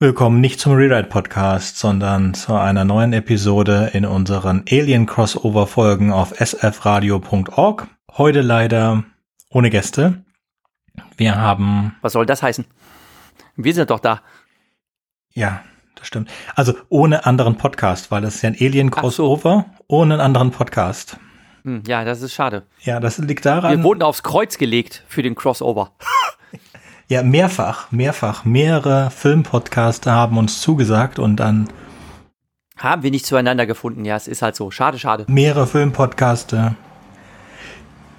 Willkommen 0.00 0.40
nicht 0.40 0.58
zum 0.58 0.74
Rewrite 0.74 1.08
Podcast, 1.08 1.78
sondern 1.78 2.32
zu 2.32 2.54
einer 2.54 2.84
neuen 2.84 3.12
Episode 3.12 3.90
in 3.92 4.06
unseren 4.06 4.64
Alien 4.70 5.06
Crossover 5.06 5.66
Folgen 5.66 6.12
auf 6.12 6.34
sfradio.org. 6.38 7.88
Heute 8.16 8.40
leider 8.40 9.04
ohne 9.50 9.70
Gäste. 9.70 10.24
Wir 11.16 11.36
haben. 11.36 11.96
Was 12.00 12.14
soll 12.14 12.26
das 12.26 12.42
heißen? 12.42 12.64
Wir 13.56 13.74
sind 13.74 13.90
doch 13.90 14.00
da. 14.00 14.22
Ja, 15.34 15.62
das 15.98 16.06
stimmt. 16.06 16.30
Also 16.54 16.74
ohne 16.88 17.26
anderen 17.26 17.56
Podcast, 17.56 18.10
weil 18.10 18.22
das 18.22 18.36
ist 18.36 18.42
ja 18.42 18.50
ein 18.50 18.56
Alien 18.60 18.90
Crossover 18.90 19.66
so. 19.66 19.84
ohne 19.88 20.14
einen 20.14 20.20
anderen 20.20 20.50
Podcast. 20.50 21.18
Hm, 21.64 21.82
ja, 21.86 22.04
das 22.04 22.22
ist 22.22 22.32
schade. 22.34 22.64
Ja, 22.82 23.00
das 23.00 23.18
liegt 23.18 23.44
daran. 23.44 23.76
Wir 23.76 23.84
wurden 23.84 24.02
aufs 24.02 24.22
Kreuz 24.22 24.58
gelegt 24.58 25.04
für 25.08 25.22
den 25.22 25.34
Crossover. 25.34 25.92
ja, 27.08 27.22
mehrfach, 27.22 27.90
mehrfach. 27.90 28.44
Mehrere 28.44 29.10
Filmpodcaster 29.10 30.12
haben 30.12 30.38
uns 30.38 30.60
zugesagt 30.60 31.18
und 31.18 31.36
dann. 31.36 31.68
Haben 32.76 33.02
wir 33.02 33.10
nicht 33.10 33.26
zueinander 33.26 33.66
gefunden. 33.66 34.04
Ja, 34.04 34.16
es 34.16 34.28
ist 34.28 34.40
halt 34.40 34.54
so. 34.54 34.70
Schade, 34.70 34.98
schade. 34.98 35.24
Mehrere 35.28 35.66
Filmpodcaster. 35.66 36.76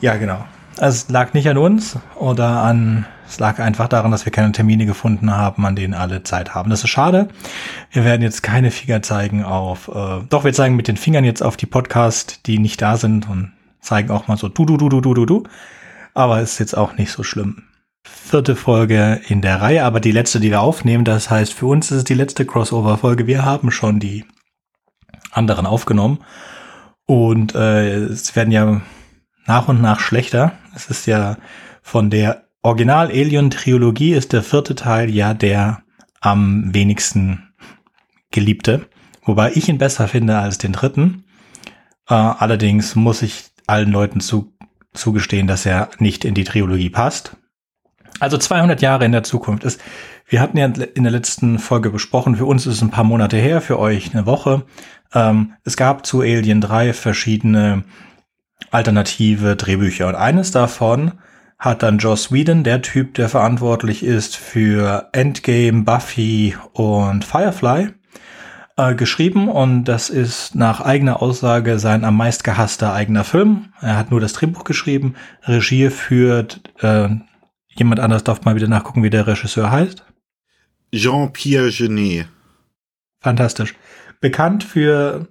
Ja, 0.01 0.17
genau. 0.17 0.45
Also 0.79 0.95
es 0.95 1.09
lag 1.09 1.33
nicht 1.33 1.49
an 1.49 1.57
uns 1.57 1.97
oder 2.15 2.63
an, 2.63 3.05
es 3.27 3.37
lag 3.37 3.59
einfach 3.59 3.89
daran, 3.89 4.11
dass 4.11 4.23
wir 4.23 4.31
keine 4.31 4.53
Termine 4.53 4.85
gefunden 4.85 5.35
haben, 5.35 5.65
an 5.65 5.75
denen 5.75 5.93
alle 5.93 6.23
Zeit 6.23 6.55
haben. 6.55 6.69
Das 6.69 6.85
ist 6.85 6.89
schade. 6.89 7.27
Wir 7.91 8.05
werden 8.05 8.21
jetzt 8.21 8.43
keine 8.43 8.71
Finger 8.71 9.01
zeigen 9.01 9.43
auf, 9.43 9.89
äh, 9.89 10.21
doch 10.29 10.45
wir 10.45 10.53
zeigen 10.53 10.77
mit 10.77 10.87
den 10.87 10.95
Fingern 10.95 11.25
jetzt 11.25 11.43
auf 11.43 11.57
die 11.57 11.65
Podcast, 11.65 12.47
die 12.47 12.59
nicht 12.59 12.81
da 12.81 12.95
sind 12.95 13.29
und 13.29 13.51
zeigen 13.81 14.09
auch 14.09 14.29
mal 14.29 14.37
so 14.37 14.47
du, 14.47 14.65
du, 14.65 14.77
du, 14.77 14.87
du, 14.87 15.01
du, 15.01 15.13
du, 15.13 15.25
du. 15.25 15.43
Aber 16.13 16.39
ist 16.39 16.59
jetzt 16.59 16.77
auch 16.77 16.95
nicht 16.95 17.11
so 17.11 17.23
schlimm. 17.23 17.63
Vierte 18.05 18.55
Folge 18.55 19.19
in 19.27 19.41
der 19.41 19.59
Reihe, 19.59 19.83
aber 19.83 19.99
die 19.99 20.13
letzte, 20.13 20.39
die 20.39 20.49
wir 20.49 20.61
aufnehmen. 20.61 21.03
Das 21.03 21.29
heißt, 21.29 21.53
für 21.53 21.65
uns 21.65 21.91
ist 21.91 21.97
es 21.97 22.03
die 22.05 22.13
letzte 22.13 22.45
Crossover-Folge. 22.45 23.27
Wir 23.27 23.43
haben 23.43 23.69
schon 23.71 23.99
die 23.99 24.23
anderen 25.31 25.65
aufgenommen. 25.65 26.19
Und 27.05 27.53
äh, 27.53 27.95
es 27.95 28.35
werden 28.37 28.51
ja 28.51 28.81
nach 29.49 29.67
und 29.67 29.81
nach 29.81 29.99
schlechter. 29.99 30.53
Es 30.75 30.91
ist 30.91 31.07
ja 31.07 31.37
von 31.81 32.11
der 32.11 32.43
Original-Alien-Trilogie 32.61 34.13
ist 34.13 34.31
der 34.31 34.43
vierte 34.43 34.75
Teil 34.75 35.09
ja 35.09 35.33
der 35.33 35.81
am 36.21 36.71
wenigsten 36.71 37.49
geliebte. 38.31 38.87
Wobei 39.23 39.51
ich 39.55 39.67
ihn 39.67 39.79
besser 39.79 40.07
finde 40.07 40.37
als 40.37 40.59
den 40.59 40.71
dritten. 40.71 41.23
Äh, 42.07 42.13
allerdings 42.13 42.95
muss 42.95 43.23
ich 43.23 43.45
allen 43.65 43.91
Leuten 43.91 44.19
zu, 44.19 44.53
zugestehen, 44.93 45.47
dass 45.47 45.65
er 45.65 45.89
nicht 45.97 46.25
in 46.25 46.35
die 46.35 46.43
Trilogie 46.43 46.91
passt. 46.91 47.35
Also 48.19 48.37
200 48.37 48.83
Jahre 48.83 49.05
in 49.05 49.11
der 49.11 49.23
Zukunft 49.23 49.63
ist. 49.63 49.81
Wir 50.27 50.41
hatten 50.41 50.57
ja 50.57 50.65
in 50.65 51.03
der 51.03 51.11
letzten 51.11 51.57
Folge 51.57 51.89
besprochen, 51.89 52.35
für 52.35 52.45
uns 52.45 52.67
ist 52.67 52.75
es 52.75 52.81
ein 52.83 52.91
paar 52.91 53.03
Monate 53.03 53.37
her, 53.37 53.61
für 53.61 53.79
euch 53.79 54.13
eine 54.13 54.27
Woche. 54.27 54.65
Ähm, 55.11 55.53
es 55.63 55.75
gab 55.75 56.05
zu 56.05 56.21
Alien 56.21 56.61
3 56.61 56.93
verschiedene 56.93 57.83
alternative 58.71 59.55
Drehbücher. 59.55 60.07
Und 60.07 60.15
eines 60.15 60.51
davon 60.51 61.13
hat 61.57 61.83
dann 61.83 61.97
Joss 61.97 62.31
Whedon, 62.31 62.63
der 62.63 62.81
Typ, 62.81 63.15
der 63.15 63.29
verantwortlich 63.29 64.03
ist 64.03 64.35
für 64.35 65.09
Endgame, 65.11 65.83
Buffy 65.83 66.55
und 66.73 67.25
Firefly, 67.25 67.89
äh, 68.77 68.95
geschrieben. 68.95 69.49
Und 69.49 69.83
das 69.85 70.09
ist 70.09 70.55
nach 70.55 70.81
eigener 70.81 71.21
Aussage 71.21 71.79
sein 71.79 72.05
am 72.05 72.15
meist 72.15 72.43
gehasster 72.43 72.93
eigener 72.93 73.25
Film. 73.25 73.73
Er 73.81 73.97
hat 73.97 74.11
nur 74.11 74.21
das 74.21 74.33
Drehbuch 74.33 74.63
geschrieben. 74.63 75.15
Regie 75.43 75.89
führt 75.89 76.61
äh, 76.81 77.09
jemand 77.67 77.99
anders 77.99 78.23
darf 78.23 78.43
mal 78.45 78.55
wieder 78.55 78.67
nachgucken, 78.67 79.03
wie 79.03 79.09
der 79.09 79.27
Regisseur 79.27 79.69
heißt. 79.69 80.05
Jean-Pierre 80.93 81.71
Genet. 81.71 82.27
Fantastisch. 83.19 83.75
Bekannt 84.21 84.63
für 84.63 85.27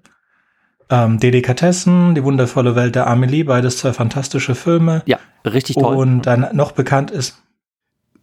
ähm, 0.90 1.18
Delikatessen, 1.18 2.14
Die 2.14 2.24
wundervolle 2.24 2.74
Welt 2.74 2.94
der 2.94 3.06
Amelie, 3.06 3.44
beides 3.44 3.78
zwei 3.78 3.92
fantastische 3.92 4.54
Filme. 4.54 5.02
Ja, 5.06 5.18
richtig 5.44 5.76
toll. 5.76 5.96
Und 5.96 6.22
dann 6.22 6.48
noch 6.52 6.72
bekannt 6.72 7.10
ist. 7.10 7.42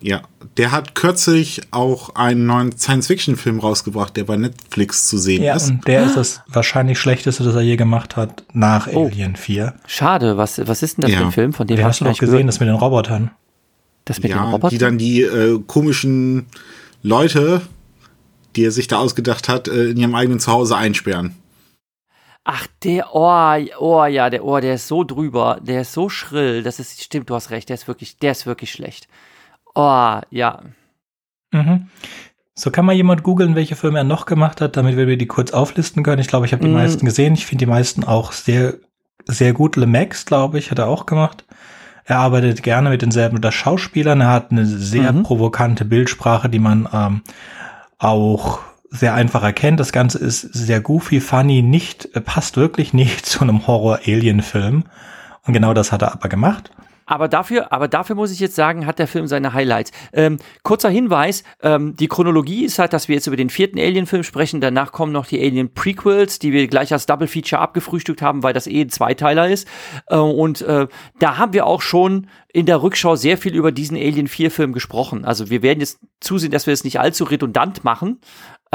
Ja, 0.01 0.21
der 0.57 0.71
hat 0.71 0.93
kürzlich 0.93 1.61
auch 1.71 2.15
einen 2.15 2.45
neuen 2.45 2.77
Science-Fiction-Film 2.77 3.59
rausgebracht, 3.59 4.15
der 4.17 4.25
bei 4.25 4.35
Netflix 4.35 5.07
zu 5.07 5.17
sehen 5.17 5.41
ja, 5.41 5.55
ist. 5.55 5.69
Und 5.69 5.87
der 5.87 6.05
ist 6.05 6.17
das 6.17 6.41
wahrscheinlich 6.47 6.99
schlechteste, 6.99 7.43
das 7.43 7.55
er 7.55 7.61
je 7.61 7.75
gemacht 7.75 8.15
hat, 8.15 8.43
nach 8.53 8.87
oh. 8.87 9.05
Alien 9.05 9.35
4. 9.35 9.73
Schade, 9.87 10.37
was, 10.37 10.61
was 10.67 10.83
ist 10.83 10.97
denn 10.97 11.03
das 11.03 11.11
ja. 11.11 11.19
für 11.19 11.25
ein 11.25 11.31
Film, 11.31 11.53
von 11.53 11.65
dem 11.67 11.81
hast 11.83 12.01
du 12.01 12.05
noch 12.05 12.17
gesehen, 12.17 12.31
gehört? 12.31 12.49
das 12.49 12.59
mit 12.59 12.67
den 12.67 12.75
Robotern. 12.75 13.31
Das 14.03 14.21
mit 14.21 14.31
ja, 14.31 14.37
den 14.37 14.51
Robotern? 14.51 14.69
Die 14.69 14.77
dann 14.77 14.97
die 14.97 15.21
äh, 15.21 15.59
komischen 15.65 16.47
Leute, 17.01 17.61
die 18.55 18.65
er 18.65 18.71
sich 18.71 18.87
da 18.87 18.97
ausgedacht 18.97 19.49
hat, 19.49 19.67
äh, 19.67 19.89
in 19.89 19.97
ihrem 19.97 20.13
eigenen 20.13 20.39
Zuhause 20.39 20.75
einsperren. 20.75 21.35
Ach, 22.47 22.67
der 22.83 23.15
Ohr, 23.15 23.57
Ohr, 23.79 24.07
ja, 24.07 24.29
der 24.29 24.45
Ohr, 24.45 24.61
der 24.61 24.75
ist 24.75 24.87
so 24.87 25.03
drüber, 25.03 25.59
der 25.61 25.81
ist 25.81 25.93
so 25.93 26.09
schrill, 26.09 26.61
das 26.61 26.79
ist, 26.79 27.01
stimmt, 27.01 27.31
du 27.31 27.35
hast 27.35 27.49
recht, 27.49 27.69
der 27.69 27.73
ist 27.73 27.87
wirklich, 27.87 28.19
der 28.19 28.31
ist 28.31 28.45
wirklich 28.45 28.71
schlecht. 28.71 29.07
Oh, 29.73 30.19
ja. 30.29 30.61
Mhm. 31.51 31.89
So 32.53 32.69
kann 32.69 32.85
mal 32.85 32.93
jemand 32.93 33.23
googeln, 33.23 33.55
welche 33.55 33.75
Filme 33.75 33.97
er 33.97 34.03
noch 34.03 34.27
gemacht 34.27 34.61
hat, 34.61 34.77
damit 34.77 34.95
wir 34.95 35.17
die 35.17 35.25
kurz 35.25 35.51
auflisten 35.51 36.03
können. 36.03 36.21
Ich 36.21 36.27
glaube, 36.27 36.45
ich 36.45 36.53
habe 36.53 36.63
die 36.63 36.69
mm. 36.69 36.73
meisten 36.73 37.05
gesehen. 37.05 37.33
Ich 37.33 37.45
finde 37.45 37.65
die 37.65 37.69
meisten 37.69 38.05
auch 38.05 38.31
sehr, 38.31 38.75
sehr 39.25 39.51
gut. 39.51 39.75
Le 39.75 39.87
Max, 39.87 40.25
glaube 40.25 40.57
ich, 40.57 40.71
hat 40.71 40.79
er 40.79 40.87
auch 40.87 41.05
gemacht. 41.05 41.43
Er 42.05 42.19
arbeitet 42.19 42.63
gerne 42.63 42.91
mit 42.91 43.01
denselben 43.01 43.41
Schauspielern. 43.51 44.21
Er 44.21 44.31
hat 44.31 44.51
eine 44.51 44.65
sehr 44.65 45.11
mhm. 45.11 45.23
provokante 45.23 45.83
Bildsprache, 45.83 46.47
die 46.47 46.59
man 46.59 46.87
ähm, 46.93 47.21
auch 47.97 48.59
sehr 48.89 49.13
einfach 49.13 49.43
erkennt. 49.43 49.79
Das 49.79 49.91
Ganze 49.91 50.19
ist 50.19 50.41
sehr 50.41 50.81
goofy, 50.81 51.19
funny, 51.19 51.61
nicht, 51.61 52.09
äh, 52.15 52.21
passt 52.21 52.57
wirklich 52.57 52.93
nicht 52.93 53.25
zu 53.25 53.41
einem 53.41 53.67
Horror-Alien-Film. 53.67 54.83
Und 55.45 55.53
genau 55.53 55.73
das 55.73 55.91
hat 55.91 56.01
er 56.01 56.13
aber 56.13 56.29
gemacht. 56.29 56.71
Aber 57.07 57.27
dafür, 57.27 57.71
aber 57.71 57.87
dafür 57.87 58.15
muss 58.15 58.31
ich 58.31 58.39
jetzt 58.39 58.55
sagen, 58.55 58.87
hat 58.87 58.97
der 58.97 59.07
Film 59.07 59.27
seine 59.27 59.53
Highlights. 59.53 59.91
Ähm, 60.11 60.39
kurzer 60.63 60.89
Hinweis, 60.89 61.43
ähm, 61.61 61.95
die 61.95 62.07
Chronologie 62.07 62.65
ist 62.65 62.79
halt, 62.79 62.93
dass 62.93 63.07
wir 63.07 63.15
jetzt 63.15 63.27
über 63.27 63.35
den 63.35 63.51
vierten 63.51 63.77
Alien-Film 63.77 64.23
sprechen. 64.23 64.59
Danach 64.59 64.91
kommen 64.91 65.11
noch 65.11 65.27
die 65.27 65.39
Alien-Prequels, 65.39 66.39
die 66.39 66.51
wir 66.51 66.67
gleich 66.67 66.91
als 66.91 67.05
Double-Feature 67.05 67.61
abgefrühstückt 67.61 68.23
haben, 68.23 68.41
weil 68.41 68.53
das 68.53 68.65
eh 68.65 68.81
ein 68.81 68.89
Zweiteiler 68.89 69.47
ist. 69.47 69.67
Äh, 70.07 70.17
und 70.17 70.63
äh, 70.63 70.87
da 71.19 71.37
haben 71.37 71.53
wir 71.53 71.67
auch 71.67 71.83
schon 71.83 72.27
in 72.51 72.65
der 72.65 72.81
Rückschau 72.81 73.15
sehr 73.15 73.37
viel 73.37 73.53
über 73.53 73.71
diesen 73.71 73.97
Alien 73.97 74.27
4-Film 74.27 74.73
gesprochen. 74.73 75.25
Also 75.25 75.49
wir 75.51 75.61
werden 75.61 75.81
jetzt 75.81 75.99
zusehen, 76.21 76.51
dass 76.51 76.65
wir 76.65 76.73
es 76.73 76.83
nicht 76.83 76.99
allzu 76.99 77.25
redundant 77.25 77.83
machen. 77.83 78.19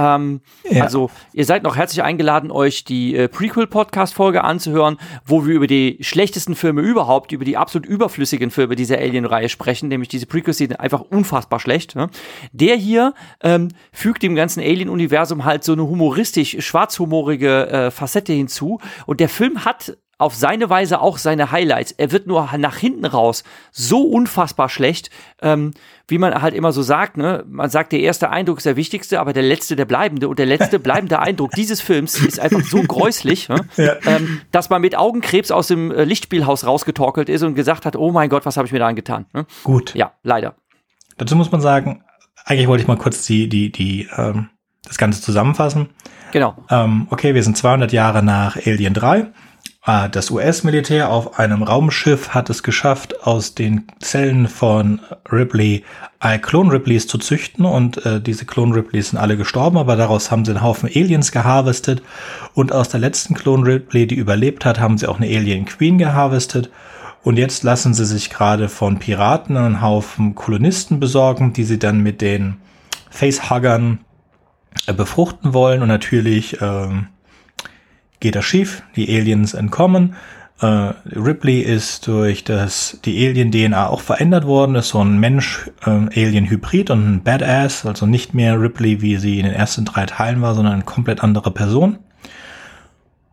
Ähm, 0.01 0.41
ja. 0.71 0.85
Also, 0.85 1.11
ihr 1.35 1.45
seid 1.45 1.63
noch 1.63 1.77
herzlich 1.77 2.03
eingeladen, 2.03 2.51
euch 2.51 2.85
die 2.85 3.15
äh, 3.15 3.29
Prequel-Podcast-Folge 3.29 4.43
anzuhören, 4.43 4.97
wo 5.27 5.47
wir 5.47 5.55
über 5.55 5.67
die 5.67 5.99
schlechtesten 6.01 6.55
Filme 6.55 6.81
überhaupt, 6.81 7.33
über 7.33 7.45
die 7.45 7.59
absolut 7.59 7.87
überflüssigen 7.87 8.51
Filme 8.51 8.77
dieser 8.77 8.97
Alien-Reihe 8.97 9.51
sprechen, 9.51 9.89
nämlich 9.89 10.09
diese 10.09 10.27
Prequels 10.27 10.57
sind 10.57 10.81
einfach 10.81 11.03
unfassbar 11.03 11.61
schlecht. 11.61 11.97
Ne? 11.97 12.09
Der 12.53 12.77
hier 12.77 13.13
ähm, 13.43 13.69
fügt 13.93 14.23
dem 14.23 14.35
ganzen 14.35 14.61
Alien-Universum 14.61 15.45
halt 15.45 15.65
so 15.65 15.73
eine 15.73 15.87
humoristisch, 15.87 16.57
schwarzhumorige 16.61 17.69
äh, 17.69 17.91
Facette 17.91 18.33
hinzu. 18.33 18.81
Und 19.05 19.21
der 19.21 19.29
Film 19.29 19.65
hat 19.67 19.99
auf 20.21 20.35
seine 20.35 20.69
Weise 20.69 21.01
auch 21.01 21.19
seine 21.19 21.51
Highlights. 21.51 21.93
Er 21.93 22.13
wird 22.13 22.27
nur 22.27 22.51
nach 22.59 22.77
hinten 22.77 23.07
raus 23.07 23.43
so 23.73 24.03
unfassbar 24.03 24.69
schlecht, 24.69 25.11
ähm, 25.41 25.73
wie 26.09 26.19
man 26.19 26.43
halt 26.43 26.55
immer 26.55 26.73
so 26.73 26.83
sagt. 26.83 27.17
Ne? 27.17 27.45
Man 27.49 27.71
sagt, 27.71 27.93
der 27.93 28.01
erste 28.01 28.31
Eindruck 28.31 28.59
ist 28.59 28.67
der 28.67 28.77
wichtigste, 28.77 29.21
aber 29.21 29.33
der 29.33 29.43
letzte 29.43 29.77
der 29.77 29.87
bleibende. 29.87 30.29
Und 30.29 30.39
der 30.39 30.47
letzte 30.47 30.79
bleibende 30.79 31.19
Eindruck 31.21 31.53
dieses 31.53 31.81
Films 31.81 32.19
ist 32.19 32.39
einfach 32.39 32.63
so 32.63 32.83
gräuslich, 32.83 33.49
ne? 33.49 33.67
ja. 33.77 33.95
ähm, 34.05 34.43
dass 34.53 34.69
man 34.71 34.83
mit 34.83 34.97
Augenkrebs 34.97 35.51
aus 35.51 35.69
dem 35.69 35.91
äh, 35.91 36.05
Lichtspielhaus 36.05 36.67
rausgetorkelt 36.67 37.29
ist 37.29 37.43
und 37.43 37.55
gesagt 37.55 37.87
hat, 37.87 37.97
oh 37.97 38.13
mein 38.13 38.29
Gott, 38.29 38.45
was 38.45 38.57
habe 38.57 38.67
ich 38.67 38.73
mir 38.73 38.81
da 38.81 38.89
angetan. 38.89 39.27
Ne? 39.33 39.47
Gut. 39.65 39.95
Ja, 39.95 40.13
leider. 40.23 40.55
Dazu 41.17 41.37
muss 41.37 41.51
man 41.51 41.61
sagen, 41.61 42.05
eigentlich 42.45 42.69
wollte 42.69 42.83
ich 42.83 42.89
mal 42.89 42.97
kurz 42.97 43.25
die, 43.27 43.49
die, 43.49 43.73
die, 43.73 44.09
ähm, 44.17 44.51
das 44.85 44.99
Ganze 44.99 45.23
zusammenfassen. 45.23 45.91
Genau. 46.33 46.57
Ähm, 46.71 47.07
okay, 47.11 47.35
wir 47.35 47.43
sind 47.43 47.57
200 47.57 47.93
Jahre 47.93 48.23
nach 48.23 48.57
Alien 48.57 48.95
3. 48.95 49.33
Ah, 49.83 50.09
das 50.09 50.31
US-Militär 50.31 51.11
auf 51.11 51.39
einem 51.39 51.63
Raumschiff 51.63 52.31
hat 52.31 52.51
es 52.51 52.63
geschafft, 52.63 53.27
aus 53.27 53.55
den 53.55 53.87
Zellen 53.99 54.47
von 54.47 55.01
Ripley 55.33 55.85
Klon-Ripleys 56.21 57.07
zu 57.07 57.17
züchten 57.17 57.65
und 57.65 58.05
äh, 58.05 58.21
diese 58.21 58.45
Klon-Ripleys 58.45 59.11
sind 59.11 59.19
alle 59.19 59.39
gestorben, 59.39 59.79
aber 59.79 59.97
daraus 59.97 60.31
haben 60.31 60.45
sie 60.45 60.51
einen 60.51 60.63
Haufen 60.63 60.91
Aliens 60.95 61.33
geharvestet 61.33 62.03
und 62.53 62.73
aus 62.73 62.91
der 62.91 63.01
letzten 63.01 63.33
Klon-Ripley, 63.35 64.07
die 64.07 64.17
überlebt 64.17 64.67
hat, 64.67 64.81
haben 64.81 64.99
sie 64.99 65.07
auch 65.07 65.19
eine 65.19 65.35
Alien 65.35 65.65
Queen 65.65 65.97
geharvestet 65.97 66.71
und 67.23 67.39
jetzt 67.39 67.63
lassen 67.63 67.95
sie 67.95 68.05
sich 68.05 68.29
gerade 68.29 68.69
von 68.69 68.99
Piraten 68.99 69.57
einen 69.57 69.81
Haufen 69.81 70.35
Kolonisten 70.35 71.01
besorgen, 71.01 71.55
die 71.55 71.65
sie 71.65 71.79
dann 71.79 72.01
mit 72.01 72.21
den 72.21 72.59
Facehuggern 73.09 74.01
äh, 74.87 74.93
befruchten 74.93 75.55
wollen 75.55 75.81
und 75.81 75.89
natürlich 75.89 76.61
ähm, 76.61 77.07
geht 78.21 78.35
das 78.35 78.45
schief, 78.45 78.83
die 78.97 79.09
Aliens 79.17 79.55
entkommen. 79.55 80.15
Äh, 80.61 80.93
Ripley 81.17 81.61
ist 81.61 82.07
durch 82.07 82.45
das, 82.45 82.99
die 83.05 83.27
Alien-DNA 83.27 83.89
auch 83.89 84.01
verändert 84.01 84.47
worden, 84.47 84.75
ist 84.75 84.91
so 84.91 85.03
ein 85.03 85.19
Mensch-Alien-Hybrid 85.19 86.91
und 86.91 87.15
ein 87.15 87.23
Badass, 87.23 87.87
also 87.87 88.07
nicht 88.07 88.35
mehr 88.35 88.61
Ripley, 88.61 89.01
wie 89.01 89.17
sie 89.17 89.39
in 89.39 89.47
den 89.47 89.55
ersten 89.55 89.87
drei 89.87 90.05
Teilen 90.07 90.43
war, 90.43 90.55
sondern 90.55 90.75
eine 90.75 90.85
komplett 90.85 91.23
andere 91.23 91.51
Person. 91.51 91.99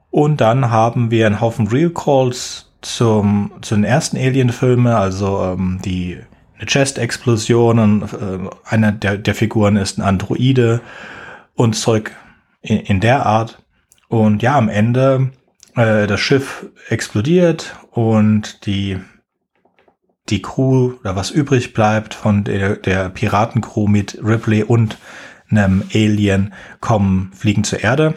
Und 0.10 0.39
dann 0.39 0.72
haben 0.72 1.12
wir 1.12 1.28
einen 1.28 1.42
Haufen 1.42 1.68
Real 1.68 1.90
Calls 1.90 2.72
zum, 2.81 3.51
zu 3.62 3.75
den 3.75 3.83
ersten 3.83 4.18
Alien-Filmen, 4.18 4.94
also 4.94 5.44
ähm, 5.44 5.80
die 5.83 6.18
eine 6.57 6.66
Chest-Explosion 6.66 7.80
und 7.80 8.04
äh, 8.13 8.50
einer 8.66 8.92
der, 8.92 9.18
der 9.18 9.36
Figuren 9.36 9.75
ist 9.75 9.98
ein 9.98 10.01
Androide 10.01 10.81
und 11.56 11.75
Zeug 11.75 12.16
in, 12.62 12.80
in 12.80 13.00
der 13.00 13.25
Art. 13.25 13.62
Und 14.07 14.42
ja, 14.42 14.57
am 14.57 14.69
Ende 14.69 15.31
äh, 15.75 16.07
das 16.07 16.19
Schiff 16.19 16.65
explodiert 16.89 17.75
und 17.92 18.65
die 18.65 19.00
die 20.30 20.42
Crew 20.42 20.94
oder 21.00 21.15
was 21.15 21.31
übrig 21.31 21.74
bleibt 21.74 22.13
von 22.13 22.44
der, 22.44 22.75
der 22.75 23.09
Piratencrew 23.09 23.88
mit 23.88 24.19
Ripley 24.21 24.63
und 24.63 24.98
einem 25.50 25.83
Alien 25.94 26.54
kommen, 26.81 27.31
fliegen 27.33 27.63
zur 27.63 27.81
Erde. 27.81 28.15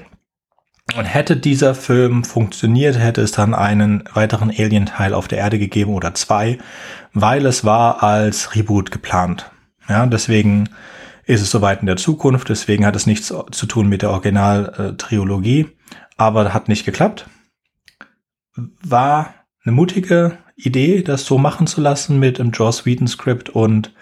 Und 0.96 1.04
hätte 1.04 1.36
dieser 1.36 1.76
Film 1.76 2.24
funktioniert, 2.24 2.98
hätte 2.98 3.20
es 3.20 3.30
dann 3.30 3.54
einen 3.54 4.02
weiteren 4.12 4.50
Alien-Teil 4.50 5.14
auf 5.14 5.28
der 5.28 5.38
Erde 5.38 5.60
gegeben 5.60 5.94
oder 5.94 6.14
zwei, 6.14 6.58
weil 7.12 7.46
es 7.46 7.64
war 7.64 8.02
als 8.02 8.56
Reboot 8.56 8.90
geplant. 8.90 9.50
Ja, 9.88 10.04
deswegen 10.06 10.68
ist 11.30 11.42
es 11.42 11.50
soweit 11.50 11.80
in 11.80 11.86
der 11.86 11.96
Zukunft, 11.96 12.48
deswegen 12.48 12.84
hat 12.84 12.96
es 12.96 13.06
nichts 13.06 13.28
zu 13.28 13.66
tun 13.66 13.88
mit 13.88 14.02
der 14.02 14.10
Original-Trilogie, 14.10 15.68
aber 16.16 16.52
hat 16.52 16.68
nicht 16.68 16.84
geklappt. 16.84 17.28
War 18.82 19.34
eine 19.64 19.72
mutige 19.72 20.38
Idee, 20.56 21.02
das 21.02 21.24
so 21.24 21.38
machen 21.38 21.68
zu 21.68 21.80
lassen 21.80 22.18
mit 22.18 22.40
einem 22.40 22.50
Joss 22.50 22.84
Whedon 22.84 23.06
Skript 23.06 23.48
und 23.48 23.94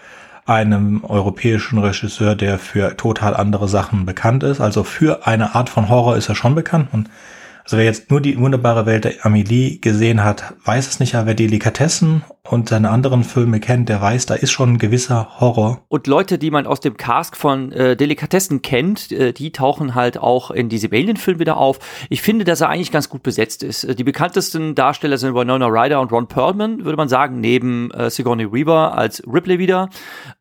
einem 0.46 1.04
europäischen 1.04 1.78
Regisseur, 1.78 2.34
der 2.34 2.58
für 2.58 2.96
total 2.96 3.36
andere 3.36 3.68
Sachen 3.68 4.06
bekannt 4.06 4.42
ist. 4.42 4.62
Also 4.62 4.82
für 4.82 5.26
eine 5.26 5.54
Art 5.54 5.68
von 5.68 5.90
Horror 5.90 6.16
ist 6.16 6.30
er 6.30 6.34
schon 6.34 6.54
bekannt. 6.54 6.88
Und 6.92 7.10
also 7.62 7.76
wer 7.76 7.84
jetzt 7.84 8.10
nur 8.10 8.22
die 8.22 8.38
wunderbare 8.38 8.86
Welt 8.86 9.04
der 9.04 9.26
Amelie 9.26 9.80
gesehen 9.80 10.24
hat, 10.24 10.54
weiß 10.64 10.88
es 10.88 11.00
nicht, 11.00 11.14
aber 11.14 11.26
wer 11.26 11.34
Delikatessen 11.34 12.24
und 12.50 12.68
seine 12.68 12.90
anderen 12.90 13.24
Filme 13.24 13.60
kennt, 13.60 13.88
der 13.88 14.00
weiß, 14.00 14.26
da 14.26 14.34
ist 14.34 14.50
schon 14.50 14.74
ein 14.74 14.78
gewisser 14.78 15.40
Horror. 15.40 15.82
Und 15.88 16.06
Leute, 16.06 16.38
die 16.38 16.50
man 16.50 16.66
aus 16.66 16.80
dem 16.80 16.96
Cast 16.96 17.36
von 17.36 17.72
äh, 17.72 17.96
Delikatessen 17.96 18.62
kennt, 18.62 19.12
äh, 19.12 19.32
die 19.32 19.52
tauchen 19.52 19.94
halt 19.94 20.18
auch 20.18 20.50
in 20.50 20.68
diesem 20.68 20.92
Alien-Film 20.92 21.38
wieder 21.38 21.58
auf. 21.58 21.78
Ich 22.08 22.22
finde, 22.22 22.44
dass 22.44 22.60
er 22.60 22.70
eigentlich 22.70 22.90
ganz 22.90 23.08
gut 23.08 23.22
besetzt 23.22 23.62
ist. 23.62 23.84
Äh, 23.84 23.94
die 23.94 24.04
bekanntesten 24.04 24.74
Darsteller 24.74 25.18
sind 25.18 25.34
Winona 25.34 25.66
Ryder 25.66 26.00
und 26.00 26.10
Ron 26.10 26.26
Perlman, 26.26 26.84
würde 26.84 26.96
man 26.96 27.08
sagen, 27.08 27.40
neben 27.40 27.90
äh, 27.90 28.10
Sigourney 28.10 28.50
Weaver 28.50 28.96
als 28.96 29.22
Ripley 29.26 29.58
wieder. 29.58 29.90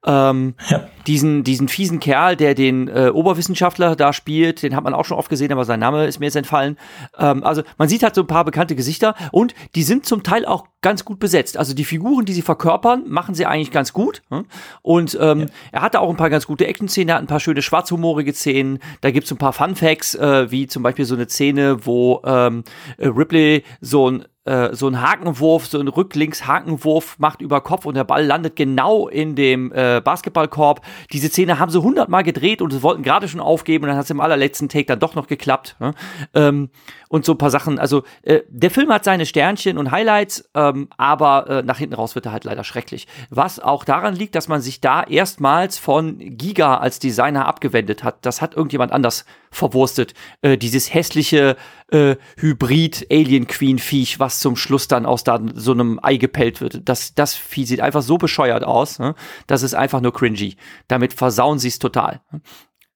Ähm, 0.05 0.55
ja. 0.69 0.87
diesen, 1.07 1.43
diesen 1.43 1.67
fiesen 1.67 1.99
Kerl, 1.99 2.35
der 2.35 2.55
den 2.55 2.87
äh, 2.87 3.09
Oberwissenschaftler 3.13 3.95
da 3.95 4.13
spielt, 4.13 4.63
den 4.63 4.75
hat 4.75 4.83
man 4.83 4.93
auch 4.93 5.05
schon 5.05 5.17
oft 5.17 5.29
gesehen, 5.29 5.51
aber 5.51 5.65
sein 5.65 5.79
Name 5.79 6.05
ist 6.05 6.19
mir 6.19 6.27
jetzt 6.27 6.35
entfallen. 6.35 6.77
Ähm, 7.17 7.43
also 7.43 7.63
man 7.77 7.89
sieht 7.89 8.03
halt 8.03 8.15
so 8.15 8.21
ein 8.21 8.27
paar 8.27 8.45
bekannte 8.45 8.75
Gesichter 8.75 9.15
und 9.31 9.53
die 9.75 9.83
sind 9.83 10.05
zum 10.05 10.23
Teil 10.23 10.45
auch 10.45 10.67
ganz 10.81 11.05
gut 11.05 11.19
besetzt. 11.19 11.57
Also 11.57 11.73
die 11.73 11.85
Figuren, 11.85 12.25
die 12.25 12.33
sie 12.33 12.41
verkörpern, 12.41 13.03
machen 13.07 13.35
sie 13.35 13.45
eigentlich 13.45 13.71
ganz 13.71 13.93
gut. 13.93 14.21
Hm? 14.29 14.45
Und 14.81 15.17
ähm, 15.19 15.41
ja. 15.41 15.45
er 15.71 15.81
hatte 15.81 15.99
auch 15.99 16.09
ein 16.09 16.17
paar 16.17 16.29
ganz 16.29 16.45
gute 16.45 16.67
Action-Szenen, 16.67 17.09
er 17.09 17.15
hat 17.15 17.23
ein 17.23 17.27
paar 17.27 17.39
schöne 17.39 17.61
schwarzhumorige 17.61 18.33
Szenen. 18.33 18.79
Da 19.01 19.11
gibt 19.11 19.25
es 19.25 19.31
ein 19.31 19.37
paar 19.37 19.53
Fun-Facts, 19.53 20.15
äh, 20.15 20.51
wie 20.51 20.67
zum 20.67 20.83
Beispiel 20.83 21.05
so 21.05 21.15
eine 21.15 21.27
Szene, 21.27 21.85
wo 21.85 22.21
ähm, 22.25 22.63
Ripley 22.99 23.63
so 23.81 24.09
ein 24.09 24.25
äh, 24.47 24.73
so 24.73 24.87
ein 24.87 25.01
Hakenwurf, 25.01 25.67
so 25.67 25.79
ein 25.79 25.87
Rücklinks-Hakenwurf 25.87 27.19
macht 27.19 27.41
über 27.41 27.61
Kopf 27.61 27.85
und 27.85 27.95
der 27.95 28.05
Ball 28.05 28.25
landet 28.25 28.55
genau 28.55 29.07
in 29.07 29.35
dem 29.35 29.71
äh, 29.73 30.01
Basketballkorb. 30.03 30.81
Diese 31.11 31.27
Szene 31.27 31.59
haben 31.59 31.69
sie 31.69 31.81
hundertmal 31.81 32.23
gedreht 32.23 32.61
und 32.61 32.71
sie 32.71 32.81
wollten 32.81 33.03
gerade 33.03 33.27
schon 33.27 33.41
aufgeben 33.41 33.83
und 33.83 33.89
dann 33.89 33.97
hat 33.97 34.05
es 34.05 34.09
im 34.09 34.21
allerletzten 34.21 34.69
Take 34.69 34.85
dann 34.85 34.99
doch 34.99 35.15
noch 35.15 35.27
geklappt. 35.27 35.75
Ne? 35.79 35.93
Ähm, 36.33 36.69
und 37.09 37.25
so 37.25 37.33
ein 37.33 37.37
paar 37.37 37.51
Sachen. 37.51 37.79
Also 37.79 38.03
äh, 38.23 38.41
der 38.49 38.71
Film 38.71 38.89
hat 38.91 39.03
seine 39.03 39.25
Sternchen 39.25 39.77
und 39.77 39.91
Highlights, 39.91 40.49
ähm, 40.55 40.87
aber 40.97 41.49
äh, 41.49 41.63
nach 41.63 41.77
hinten 41.77 41.95
raus 41.95 42.15
wird 42.15 42.25
er 42.25 42.31
halt 42.31 42.43
leider 42.43 42.63
schrecklich. 42.63 43.07
Was 43.29 43.59
auch 43.59 43.83
daran 43.83 44.15
liegt, 44.15 44.35
dass 44.35 44.47
man 44.47 44.61
sich 44.61 44.81
da 44.81 45.03
erstmals 45.03 45.77
von 45.77 46.17
Giga 46.19 46.77
als 46.77 46.99
Designer 46.99 47.45
abgewendet 47.47 48.03
hat. 48.03 48.25
Das 48.25 48.41
hat 48.41 48.55
irgendjemand 48.55 48.91
anders 48.91 49.25
verwurstet. 49.51 50.13
Äh, 50.41 50.57
dieses 50.57 50.93
hässliche 50.93 51.55
äh, 51.91 52.15
Hybrid-Alien-Queen-Viech, 52.37 54.19
was 54.19 54.36
zum 54.39 54.55
Schluss 54.55 54.87
dann 54.87 55.05
aus 55.05 55.23
da 55.23 55.39
so 55.53 55.71
einem 55.71 55.99
Ei 56.01 56.17
gepellt 56.17 56.61
wird. 56.61 56.87
Das, 56.87 57.13
das 57.13 57.35
Vieh 57.35 57.65
sieht 57.65 57.81
einfach 57.81 58.01
so 58.01 58.17
bescheuert 58.17 58.63
aus. 58.63 58.99
Ne? 58.99 59.15
Das 59.47 59.63
ist 59.63 59.75
einfach 59.75 60.01
nur 60.01 60.13
cringy. 60.13 60.55
Damit 60.87 61.13
versauen 61.13 61.59
sie 61.59 61.69
es 61.69 61.79
total. 61.79 62.21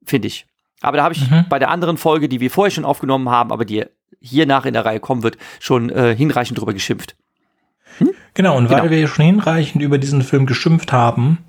Finde 0.04 0.28
ich. 0.28 0.46
Aber 0.82 0.98
da 0.98 1.04
habe 1.04 1.14
ich 1.14 1.30
mhm. 1.30 1.46
bei 1.50 1.60
der 1.60 1.70
anderen 1.70 1.98
Folge, 1.98 2.28
die 2.28 2.40
wir 2.40 2.50
vorher 2.50 2.72
schon 2.72 2.86
aufgenommen 2.86 3.30
haben, 3.30 3.52
aber 3.52 3.66
die 3.66 3.86
hier 4.20 4.46
nach 4.46 4.66
in 4.66 4.74
der 4.74 4.86
Reihe 4.86 5.00
kommen 5.00 5.24
wird, 5.24 5.38
schon 5.60 5.90
äh, 5.90 6.16
hinreichend 6.16 6.60
drüber 6.60 6.74
geschimpft. 6.74 7.16
Hm? 7.98 8.12
Genau, 8.34 8.58
und 8.58 8.68
genau. 8.68 8.84
weil 8.84 8.90
wir 8.90 9.08
schon 9.08 9.26
hinreichend 9.26 9.82
über 9.82 9.98
diesen 9.98 10.22
Film 10.22 10.46
geschimpft 10.46 10.92
haben 10.92 11.40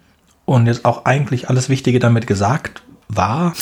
und 0.45 0.67
jetzt 0.67 0.85
auch 0.85 1.05
eigentlich 1.05 1.49
alles 1.49 1.69
Wichtige 1.69 1.99
damit 1.99 2.27
gesagt 2.27 2.83
war 3.09 3.55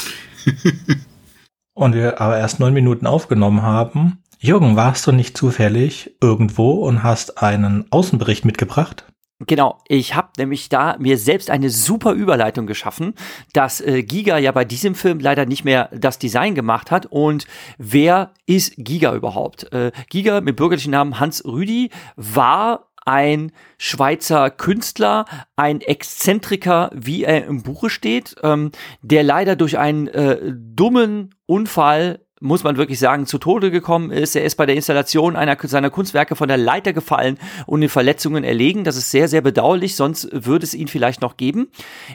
und 1.74 1.94
wir 1.94 2.20
aber 2.20 2.38
erst 2.38 2.60
neun 2.60 2.74
Minuten 2.74 3.06
aufgenommen 3.06 3.62
haben, 3.62 4.22
Jürgen, 4.42 4.74
warst 4.74 5.06
du 5.06 5.12
nicht 5.12 5.36
zufällig 5.36 6.16
irgendwo 6.22 6.70
und 6.70 7.02
hast 7.02 7.42
einen 7.42 7.84
Außenbericht 7.90 8.46
mitgebracht? 8.46 9.04
Genau, 9.46 9.82
ich 9.86 10.14
habe 10.14 10.30
nämlich 10.38 10.70
da 10.70 10.96
mir 10.98 11.18
selbst 11.18 11.50
eine 11.50 11.68
super 11.68 12.12
Überleitung 12.12 12.66
geschaffen, 12.66 13.12
dass 13.52 13.82
äh, 13.82 14.02
Giga 14.02 14.38
ja 14.38 14.52
bei 14.52 14.64
diesem 14.64 14.94
Film 14.94 15.20
leider 15.20 15.44
nicht 15.44 15.66
mehr 15.66 15.90
das 15.92 16.18
Design 16.18 16.54
gemacht 16.54 16.90
hat. 16.90 17.04
Und 17.04 17.46
wer 17.76 18.32
ist 18.46 18.72
Giga 18.78 19.14
überhaupt? 19.14 19.70
Äh, 19.74 19.92
Giga 20.08 20.40
mit 20.40 20.56
bürgerlichen 20.56 20.92
Namen 20.92 21.20
Hans 21.20 21.44
Rüdi 21.44 21.90
war 22.16 22.90
ein 23.04 23.52
Schweizer 23.76 24.48
Künstler, 24.48 25.26
ein 25.56 25.82
Exzentriker, 25.82 26.90
wie 26.94 27.24
er 27.24 27.44
im 27.44 27.62
Buche 27.62 27.90
steht, 27.90 28.36
ähm, 28.42 28.72
der 29.02 29.22
leider 29.22 29.54
durch 29.54 29.76
einen 29.76 30.08
äh, 30.08 30.38
dummen 30.54 31.34
Unfall 31.44 32.20
muss 32.40 32.64
man 32.64 32.78
wirklich 32.78 32.98
sagen, 32.98 33.26
zu 33.26 33.38
Tode 33.38 33.70
gekommen 33.70 34.10
ist. 34.10 34.34
Er 34.34 34.44
ist 34.44 34.56
bei 34.56 34.66
der 34.66 34.74
Installation 34.74 35.36
einer 35.36 35.56
seiner 35.62 35.90
Kunstwerke 35.90 36.34
von 36.34 36.48
der 36.48 36.56
Leiter 36.56 36.92
gefallen 36.92 37.38
und 37.66 37.82
in 37.82 37.90
Verletzungen 37.90 38.44
erlegen. 38.44 38.82
Das 38.82 38.96
ist 38.96 39.10
sehr, 39.10 39.28
sehr 39.28 39.42
bedauerlich, 39.42 39.94
sonst 39.94 40.28
würde 40.32 40.64
es 40.64 40.74
ihn 40.74 40.88
vielleicht 40.88 41.20
noch 41.20 41.36
geben. 41.36 41.68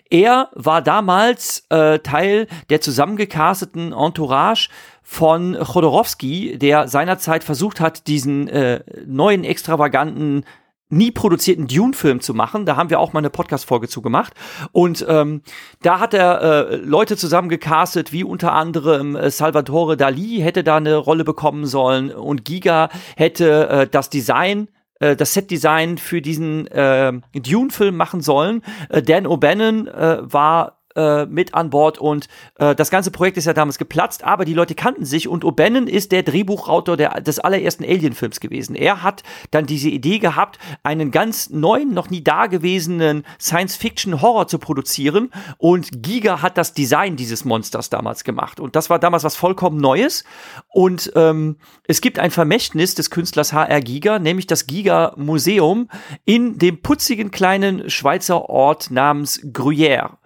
Er 0.09 0.49
war 0.53 0.81
damals 0.81 1.65
äh, 1.69 1.99
Teil 1.99 2.47
der 2.69 2.81
zusammengecasteten 2.81 3.93
Entourage 3.93 4.69
von 5.03 5.55
Chodorowski, 5.55 6.57
der 6.57 6.87
seinerzeit 6.87 7.43
versucht 7.43 7.79
hat, 7.79 8.07
diesen 8.07 8.47
äh, 8.47 8.83
neuen 9.05 9.43
extravaganten 9.43 10.43
nie 10.89 11.11
produzierten 11.11 11.67
Dune-Film 11.67 12.21
zu 12.21 12.33
machen. 12.33 12.65
Da 12.65 12.75
haben 12.75 12.89
wir 12.89 12.99
auch 12.99 13.13
mal 13.13 13.19
eine 13.19 13.29
Podcast-Folge 13.29 13.87
zu 13.87 14.01
gemacht. 14.01 14.33
Und 14.71 15.05
ähm, 15.07 15.41
da 15.81 15.99
hat 15.99 16.13
er 16.13 16.41
äh, 16.41 16.75
Leute 16.75 17.17
zusammengecastet, 17.17 18.11
wie 18.11 18.23
unter 18.23 18.53
anderem 18.53 19.15
äh, 19.15 19.31
Salvatore 19.31 19.97
Dali 19.97 20.39
hätte 20.41 20.63
da 20.63 20.77
eine 20.77 20.95
Rolle 20.95 21.23
bekommen 21.23 21.65
sollen 21.65 22.11
und 22.11 22.45
Giga 22.45 22.89
hätte 23.15 23.69
äh, 23.69 23.87
das 23.87 24.09
Design 24.09 24.69
äh, 24.99 25.15
das 25.15 25.33
Set-Design 25.33 25.97
für 25.97 26.21
diesen 26.21 26.67
äh, 26.67 27.13
Dune-Film 27.33 27.97
machen 27.97 28.21
sollen. 28.21 28.61
Äh, 28.89 29.01
Dan 29.01 29.27
O'Bannon 29.27 29.87
äh, 29.87 30.19
war 30.21 30.79
äh, 30.95 31.25
mit 31.25 31.53
an 31.53 31.69
Bord 31.69 31.97
und 31.97 32.27
äh, 32.55 32.75
das 32.75 32.89
ganze 32.89 33.11
Projekt 33.11 33.37
ist 33.37 33.45
ja 33.45 33.53
damals 33.53 33.77
geplatzt, 33.77 34.23
aber 34.23 34.45
die 34.45 34.53
Leute 34.53 34.75
kannten 34.75 35.05
sich 35.05 35.27
und 35.27 35.43
O'Bannon 35.43 35.87
ist 35.87 36.11
der 36.11 36.23
Drehbuchautor 36.23 36.97
der, 36.97 37.21
des 37.21 37.39
allerersten 37.39 37.83
Alien-Films 37.83 38.39
gewesen. 38.39 38.75
Er 38.75 39.03
hat 39.03 39.23
dann 39.51 39.65
diese 39.65 39.89
Idee 39.89 40.19
gehabt, 40.19 40.59
einen 40.83 41.11
ganz 41.11 41.49
neuen, 41.49 41.93
noch 41.93 42.09
nie 42.09 42.23
dagewesenen 42.23 43.25
Science-Fiction-Horror 43.39 44.47
zu 44.47 44.59
produzieren 44.59 45.31
und 45.57 46.03
Giga 46.03 46.41
hat 46.41 46.57
das 46.57 46.73
Design 46.73 47.15
dieses 47.15 47.45
Monsters 47.45 47.89
damals 47.89 48.23
gemacht 48.23 48.59
und 48.59 48.75
das 48.75 48.89
war 48.89 48.99
damals 48.99 49.23
was 49.23 49.35
vollkommen 49.35 49.77
Neues 49.77 50.23
und 50.69 51.11
ähm, 51.15 51.57
es 51.87 52.01
gibt 52.01 52.19
ein 52.19 52.31
Vermächtnis 52.31 52.95
des 52.95 53.09
Künstlers 53.09 53.53
HR 53.53 53.81
Giga, 53.81 54.19
nämlich 54.19 54.47
das 54.47 54.67
Giga 54.67 55.13
Museum 55.17 55.89
in 56.25 56.57
dem 56.57 56.81
putzigen 56.81 57.31
kleinen 57.31 57.89
Schweizer 57.89 58.49
Ort 58.49 58.91
namens 58.91 59.41
Gruyère. 59.43 60.17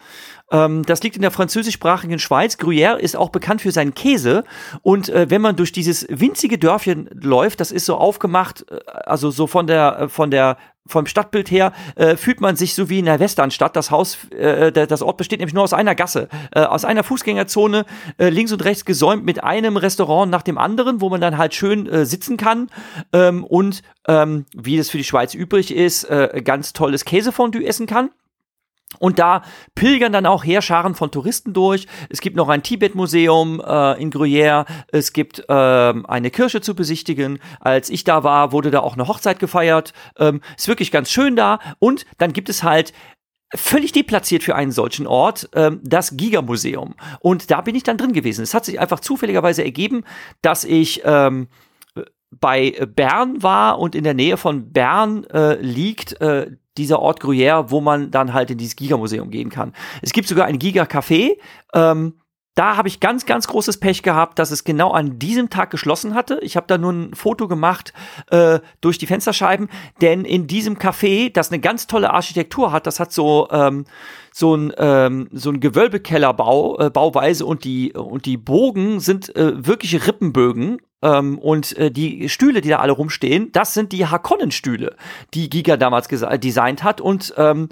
Ähm, 0.51 0.83
das 0.83 1.03
liegt 1.03 1.15
in 1.15 1.21
der 1.21 1.31
französischsprachigen 1.31 2.19
Schweiz. 2.19 2.55
Gruyère 2.55 2.97
ist 2.97 3.15
auch 3.15 3.29
bekannt 3.29 3.61
für 3.61 3.71
seinen 3.71 3.93
Käse. 3.93 4.43
Und 4.81 5.09
äh, 5.09 5.29
wenn 5.29 5.41
man 5.41 5.55
durch 5.55 5.71
dieses 5.71 6.05
winzige 6.09 6.57
Dörfchen 6.57 7.09
läuft, 7.13 7.59
das 7.59 7.71
ist 7.71 7.85
so 7.85 7.95
aufgemacht, 7.95 8.65
äh, 8.69 8.79
also 9.05 9.31
so 9.31 9.47
von 9.47 9.67
der, 9.67 9.99
äh, 9.99 10.09
von 10.09 10.31
der 10.31 10.57
vom 10.89 11.05
Stadtbild 11.05 11.51
her 11.51 11.71
äh, 11.95 12.15
fühlt 12.15 12.41
man 12.41 12.55
sich 12.55 12.73
so 12.73 12.89
wie 12.89 12.99
in 12.99 13.05
der 13.05 13.19
Westernstadt. 13.19 13.75
Das 13.75 13.91
Haus, 13.91 14.17
äh, 14.31 14.71
das 14.71 15.01
Ort 15.01 15.17
besteht 15.17 15.39
nämlich 15.39 15.53
nur 15.53 15.63
aus 15.63 15.73
einer 15.73 15.93
Gasse, 15.93 16.27
äh, 16.51 16.61
aus 16.61 16.83
einer 16.83 17.03
Fußgängerzone, 17.03 17.85
äh, 18.17 18.29
links 18.29 18.51
und 18.51 18.65
rechts 18.65 18.85
gesäumt 18.85 19.23
mit 19.23 19.43
einem 19.43 19.77
Restaurant 19.77 20.31
nach 20.31 20.41
dem 20.41 20.57
anderen, 20.57 20.99
wo 20.99 21.09
man 21.09 21.21
dann 21.21 21.37
halt 21.37 21.53
schön 21.53 21.87
sitzen 22.05 22.37
kann 22.37 22.69
ähm, 23.13 23.43
und 23.43 23.83
ähm, 24.07 24.45
wie 24.55 24.77
das 24.77 24.89
für 24.89 24.97
die 24.97 25.03
Schweiz 25.03 25.33
übrig 25.33 25.73
ist, 25.75 26.07
ganz 26.43 26.73
tolles 26.73 27.05
Käsefondue 27.05 27.65
essen 27.65 27.85
kann. 27.85 28.09
Und 28.97 29.19
da 29.19 29.43
pilgern 29.75 30.11
dann 30.11 30.25
auch 30.25 30.43
Heerscharen 30.43 30.95
von 30.95 31.11
Touristen 31.11 31.53
durch. 31.53 31.85
Es 32.09 32.21
gibt 32.21 32.35
noch 32.35 32.49
ein 32.49 32.63
Tibet-Museum 32.63 33.61
äh, 33.63 34.01
in 34.01 34.11
Gruyère. 34.11 34.65
Es 34.91 35.13
gibt 35.13 35.45
äh, 35.47 35.53
eine 35.53 36.31
Kirche 36.31 36.61
zu 36.61 36.73
besichtigen. 36.73 37.39
Als 37.59 37.91
ich 37.91 38.03
da 38.03 38.23
war, 38.23 38.51
wurde 38.51 38.71
da 38.71 38.79
auch 38.79 38.95
eine 38.95 39.07
Hochzeit 39.07 39.37
gefeiert. 39.37 39.93
Ähm, 40.17 40.41
ist 40.57 40.67
wirklich 40.67 40.91
ganz 40.91 41.11
schön 41.11 41.35
da. 41.35 41.59
Und 41.77 42.07
dann 42.17 42.33
gibt 42.33 42.49
es 42.49 42.63
halt 42.63 42.93
völlig 43.53 43.91
deplatziert 43.91 44.43
für 44.43 44.55
einen 44.55 44.71
solchen 44.71 45.07
Ort, 45.07 45.49
ähm, 45.53 45.81
das 45.83 46.17
Giga-Museum. 46.17 46.95
Und 47.19 47.51
da 47.51 47.61
bin 47.61 47.75
ich 47.75 47.83
dann 47.83 47.97
drin 47.97 48.13
gewesen. 48.13 48.41
Es 48.41 48.53
hat 48.53 48.65
sich 48.65 48.79
einfach 48.79 48.99
zufälligerweise 48.99 49.63
ergeben, 49.63 50.03
dass 50.41 50.63
ich 50.63 51.01
ähm, 51.05 51.47
bei 52.31 52.71
Bern 52.95 53.41
war 53.41 53.79
und 53.79 53.95
in 53.95 54.03
der 54.03 54.13
Nähe 54.13 54.37
von 54.37 54.71
Bern 54.71 55.23
äh, 55.25 55.55
liegt 55.55 56.19
äh, 56.21 56.51
dieser 56.77 56.99
Ort 56.99 57.21
Gruyère, 57.21 57.71
wo 57.71 57.81
man 57.81 58.11
dann 58.11 58.33
halt 58.33 58.51
in 58.51 58.57
dieses 58.57 58.75
Giga-Museum 58.75 59.29
gehen 59.29 59.49
kann. 59.49 59.73
Es 60.01 60.13
gibt 60.13 60.27
sogar 60.27 60.45
ein 60.45 60.59
Giga-Café. 60.59 61.37
Ähm, 61.73 62.13
da 62.55 62.75
habe 62.75 62.89
ich 62.89 62.99
ganz, 62.99 63.25
ganz 63.25 63.47
großes 63.47 63.79
Pech 63.79 64.03
gehabt, 64.03 64.37
dass 64.37 64.51
es 64.51 64.65
genau 64.65 64.91
an 64.91 65.17
diesem 65.17 65.49
Tag 65.49 65.69
geschlossen 65.69 66.13
hatte. 66.13 66.39
Ich 66.41 66.57
habe 66.57 66.67
da 66.67 66.77
nur 66.77 66.91
ein 66.91 67.13
Foto 67.13 67.47
gemacht 67.47 67.93
äh, 68.31 68.59
durch 68.81 68.97
die 68.97 69.07
Fensterscheiben, 69.07 69.69
denn 70.01 70.25
in 70.25 70.45
diesem 70.45 70.77
Café, 70.77 71.31
das 71.31 71.51
eine 71.51 71.61
ganz 71.61 71.87
tolle 71.87 72.11
Architektur 72.11 72.71
hat, 72.73 72.85
das 72.85 72.99
hat 72.99 73.13
so 73.13 73.47
ähm, 73.51 73.85
so 74.31 74.55
ein 74.55 74.73
ähm, 74.77 75.29
so 75.31 75.49
ein 75.49 75.59
Gewölbekellerbau 75.59 76.79
äh, 76.79 76.89
Bauweise 76.89 77.45
und 77.45 77.63
die 77.63 77.93
und 77.93 78.25
die 78.25 78.37
Bogen 78.37 78.99
sind 78.99 79.35
äh, 79.35 79.65
wirkliche 79.65 80.05
Rippenbögen 80.05 80.79
ähm, 81.01 81.39
und 81.39 81.77
äh, 81.77 81.91
die 81.91 82.27
Stühle, 82.29 82.61
die 82.61 82.69
da 82.69 82.79
alle 82.79 82.91
rumstehen, 82.91 83.51
das 83.51 83.73
sind 83.73 83.91
die 83.91 84.05
Hakonnen-Stühle, 84.05 84.95
die 85.33 85.49
Giga 85.49 85.77
damals 85.77 86.07
designt 86.07 86.83
hat. 86.83 86.99
Und 86.99 87.33
ähm, 87.37 87.69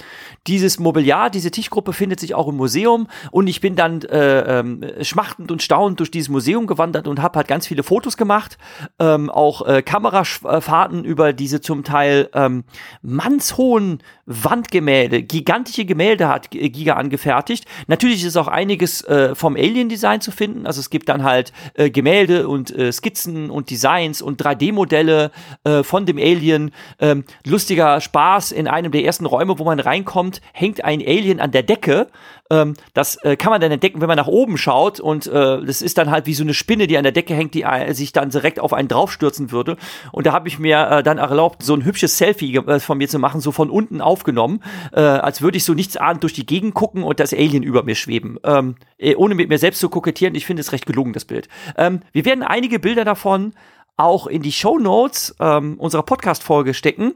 dieses 0.48 0.80
Mobiliar, 0.80 1.30
diese 1.30 1.52
Tischgruppe 1.52 1.94
findet 1.94 2.20
sich 2.20 2.36
auch 2.36 2.48
im 2.48 2.56
Museum. 2.56 3.08
Und 3.32 3.48
ich 3.48 3.60
bin 3.60 3.76
dann 3.76 4.02
äh, 4.04 4.60
ähm, 4.60 4.82
schmachtend 5.02 5.52
und 5.52 5.62
staunend 5.62 6.00
durch 6.00 6.12
dieses 6.12 6.30
Museum 6.30 6.68
gewandert 6.68 7.08
und 7.08 7.22
habe 7.22 7.38
halt 7.38 7.48
ganz 7.48 7.68
viele 7.68 7.84
Fotos 7.84 8.16
gemacht. 8.16 8.58
Ähm, 9.00 9.30
auch 9.30 9.66
äh, 9.68 9.82
Kamerafahrten 9.82 11.04
über 11.04 11.34
diese 11.34 11.60
zum 11.60 11.84
Teil 11.84 12.30
ähm, 12.34 12.64
mannshohen 13.02 14.02
Wandgemälde, 14.26 15.24
gigantische 15.24 15.86
Gemälde 15.86 16.28
hat 16.28 16.50
Giga 16.58 16.94
angefertigt. 16.94 17.66
Natürlich 17.88 18.24
ist 18.24 18.38
auch 18.38 18.48
einiges 18.48 19.04
äh, 19.04 19.36
vom 19.36 19.56
Alien-Design 19.56 20.22
zu 20.22 20.32
finden. 20.32 20.66
Also 20.66 20.80
es 20.80 20.90
gibt 20.90 21.10
dann 21.10 21.24
halt 21.24 21.52
äh, 21.74 21.90
Gemälde 21.90 22.48
und 22.48 22.76
äh, 22.76 22.92
Skizzen 22.92 23.08
Skizzen 23.18 23.50
und 23.50 23.70
Designs 23.70 24.22
und 24.22 24.42
3D-Modelle 24.42 25.32
äh, 25.64 25.84
von 25.84 26.06
dem 26.06 26.18
Alien. 26.18 26.72
Ähm, 27.00 27.24
lustiger 27.46 28.02
Spaß, 28.02 28.52
in 28.52 28.68
einem 28.68 28.92
der 28.92 29.04
ersten 29.04 29.26
Räume, 29.26 29.60
wo 29.60 29.64
man 29.64 29.80
reinkommt, 29.80 30.42
hängt 30.54 30.84
ein 30.84 31.02
Alien 31.02 31.40
an 31.40 31.52
der 31.52 31.64
Decke. 31.64 32.08
Ähm, 32.50 32.74
das 32.94 33.18
äh, 33.24 33.36
kann 33.36 33.52
man 33.52 33.62
dann 33.62 33.72
entdecken, 33.72 34.02
wenn 34.02 34.08
man 34.08 34.18
nach 34.18 34.28
oben 34.28 34.58
schaut 34.58 35.00
und 35.00 35.28
äh, 35.28 35.64
das 35.66 35.82
ist 35.82 35.98
dann 35.98 36.12
halt 36.12 36.26
wie 36.26 36.34
so 36.34 36.44
eine 36.44 36.54
Spinne, 36.54 36.88
die 36.88 36.98
an 36.98 37.04
der 37.04 37.12
Decke 37.12 37.34
hängt, 37.34 37.54
die 37.54 37.64
äh, 37.64 37.94
sich 37.94 38.14
dann 38.14 38.30
direkt 38.30 38.60
auf 38.60 38.74
einen 38.74 38.88
draufstürzen 38.88 39.52
würde. 39.52 39.78
Und 40.12 40.26
da 40.28 40.34
habe 40.34 40.48
ich 40.48 40.60
mir 40.60 40.90
äh, 40.90 41.04
dann 41.04 41.18
erlaubt, 41.18 41.64
so 41.64 41.74
ein 41.74 41.84
hübsches 41.84 42.18
Selfie 42.18 42.56
äh, 42.56 42.80
von 42.80 42.98
mir 42.98 43.08
zu 43.08 43.20
machen, 43.20 43.42
so 43.42 43.52
von 43.52 43.70
unten 43.70 44.02
aufgenommen, 44.02 44.64
äh, 44.94 45.00
als 45.00 45.42
würde 45.42 45.58
ich 45.58 45.64
so 45.64 45.74
nichts 45.74 45.98
ahnt 45.98 46.24
durch 46.24 46.34
die 46.34 46.46
Gegend 46.46 46.74
gucken 46.74 47.04
und 47.04 47.20
das 47.20 47.34
Alien 47.34 47.64
über 47.64 47.84
mir 47.84 47.96
schweben. 47.96 48.38
Ähm, 48.44 48.76
ohne 49.16 49.36
mit 49.36 49.50
mir 49.50 49.60
selbst 49.60 49.80
zu 49.80 49.90
kokettieren, 49.90 50.36
ich 50.36 50.46
finde 50.46 50.62
es 50.62 50.72
recht 50.72 50.86
gelungen, 50.86 51.14
das 51.14 51.26
Bild. 51.26 51.48
Ähm, 51.78 52.02
wir 52.14 52.26
werden 52.26 52.44
einige 52.44 52.80
Bilder 52.80 53.06
davon 53.06 53.54
auch 53.98 54.28
in 54.28 54.44
die 54.44 54.52
Show 54.52 54.78
Notes 54.78 55.36
ähm, 55.40 55.76
unserer 55.80 56.04
Podcast-Folge 56.04 56.74
stecken. 56.74 57.14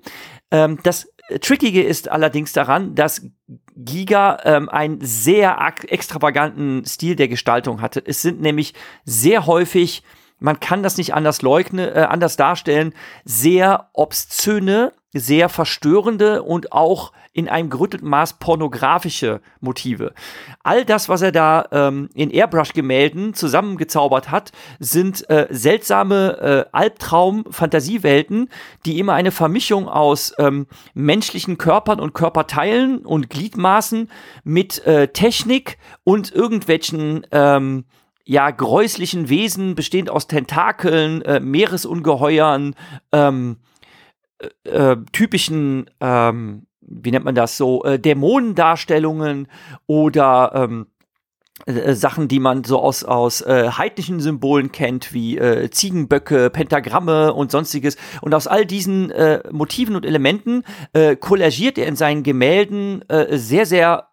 Ähm, 0.52 0.80
das 0.84 1.08
Trickige 1.40 1.82
ist 1.82 2.10
allerdings 2.10 2.52
daran, 2.54 2.96
dass 2.96 3.26
Giga 3.76 4.40
ähm, 4.44 4.70
einen 4.70 5.00
sehr 5.02 5.58
extravaganten 5.88 6.86
Stil 6.86 7.16
der 7.16 7.28
Gestaltung 7.28 7.82
hatte. 7.82 8.04
Es 8.06 8.22
sind 8.22 8.42
nämlich 8.42 8.74
sehr 9.06 9.46
häufig, 9.46 10.04
man 10.40 10.60
kann 10.60 10.84
das 10.84 10.98
nicht 10.98 11.14
anders 11.14 11.42
leugnen, 11.42 11.88
äh, 11.88 12.02
anders 12.02 12.36
darstellen, 12.36 12.94
sehr 13.24 13.90
obszöne, 13.94 14.92
sehr 15.14 15.50
verstörende 15.50 16.44
und 16.44 16.72
auch 16.72 17.12
in 17.34 17.48
einem 17.48 17.70
gerüttelten 17.70 18.10
Maß 18.10 18.34
pornografische 18.34 19.42
Motive. 19.62 20.14
All 20.64 20.84
das, 20.84 21.08
was 21.08 21.22
er 21.22 21.32
da 21.32 21.66
ähm, 21.72 22.10
in 22.14 22.30
Airbrush-Gemälden 22.30 23.34
zusammengezaubert 23.34 24.32
hat, 24.32 24.52
sind 24.80 25.30
äh, 25.30 25.48
seltsame 25.50 26.68
äh, 26.72 26.76
Albtraum-Fantasiewelten, 26.76 28.50
die 28.86 29.00
immer 29.00 29.14
eine 29.14 29.32
Vermischung 29.32 29.88
aus 29.88 30.34
ähm, 30.40 30.68
menschlichen 30.94 31.58
Körpern 31.58 32.00
und 32.00 32.14
Körperteilen 32.14 33.06
und 33.06 33.30
Gliedmaßen 33.30 34.10
mit 34.44 34.86
äh, 34.86 35.08
Technik 35.10 35.78
und 36.04 36.34
irgendwelchen 36.34 37.26
ähm, 37.32 37.86
ja, 38.24 38.52
gräuslichen 38.52 39.30
Wesen, 39.30 39.76
bestehend 39.76 40.10
aus 40.10 40.28
Tentakeln, 40.28 41.22
äh, 41.24 41.40
Meeresungeheuern, 41.40 42.76
ähm, 43.12 43.58
äh, 44.42 44.70
äh, 44.70 44.98
typischen, 45.12 45.90
ähm, 46.00 46.68
wie 46.82 47.12
nennt 47.12 47.26
man 47.26 47.36
das 47.36 47.58
so, 47.58 47.84
äh, 47.84 48.00
Dämonendarstellungen 48.00 49.48
oder 49.88 50.52
ähm, 50.56 50.88
äh, 51.66 51.94
Sachen, 51.94 52.28
die 52.28 52.40
man 52.40 52.64
so 52.64 52.80
aus, 52.80 53.04
aus 53.04 53.46
heidnischen 53.46 54.20
Symbolen 54.20 54.72
kennt, 54.72 55.14
wie 55.14 55.40
Ziegenböcke, 55.70 56.50
Pentagramme 56.50 57.34
und 57.34 57.52
sonstiges. 57.52 57.98
Und 58.22 58.34
aus 58.34 58.48
all 58.48 58.66
diesen 58.66 59.14
Motiven 59.52 59.96
und 59.96 60.06
Elementen 60.06 60.64
kollagiert 61.20 61.78
er 61.78 61.86
in 61.86 61.96
seinen 61.96 62.24
Gemälden 62.24 63.04
sehr, 63.30 63.68
sehr 63.68 64.08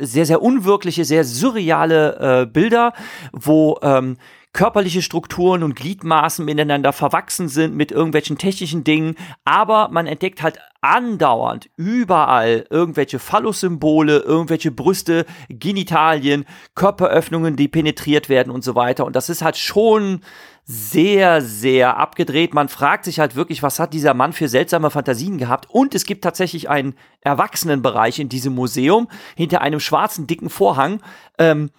sehr, 0.00 0.24
sehr 0.24 0.42
unwirkliche, 0.42 1.04
sehr 1.04 1.22
surreale 1.22 2.48
Bilder, 2.50 2.94
wo 3.32 3.78
ähm, 3.82 4.16
körperliche 4.52 5.02
Strukturen 5.02 5.62
und 5.62 5.76
Gliedmaßen 5.76 6.44
miteinander 6.44 6.92
verwachsen 6.92 7.48
sind 7.48 7.76
mit 7.76 7.92
irgendwelchen 7.92 8.36
technischen 8.36 8.82
Dingen, 8.82 9.14
aber 9.44 9.88
man 9.90 10.06
entdeckt 10.06 10.42
halt 10.42 10.58
andauernd 10.80 11.68
überall 11.76 12.66
irgendwelche 12.70 13.18
Phallus-Symbole, 13.18 14.18
irgendwelche 14.18 14.70
Brüste, 14.70 15.26
Genitalien, 15.48 16.46
Körperöffnungen, 16.74 17.56
die 17.56 17.68
penetriert 17.68 18.28
werden 18.28 18.50
und 18.50 18.64
so 18.64 18.74
weiter. 18.74 19.04
Und 19.04 19.14
das 19.14 19.28
ist 19.28 19.42
halt 19.42 19.56
schon 19.56 20.22
sehr, 20.64 21.42
sehr 21.42 21.96
abgedreht. 21.96 22.54
Man 22.54 22.68
fragt 22.68 23.04
sich 23.04 23.20
halt 23.20 23.36
wirklich, 23.36 23.62
was 23.62 23.78
hat 23.78 23.92
dieser 23.92 24.14
Mann 24.14 24.32
für 24.32 24.48
seltsame 24.48 24.90
Fantasien 24.90 25.36
gehabt? 25.36 25.68
Und 25.68 25.94
es 25.94 26.04
gibt 26.04 26.24
tatsächlich 26.24 26.70
einen 26.70 26.94
Erwachsenenbereich 27.20 28.18
in 28.18 28.28
diesem 28.28 28.54
Museum 28.54 29.08
hinter 29.36 29.60
einem 29.60 29.80
schwarzen, 29.80 30.26
dicken 30.26 30.48
Vorhang. 30.48 31.02
Ähm, 31.38 31.70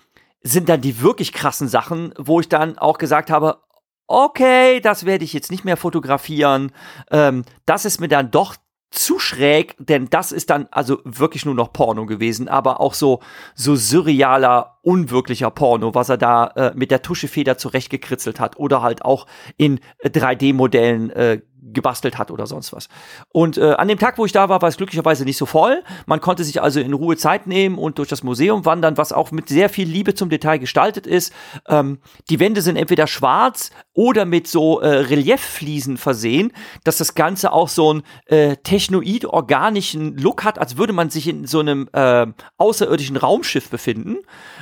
sind 0.43 0.69
dann 0.69 0.81
die 0.81 1.01
wirklich 1.01 1.33
krassen 1.33 1.67
Sachen, 1.67 2.13
wo 2.17 2.39
ich 2.39 2.49
dann 2.49 2.77
auch 2.77 2.97
gesagt 2.97 3.29
habe, 3.29 3.61
okay, 4.07 4.81
das 4.81 5.05
werde 5.05 5.23
ich 5.23 5.33
jetzt 5.33 5.51
nicht 5.51 5.65
mehr 5.65 5.77
fotografieren. 5.77 6.71
Ähm, 7.11 7.43
das 7.65 7.85
ist 7.85 8.01
mir 8.01 8.07
dann 8.07 8.31
doch 8.31 8.55
zu 8.91 9.19
schräg, 9.19 9.75
denn 9.79 10.09
das 10.09 10.33
ist 10.33 10.49
dann 10.49 10.67
also 10.69 10.99
wirklich 11.05 11.45
nur 11.45 11.55
noch 11.55 11.71
Porno 11.71 12.05
gewesen, 12.05 12.49
aber 12.49 12.81
auch 12.81 12.93
so 12.93 13.21
so 13.55 13.77
surrealer, 13.77 14.79
unwirklicher 14.81 15.49
Porno, 15.49 15.95
was 15.95 16.09
er 16.09 16.17
da 16.17 16.47
äh, 16.47 16.71
mit 16.75 16.91
der 16.91 17.01
Tuschefeder 17.01 17.57
zurechtgekritzelt 17.57 18.41
hat 18.41 18.57
oder 18.57 18.81
halt 18.81 19.05
auch 19.05 19.27
in 19.55 19.79
3D-Modellen 20.03 21.09
äh, 21.11 21.41
gebastelt 21.61 22.17
hat 22.17 22.31
oder 22.31 22.47
sonst 22.47 22.73
was. 22.73 22.87
Und 23.29 23.57
äh, 23.57 23.73
an 23.73 23.87
dem 23.87 23.99
Tag, 23.99 24.17
wo 24.17 24.25
ich 24.25 24.31
da 24.31 24.49
war, 24.49 24.61
war 24.61 24.69
es 24.69 24.77
glücklicherweise 24.77 25.25
nicht 25.25 25.37
so 25.37 25.45
voll. 25.45 25.83
Man 26.05 26.19
konnte 26.19 26.43
sich 26.43 26.61
also 26.61 26.79
in 26.79 26.93
Ruhe 26.93 27.17
Zeit 27.17 27.47
nehmen 27.47 27.77
und 27.77 27.97
durch 27.97 28.09
das 28.09 28.23
Museum 28.23 28.65
wandern, 28.65 28.97
was 28.97 29.13
auch 29.13 29.31
mit 29.31 29.49
sehr 29.49 29.69
viel 29.69 29.87
Liebe 29.87 30.15
zum 30.15 30.29
Detail 30.29 30.57
gestaltet 30.57 31.05
ist. 31.05 31.33
Ähm, 31.67 31.99
die 32.29 32.39
Wände 32.39 32.61
sind 32.61 32.77
entweder 32.77 33.07
schwarz 33.07 33.71
oder 33.93 34.25
mit 34.25 34.47
so 34.47 34.79
äh, 34.79 34.87
Relieffliesen 34.87 35.97
versehen, 35.97 36.51
dass 36.83 36.97
das 36.97 37.13
Ganze 37.13 37.51
auch 37.51 37.69
so 37.69 37.91
einen 37.91 38.03
äh, 38.25 38.57
technoid-organischen 38.57 40.17
Look 40.17 40.43
hat, 40.43 40.57
als 40.57 40.77
würde 40.77 40.93
man 40.93 41.09
sich 41.09 41.27
in 41.27 41.45
so 41.45 41.59
einem 41.59 41.89
äh, 41.93 42.27
außerirdischen 42.57 43.17
Raumschiff 43.17 43.69
befinden. 43.69 44.17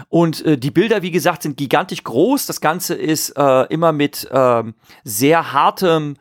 Und 0.10 0.46
äh, 0.46 0.58
die 0.58 0.72
Bilder, 0.72 1.02
wie 1.02 1.12
gesagt, 1.12 1.44
sind 1.44 1.58
gigantisch 1.58 2.04
groß. 2.04 2.46
Das 2.46 2.60
Ganze 2.62 2.96
ist 2.96 3.30
äh, 3.38 3.64
immer 3.68 3.92
mit 3.92 4.28
äh, 4.32 4.64
sehr 5.04 5.54
hartem 5.54 6.16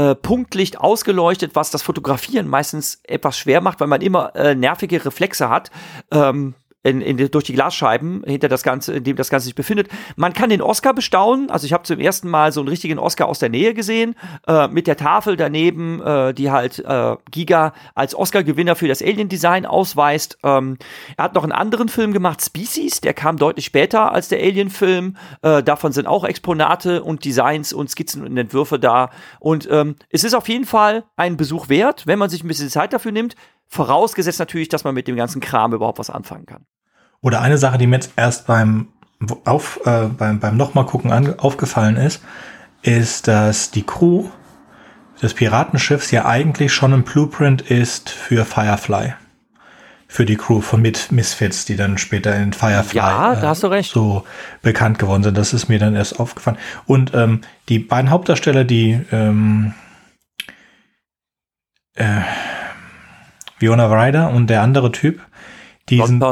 äh, 0.00 0.14
Punktlicht 0.14 0.80
ausgeleuchtet, 0.80 1.54
was 1.54 1.70
das 1.70 1.82
Fotografieren 1.82 2.48
meistens 2.48 3.00
etwas 3.04 3.36
schwer 3.36 3.60
macht, 3.60 3.80
weil 3.80 3.86
man 3.86 4.00
immer 4.00 4.34
äh, 4.34 4.54
nervige 4.54 5.04
Reflexe 5.04 5.50
hat. 5.50 5.70
Ähm, 6.10 6.54
in, 6.82 7.00
in, 7.02 7.30
durch 7.30 7.44
die 7.44 7.52
Glasscheiben, 7.52 8.22
hinter 8.26 8.48
das 8.48 8.62
Ganze, 8.62 8.94
in 8.94 9.04
dem 9.04 9.16
das 9.16 9.28
Ganze 9.28 9.46
sich 9.46 9.54
befindet. 9.54 9.88
Man 10.16 10.32
kann 10.32 10.48
den 10.48 10.62
Oscar 10.62 10.94
bestaunen. 10.94 11.50
Also 11.50 11.66
ich 11.66 11.72
habe 11.72 11.82
zum 11.82 12.00
ersten 12.00 12.28
Mal 12.28 12.52
so 12.52 12.60
einen 12.60 12.68
richtigen 12.68 12.98
Oscar 12.98 13.28
aus 13.28 13.38
der 13.38 13.50
Nähe 13.50 13.74
gesehen, 13.74 14.14
äh, 14.46 14.68
mit 14.68 14.86
der 14.86 14.96
Tafel 14.96 15.36
daneben, 15.36 16.00
äh, 16.02 16.32
die 16.32 16.50
halt 16.50 16.78
äh, 16.78 17.16
Giga 17.30 17.74
als 17.94 18.14
Oscar-Gewinner 18.14 18.76
für 18.76 18.88
das 18.88 19.02
Alien-Design 19.02 19.66
ausweist. 19.66 20.38
Ähm, 20.42 20.78
er 21.16 21.24
hat 21.24 21.34
noch 21.34 21.42
einen 21.42 21.52
anderen 21.52 21.88
Film 21.88 22.12
gemacht, 22.12 22.42
Species, 22.42 23.00
der 23.02 23.12
kam 23.12 23.36
deutlich 23.36 23.66
später 23.66 24.12
als 24.12 24.28
der 24.28 24.38
Alien-Film. 24.40 25.16
Äh, 25.42 25.62
davon 25.62 25.92
sind 25.92 26.06
auch 26.06 26.24
Exponate 26.24 27.02
und 27.02 27.24
Designs 27.24 27.74
und 27.74 27.90
Skizzen 27.90 28.24
und 28.24 28.36
Entwürfe 28.36 28.78
da. 28.78 29.10
Und 29.38 29.68
ähm, 29.70 29.96
es 30.08 30.24
ist 30.24 30.34
auf 30.34 30.48
jeden 30.48 30.64
Fall 30.64 31.04
ein 31.16 31.36
Besuch 31.36 31.68
wert, 31.68 32.06
wenn 32.06 32.18
man 32.18 32.30
sich 32.30 32.42
ein 32.42 32.48
bisschen 32.48 32.70
Zeit 32.70 32.94
dafür 32.94 33.12
nimmt. 33.12 33.36
Vorausgesetzt 33.70 34.40
natürlich, 34.40 34.68
dass 34.68 34.82
man 34.82 34.94
mit 34.94 35.06
dem 35.06 35.14
ganzen 35.14 35.40
Kram 35.40 35.72
überhaupt 35.72 36.00
was 36.00 36.10
anfangen 36.10 36.44
kann. 36.44 36.66
Oder 37.20 37.40
eine 37.40 37.56
Sache, 37.56 37.78
die 37.78 37.86
mir 37.86 37.96
jetzt 37.96 38.12
erst 38.16 38.48
beim, 38.48 38.88
auf, 39.44 39.80
äh, 39.84 40.06
beim, 40.06 40.40
beim 40.40 40.56
nochmal 40.56 40.86
gucken 40.86 41.12
an, 41.12 41.38
aufgefallen 41.38 41.96
ist, 41.96 42.20
ist, 42.82 43.28
dass 43.28 43.70
die 43.70 43.84
Crew 43.84 44.28
des 45.22 45.34
Piratenschiffs 45.34 46.10
ja 46.10 46.24
eigentlich 46.24 46.72
schon 46.72 46.92
ein 46.92 47.04
Blueprint 47.04 47.62
ist 47.62 48.10
für 48.10 48.44
Firefly. 48.44 49.14
Für 50.08 50.24
die 50.24 50.36
Crew 50.36 50.60
von 50.60 50.82
Mit 50.82 51.12
Misfits, 51.12 51.64
die 51.64 51.76
dann 51.76 51.96
später 51.96 52.34
in 52.34 52.52
Firefly 52.52 52.96
ja, 52.96 53.36
da 53.36 53.48
hast 53.50 53.62
du 53.62 53.68
recht. 53.68 53.92
so 53.92 54.24
bekannt 54.62 54.98
geworden 54.98 55.22
sind. 55.22 55.38
Das 55.38 55.52
ist 55.52 55.68
mir 55.68 55.78
dann 55.78 55.94
erst 55.94 56.18
aufgefallen. 56.18 56.58
Und 56.86 57.14
ähm, 57.14 57.42
die 57.68 57.78
beiden 57.78 58.10
Hauptdarsteller, 58.10 58.64
die 58.64 59.00
ähm, 59.12 59.74
äh, 61.94 62.22
Fiona 63.60 63.86
Ryder 63.86 64.30
und 64.30 64.48
der 64.48 64.62
andere 64.62 64.90
Typ, 64.90 65.20
die 65.90 66.02
sind, 66.02 66.24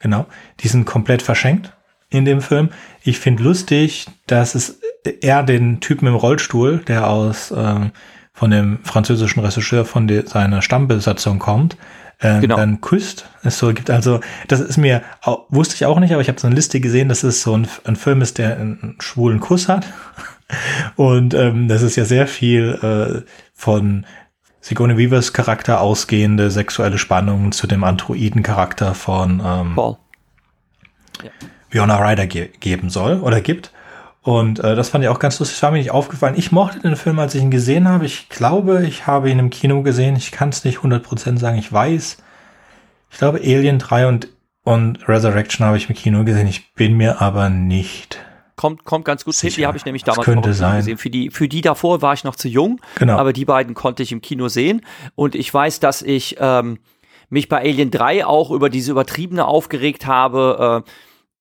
genau, 0.00 0.26
die 0.60 0.68
sind 0.68 0.84
komplett 0.84 1.22
verschenkt 1.22 1.72
in 2.10 2.24
dem 2.24 2.40
Film. 2.40 2.70
Ich 3.02 3.20
finde 3.20 3.44
lustig, 3.44 4.06
dass 4.26 4.56
es 4.56 4.80
er 5.20 5.44
den 5.44 5.80
Typen 5.80 6.08
im 6.08 6.16
Rollstuhl, 6.16 6.78
der 6.86 7.08
aus 7.08 7.54
ähm, 7.56 7.92
von 8.32 8.50
dem 8.50 8.80
französischen 8.82 9.40
Regisseur 9.40 9.84
von 9.84 10.08
de, 10.08 10.26
seiner 10.26 10.60
Stammbesatzung 10.60 11.38
kommt, 11.38 11.76
äh, 12.18 12.40
genau. 12.40 12.56
dann 12.56 12.80
küsst. 12.80 13.26
Es 13.44 13.58
so 13.58 13.72
gibt 13.72 13.88
also, 13.88 14.18
das 14.48 14.60
ist 14.60 14.76
mir 14.76 15.02
auch, 15.22 15.46
wusste 15.50 15.76
ich 15.76 15.86
auch 15.86 16.00
nicht, 16.00 16.12
aber 16.12 16.20
ich 16.20 16.28
habe 16.28 16.40
so 16.40 16.48
eine 16.48 16.56
Liste 16.56 16.80
gesehen, 16.80 17.08
dass 17.08 17.22
es 17.22 17.42
so 17.42 17.56
ein, 17.56 17.68
ein 17.84 17.94
Film 17.94 18.22
ist, 18.22 18.38
der 18.38 18.58
einen 18.58 18.96
schwulen 18.98 19.38
Kuss 19.38 19.68
hat. 19.68 19.86
Und 20.96 21.32
ähm, 21.34 21.68
das 21.68 21.82
ist 21.82 21.96
ja 21.96 22.04
sehr 22.04 22.26
viel 22.26 22.78
äh, 22.82 23.30
von 23.54 24.04
Sigourney 24.62 24.96
Weavers 24.96 25.32
Charakter 25.32 25.80
ausgehende 25.80 26.50
sexuelle 26.50 26.96
Spannungen 26.96 27.50
zu 27.50 27.66
dem 27.66 27.82
Androiden-Charakter 27.82 28.94
von 28.94 29.42
ähm, 29.44 29.74
Paul. 29.74 29.96
Ja. 31.22 31.30
Fiona 31.68 31.96
Ryder 31.96 32.26
ge 32.28 32.48
geben 32.60 32.88
soll 32.88 33.20
oder 33.20 33.40
gibt. 33.40 33.72
Und 34.22 34.60
äh, 34.60 34.76
das 34.76 34.90
fand 34.90 35.02
ich 35.02 35.10
auch 35.10 35.18
ganz 35.18 35.40
lustig. 35.40 35.56
Das 35.56 35.64
war 35.64 35.72
mir 35.72 35.78
nicht 35.78 35.90
aufgefallen. 35.90 36.36
Ich 36.38 36.52
mochte 36.52 36.78
den 36.78 36.94
Film, 36.94 37.18
als 37.18 37.34
ich 37.34 37.42
ihn 37.42 37.50
gesehen 37.50 37.88
habe. 37.88 38.06
Ich 38.06 38.28
glaube, 38.28 38.86
ich 38.86 39.08
habe 39.08 39.30
ihn 39.30 39.40
im 39.40 39.50
Kino 39.50 39.82
gesehen. 39.82 40.14
Ich 40.14 40.30
kann 40.30 40.50
es 40.50 40.64
nicht 40.64 40.78
100% 40.78 41.38
sagen. 41.38 41.58
Ich 41.58 41.72
weiß. 41.72 42.18
Ich 43.10 43.18
glaube, 43.18 43.38
Alien 43.38 43.80
3 43.80 44.06
und, 44.06 44.28
und 44.62 45.08
Resurrection 45.08 45.66
habe 45.66 45.76
ich 45.76 45.88
im 45.88 45.96
Kino 45.96 46.22
gesehen. 46.22 46.46
Ich 46.46 46.72
bin 46.74 46.96
mir 46.96 47.20
aber 47.20 47.50
nicht 47.50 48.20
kommt, 48.56 48.84
kommt 48.84 49.04
ganz 49.04 49.24
gut 49.24 49.34
Sicher. 49.34 49.54
hin. 49.54 49.62
Die 49.62 49.66
habe 49.66 49.76
ich 49.76 49.84
nämlich 49.84 50.04
damals 50.04 50.28
auch 50.28 50.42
gesehen. 50.42 50.98
Für 50.98 51.10
die, 51.10 51.30
für 51.30 51.48
die 51.48 51.60
davor 51.60 52.02
war 52.02 52.14
ich 52.14 52.24
noch 52.24 52.36
zu 52.36 52.48
jung, 52.48 52.80
genau. 52.96 53.18
aber 53.18 53.32
die 53.32 53.44
beiden 53.44 53.74
konnte 53.74 54.02
ich 54.02 54.12
im 54.12 54.20
Kino 54.20 54.48
sehen. 54.48 54.82
Und 55.14 55.34
ich 55.34 55.52
weiß, 55.52 55.80
dass 55.80 56.02
ich 56.02 56.36
ähm, 56.40 56.78
mich 57.28 57.48
bei 57.48 57.60
Alien 57.60 57.90
3 57.90 58.26
auch 58.26 58.50
über 58.50 58.68
diese 58.68 58.90
übertriebene 58.90 59.46
aufgeregt 59.46 60.06
habe. 60.06 60.84
Äh, 60.86 60.90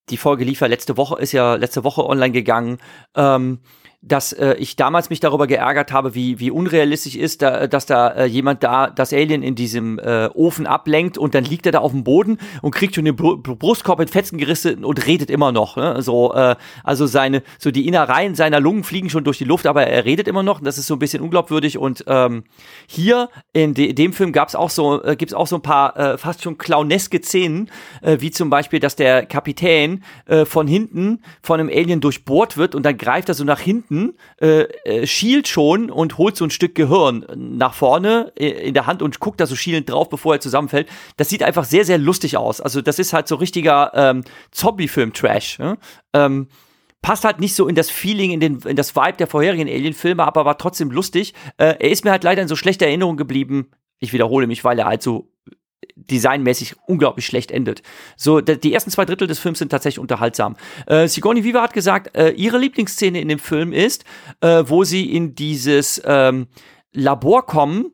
die 0.09 0.17
Folge 0.17 0.43
lief 0.43 0.61
ja 0.61 0.67
letzte 0.67 0.97
Woche, 0.97 1.21
ist 1.21 1.31
ja 1.31 1.55
letzte 1.55 1.83
Woche 1.83 2.05
online 2.05 2.31
gegangen. 2.31 2.77
Ähm, 3.15 3.59
dass 4.03 4.33
äh, 4.33 4.55
ich 4.55 4.75
damals 4.75 5.11
mich 5.11 5.19
darüber 5.19 5.45
geärgert 5.45 5.91
habe, 5.91 6.15
wie, 6.15 6.39
wie 6.39 6.49
unrealistisch 6.49 7.15
ist, 7.15 7.43
da, 7.43 7.67
dass 7.67 7.85
da 7.85 8.07
äh, 8.09 8.25
jemand 8.25 8.63
da 8.63 8.89
das 8.89 9.13
Alien 9.13 9.43
in 9.43 9.53
diesem 9.53 9.99
äh, 9.99 10.27
Ofen 10.33 10.65
ablenkt 10.65 11.19
und 11.19 11.35
dann 11.35 11.43
liegt 11.43 11.67
er 11.67 11.71
da 11.71 11.79
auf 11.79 11.91
dem 11.91 12.03
Boden 12.03 12.39
und 12.63 12.73
kriegt 12.73 12.95
schon 12.95 13.05
den 13.05 13.15
Br 13.15 13.37
Brustkorb 13.37 13.99
in 13.99 14.07
Fetzen 14.07 14.39
gerissen 14.39 14.83
und 14.83 15.05
redet 15.05 15.29
immer 15.29 15.51
noch. 15.51 15.75
Ne? 15.75 16.01
So, 16.01 16.33
äh, 16.33 16.55
also 16.83 17.05
seine, 17.05 17.43
so 17.59 17.69
die 17.69 17.87
Innereien 17.87 18.33
seiner 18.33 18.59
Lungen 18.59 18.83
fliegen 18.83 19.11
schon 19.11 19.23
durch 19.23 19.37
die 19.37 19.43
Luft, 19.43 19.67
aber 19.67 19.85
er 19.85 20.03
redet 20.03 20.27
immer 20.27 20.41
noch. 20.41 20.61
Das 20.61 20.79
ist 20.79 20.87
so 20.87 20.95
ein 20.95 20.99
bisschen 20.99 21.21
unglaubwürdig. 21.21 21.77
Und 21.77 22.03
ähm, 22.07 22.43
hier 22.87 23.29
in 23.53 23.75
de 23.75 23.93
dem 23.93 24.13
Film 24.13 24.31
gab's 24.31 24.55
auch 24.55 24.71
so, 24.71 25.03
äh, 25.03 25.15
gibt's 25.15 25.35
auch 25.35 25.47
so 25.47 25.57
ein 25.57 25.61
paar 25.61 25.95
äh, 25.97 26.17
fast 26.17 26.41
schon 26.41 26.57
clowneske 26.57 27.21
Szenen, 27.21 27.69
äh, 28.01 28.17
wie 28.19 28.31
zum 28.31 28.49
Beispiel, 28.49 28.79
dass 28.79 28.95
der 28.95 29.27
Kapitän 29.27 30.03
äh, 30.25 30.45
von 30.45 30.65
hinten 30.65 31.21
von 31.43 31.59
einem 31.59 31.69
Alien 31.69 32.01
durchbohrt 32.01 32.57
wird 32.57 32.73
und 32.73 32.83
dann 32.83 32.97
greift 32.97 33.29
er 33.29 33.35
so 33.35 33.43
nach 33.43 33.59
hinten 33.59 33.90
hinten, 33.91 34.17
äh, 34.39 34.63
äh, 34.85 35.05
schielt 35.05 35.47
schon 35.47 35.89
und 35.91 36.17
holt 36.17 36.37
so 36.37 36.45
ein 36.45 36.49
Stück 36.49 36.75
Gehirn 36.75 37.25
nach 37.35 37.73
vorne 37.73 38.31
äh, 38.37 38.49
in 38.67 38.73
der 38.73 38.87
Hand 38.87 39.01
und 39.01 39.19
guckt 39.19 39.39
da 39.39 39.45
so 39.45 39.55
schielend 39.55 39.89
drauf, 39.89 40.09
bevor 40.09 40.35
er 40.35 40.39
zusammenfällt. 40.39 40.87
Das 41.17 41.29
sieht 41.29 41.43
einfach 41.43 41.65
sehr, 41.65 41.85
sehr 41.85 41.97
lustig 41.97 42.37
aus. 42.37 42.61
Also 42.61 42.81
das 42.81 42.99
ist 42.99 43.13
halt 43.13 43.27
so 43.27 43.35
richtiger 43.35 43.91
ähm, 43.93 44.23
Zombie-Film-Trash. 44.51 45.59
Ne? 45.59 45.77
Ähm, 46.13 46.47
passt 47.01 47.25
halt 47.25 47.39
nicht 47.39 47.55
so 47.55 47.67
in 47.67 47.75
das 47.75 47.89
Feeling, 47.89 48.31
in, 48.31 48.39
den, 48.39 48.59
in 48.59 48.75
das 48.75 48.95
Vibe 48.95 49.17
der 49.17 49.27
vorherigen 49.27 49.67
Alien-Filme, 49.67 50.23
aber 50.23 50.45
war 50.45 50.57
trotzdem 50.57 50.91
lustig. 50.91 51.33
Äh, 51.57 51.75
er 51.79 51.91
ist 51.91 52.05
mir 52.05 52.11
halt 52.11 52.23
leider 52.23 52.41
in 52.41 52.47
so 52.47 52.55
schlechter 52.55 52.85
Erinnerung 52.85 53.17
geblieben. 53.17 53.71
Ich 53.99 54.13
wiederhole 54.13 54.47
mich, 54.47 54.63
weil 54.63 54.79
er 54.79 54.85
halt 54.85 55.01
so 55.01 55.30
designmäßig 55.95 56.75
unglaublich 56.87 57.25
schlecht 57.25 57.51
endet. 57.51 57.81
So, 58.15 58.41
die 58.41 58.73
ersten 58.73 58.91
zwei 58.91 59.05
Drittel 59.05 59.27
des 59.27 59.39
Films 59.39 59.59
sind 59.59 59.69
tatsächlich 59.69 59.99
unterhaltsam. 59.99 60.55
Äh, 60.87 61.07
Sigourney 61.07 61.43
Weaver 61.43 61.61
hat 61.61 61.73
gesagt, 61.73 62.15
äh, 62.15 62.31
ihre 62.31 62.57
Lieblingsszene 62.57 63.19
in 63.19 63.27
dem 63.27 63.39
Film 63.39 63.73
ist, 63.73 64.05
äh, 64.41 64.63
wo 64.65 64.83
sie 64.83 65.13
in 65.13 65.35
dieses 65.35 66.01
ähm, 66.05 66.47
Labor 66.93 67.45
kommen, 67.45 67.91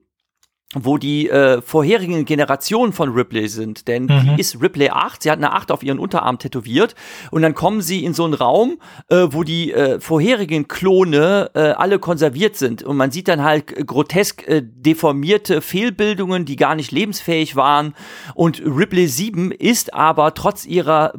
wo 0.85 0.97
die 0.97 1.29
äh, 1.29 1.61
vorherigen 1.61 2.25
Generationen 2.25 2.93
von 2.93 3.09
Ripley 3.09 3.47
sind. 3.47 3.87
Denn 3.87 4.03
mhm. 4.05 4.35
die 4.35 4.41
ist 4.41 4.61
Ripley 4.61 4.89
8, 4.89 5.23
sie 5.23 5.31
hat 5.31 5.37
eine 5.37 5.53
8 5.53 5.71
auf 5.71 5.83
ihren 5.83 5.99
Unterarm 5.99 6.39
tätowiert. 6.39 6.95
Und 7.31 7.41
dann 7.41 7.55
kommen 7.55 7.81
sie 7.81 8.03
in 8.03 8.13
so 8.13 8.25
einen 8.25 8.33
Raum, 8.33 8.79
äh, 9.09 9.27
wo 9.29 9.43
die 9.43 9.71
äh, 9.71 9.99
vorherigen 9.99 10.67
Klone 10.67 11.51
äh, 11.53 11.59
alle 11.59 11.99
konserviert 11.99 12.55
sind. 12.55 12.83
Und 12.83 12.97
man 12.97 13.11
sieht 13.11 13.27
dann 13.27 13.43
halt 13.43 13.87
grotesk 13.87 14.47
äh, 14.47 14.61
deformierte 14.63 15.61
Fehlbildungen, 15.61 16.45
die 16.45 16.55
gar 16.55 16.75
nicht 16.75 16.91
lebensfähig 16.91 17.55
waren. 17.55 17.93
Und 18.35 18.61
Ripley 18.65 19.07
7 19.07 19.51
ist 19.51 19.93
aber 19.93 20.33
trotz 20.33 20.65
ihrer 20.65 21.13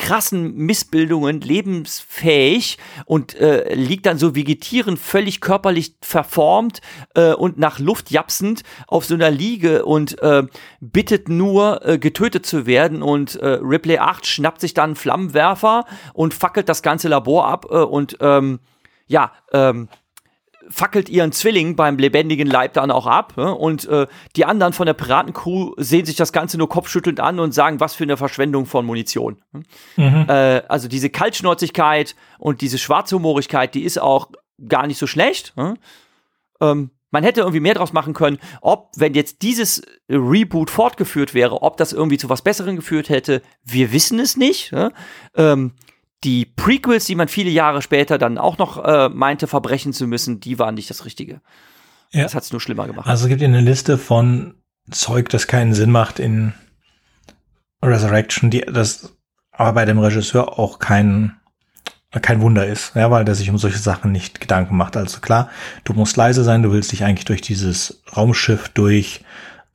krassen 0.00 0.56
Missbildungen 0.56 1.42
lebensfähig 1.42 2.78
und 3.04 3.34
äh, 3.34 3.74
liegt 3.74 4.06
dann 4.06 4.16
so 4.16 4.34
vegetierend, 4.34 4.98
völlig 4.98 5.42
körperlich 5.42 5.94
verformt 6.00 6.80
äh, 7.14 7.34
und 7.34 7.58
nach 7.58 7.78
Luft 7.78 8.10
japsend 8.10 8.62
auf 8.86 9.04
so 9.04 9.14
einer 9.14 9.30
Liege 9.30 9.84
und 9.84 10.20
äh, 10.22 10.44
bittet 10.80 11.28
nur, 11.28 11.86
äh, 11.86 11.98
getötet 11.98 12.46
zu 12.46 12.66
werden. 12.66 13.02
Und 13.02 13.36
äh, 13.36 13.58
Ripley 13.62 13.98
8 13.98 14.26
schnappt 14.26 14.62
sich 14.62 14.72
dann 14.72 14.90
einen 14.90 14.96
Flammenwerfer 14.96 15.84
und 16.14 16.32
fackelt 16.32 16.68
das 16.70 16.82
ganze 16.82 17.08
Labor 17.08 17.46
ab 17.46 17.66
äh, 17.70 17.74
und 17.74 18.16
ähm, 18.20 18.60
ja, 19.06 19.32
ähm, 19.52 19.88
fackelt 20.70 21.08
ihren 21.08 21.32
Zwilling 21.32 21.76
beim 21.76 21.98
lebendigen 21.98 22.46
Leib 22.46 22.74
dann 22.74 22.90
auch 22.90 23.06
ab. 23.06 23.36
Ne? 23.36 23.54
Und 23.54 23.86
äh, 23.88 24.06
die 24.36 24.44
anderen 24.44 24.72
von 24.72 24.86
der 24.86 24.94
Piratencrew 24.94 25.74
sehen 25.76 26.06
sich 26.06 26.16
das 26.16 26.32
Ganze 26.32 26.58
nur 26.58 26.68
kopfschüttelnd 26.68 27.20
an 27.20 27.40
und 27.40 27.52
sagen, 27.52 27.80
was 27.80 27.94
für 27.94 28.04
eine 28.04 28.16
Verschwendung 28.16 28.66
von 28.66 28.86
Munition. 28.86 29.42
Ne? 29.52 29.62
Mhm. 29.96 30.26
Äh, 30.28 30.62
also 30.68 30.88
diese 30.88 31.10
Kaltschnäuzigkeit 31.10 32.14
und 32.38 32.60
diese 32.60 32.78
Schwarzhumorigkeit, 32.78 33.74
die 33.74 33.82
ist 33.82 34.00
auch 34.00 34.30
gar 34.68 34.86
nicht 34.86 34.98
so 34.98 35.06
schlecht. 35.06 35.56
Ne? 35.56 35.74
Ähm, 36.60 36.90
man 37.10 37.24
hätte 37.24 37.40
irgendwie 37.40 37.60
mehr 37.60 37.74
draus 37.74 37.92
machen 37.92 38.14
können, 38.14 38.38
ob, 38.60 38.92
wenn 38.96 39.14
jetzt 39.14 39.42
dieses 39.42 39.82
Reboot 40.08 40.70
fortgeführt 40.70 41.34
wäre, 41.34 41.62
ob 41.62 41.76
das 41.76 41.92
irgendwie 41.92 42.18
zu 42.18 42.28
was 42.28 42.42
Besserem 42.42 42.76
geführt 42.76 43.08
hätte. 43.08 43.42
Wir 43.64 43.92
wissen 43.92 44.20
es 44.20 44.36
nicht. 44.36 44.72
Ähm, 45.34 45.72
die 46.24 46.44
Prequels, 46.44 47.06
die 47.06 47.14
man 47.14 47.28
viele 47.28 47.50
Jahre 47.50 47.82
später 47.82 48.18
dann 48.18 48.38
auch 48.38 48.58
noch 48.58 48.84
äh, 48.84 49.08
meinte, 49.08 49.46
verbrechen 49.46 49.92
zu 49.92 50.06
müssen, 50.06 50.40
die 50.40 50.58
waren 50.58 50.74
nicht 50.74 50.90
das 50.90 51.04
Richtige. 51.04 51.40
Ja. 52.12 52.24
Das 52.24 52.34
hat 52.34 52.42
es 52.42 52.52
nur 52.52 52.60
schlimmer 52.60 52.86
gemacht. 52.86 53.08
Also 53.08 53.24
es 53.24 53.28
gibt 53.28 53.42
eine 53.42 53.60
Liste 53.60 53.96
von 53.96 54.54
Zeug, 54.90 55.28
das 55.28 55.46
keinen 55.46 55.72
Sinn 55.72 55.90
macht 55.90 56.18
in 56.18 56.52
Resurrection, 57.82 58.50
die 58.50 58.60
das 58.60 59.16
aber 59.52 59.72
bei 59.72 59.84
dem 59.84 59.98
Regisseur 59.98 60.58
auch 60.58 60.78
kein 60.78 61.36
kein 62.22 62.40
Wunder 62.40 62.66
ist, 62.66 62.96
ja, 62.96 63.08
weil 63.12 63.24
der 63.24 63.36
sich 63.36 63.50
um 63.50 63.58
solche 63.58 63.78
Sachen 63.78 64.10
nicht 64.10 64.40
Gedanken 64.40 64.76
macht. 64.76 64.96
Also 64.96 65.20
klar, 65.20 65.48
du 65.84 65.92
musst 65.92 66.16
leise 66.16 66.42
sein, 66.42 66.64
du 66.64 66.72
willst 66.72 66.90
dich 66.90 67.04
eigentlich 67.04 67.24
durch 67.24 67.40
dieses 67.40 68.02
Raumschiff 68.16 68.68
durch 68.70 69.20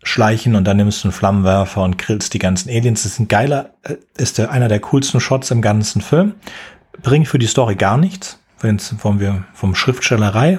schleichen 0.06 0.56
und 0.56 0.66
dann 0.66 0.78
nimmst 0.78 1.04
du 1.04 1.08
einen 1.08 1.14
Flammenwerfer 1.14 1.84
und 1.84 1.98
grillst 1.98 2.34
die 2.34 2.40
ganzen 2.40 2.70
Aliens. 2.70 3.04
Das 3.04 3.14
ist 3.14 3.20
ein 3.20 3.28
geiler, 3.28 3.72
äh, 3.84 3.96
ist 4.18 4.38
der, 4.38 4.52
einer 4.52 4.68
der 4.68 4.80
coolsten 4.80 5.20
Shots 5.20 5.52
im 5.52 5.62
ganzen 5.62 6.02
Film. 6.02 6.36
Bringt 7.02 7.28
für 7.28 7.40
die 7.40 7.48
Story 7.48 7.76
gar 7.76 7.98
nichts, 7.98 8.40
wenn 8.62 8.78
es 8.78 8.96
vom, 8.98 9.20
vom 9.54 9.76
Schriftstellerei. 9.76 10.54
Äh, 10.54 10.58